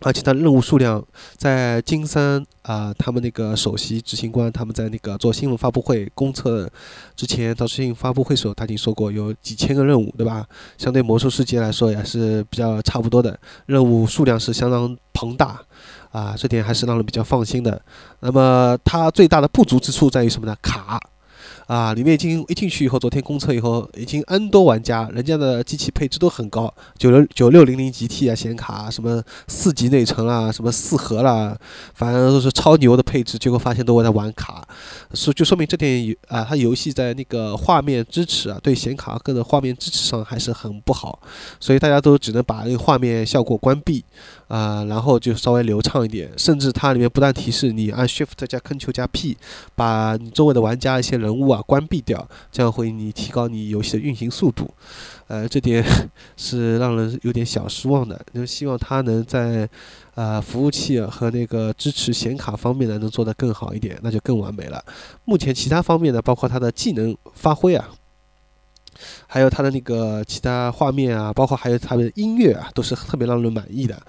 [0.00, 1.02] 而且它任务数量
[1.36, 6.68] 在金三啊，他们那个首席执行官他们在那个做新闻发布会公测
[7.16, 10.46] 之前到新闻发布会时候，他已经说过有几千个任务，对吧？
[10.76, 15.58] 相对魔兽世界来说也是比较差不多的，任务数量是相当庞大
[16.10, 17.80] 啊，这点还是让人比较放心的。
[18.20, 20.54] 那么它最大的不足之处在于什么呢？
[20.60, 21.00] 卡。
[21.66, 31.56] 啊，里面已经一进去以后，昨天公测以后，已经 N 多玩家，人家的机器配置都很高，九六九六零零 GT 啊，显卡什么四级内存啊，什么四核啦，
[31.94, 34.66] 反正都是超牛的配置，结果发现都在玩卡，
[35.14, 41.20] 说就说明这点游啊，它游戏在那个画面支持啊，对显卡各个画面支持上还是很不好，
[41.58, 44.04] 所以大家都只能把那个画面效果关闭。
[44.54, 49.36] 啊，然后就稍微流畅一点，甚至它里面不断提示你按 Shift 加 Ctrl 加 P，
[49.74, 54.70] 把你周围的玩家一些人物啊关闭掉，这样会你提高你游戏的运行速度。
[55.26, 55.84] 呃，这点
[56.36, 59.68] 是让人有点小失望的，就希望它能在
[60.14, 64.80] 啊服务器和那个支持显卡方面呢能做得更好一点，那就更完美了。
[65.24, 67.88] 目前其他方面呢，包括它的技能发挥啊。
[69.26, 74.00] 还有它的那个其他画面啊，包括还有它的音乐啊，都是特别让人满意的。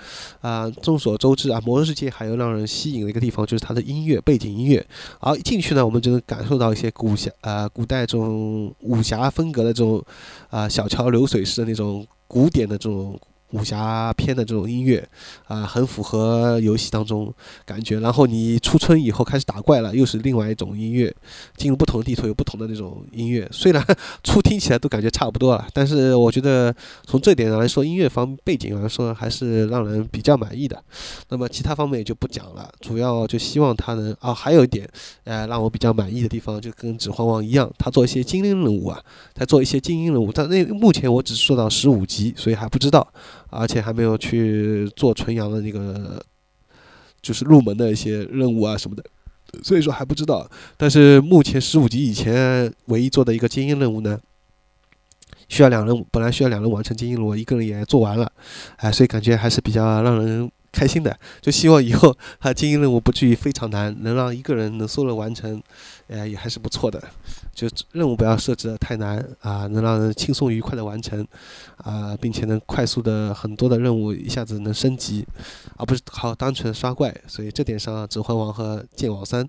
[0.41, 4.85] 啊，众所周知啊，魔兽世界还有让人吸引的一个地方就是它的音乐，背景音乐。
[5.19, 10.03] 而一进去呢，我们就能感受到一些古侠啊，古代这种武侠风格的这种
[10.49, 13.19] 啊，小桥流水式的那种古典的这种
[13.55, 15.07] 武侠片的这种音乐，
[15.47, 17.33] 啊，很符合游戏当中
[17.65, 17.99] 感觉。
[17.99, 21.13] 然后你出村以后开始打怪了，又是另外一种音乐，
[21.55, 23.47] 进入不同的地图有不同的那种音乐。
[23.51, 23.83] 虽然
[24.23, 26.75] 初听起来都感觉差不多了，但是我觉得
[27.05, 30.83] 从这点来说，音乐方背景来说还是让人比较满意的。
[31.29, 34.87] 那么其他方面也就不讲了，主要就希望它能啊，还有一点，
[35.23, 39.01] 呃，让我比较满意的地方就跟《指环王》一样，它做一些精英人物啊，
[39.33, 43.07] 它做一些精英人物，但那目前我只做到十五级，所以还不知道。
[43.49, 46.23] 而且还没有去做纯阳的那个，
[47.21, 49.03] 就是入门的一些任务啊什么的，
[49.63, 50.49] 所以说还不知道。
[50.77, 54.19] 但是目前十五级以前唯一做的一个精英任务呢，
[55.47, 58.31] 需要两人，本来需要两人完成精英任务，一个人也做完了，
[58.77, 60.51] 哎，所以感觉还是比较让人。
[60.75, 65.63] 开心的，就希望以后他精英任务不至于非常难，能让一个人能 solo 完成，
[66.07, 67.01] 呃，也还是不错的。
[67.55, 71.25] 就任务不要设置的太难啊，能让人轻松愉快的完成，
[71.77, 75.25] 啊，并且能快速的很多的任务一下子能升级，
[75.77, 77.15] 而不是靠单纯刷怪。
[77.25, 79.43] 所以这点上，《指环王》和《剑网三》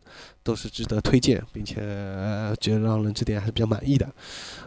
[0.44, 1.74] 都是值得推荐，并且
[2.60, 4.08] 觉得让人这点还是比较满意的。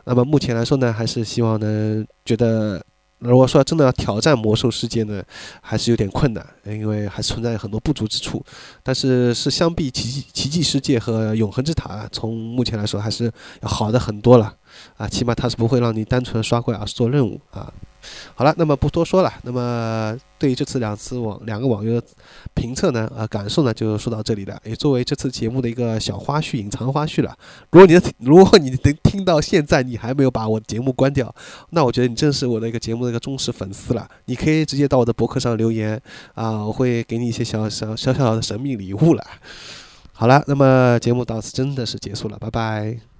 [0.03, 2.83] 那么目前来说呢，还是希望能觉得。
[3.19, 5.21] 如果说真的要挑战魔兽世界呢，
[5.61, 8.43] 还是有点困难，因为还存在很多不足之处。
[8.81, 13.31] 但是是相比奇迹奇迹世界和永恒之塔，从目前来说还是
[13.61, 14.55] 要好的很多了。
[14.97, 17.71] 啊，起码它是不会让你单纯刷怪，而是做任务啊。
[18.33, 19.33] 好了，那么不多说了。
[19.43, 22.07] 那么对于这次两次网两个网游的
[22.53, 24.57] 评测呢，呃，感受呢，就说到这里了。
[24.63, 27.37] 也作为这次节目的一个小花絮、隐藏花絮了。
[27.71, 31.33] 如果你的如果你能听到现在，你还没有把我的节目关掉，
[31.71, 34.07] 那我觉得你正是我的一个节目的一个忠实粉丝了。
[34.25, 36.01] 你可以直接到我的博客上留言
[36.35, 39.23] 啊，我会给你一些小小小小的神秘礼物了。
[40.13, 43.18] 好了，那么节目到此真的是结束了，拜拜。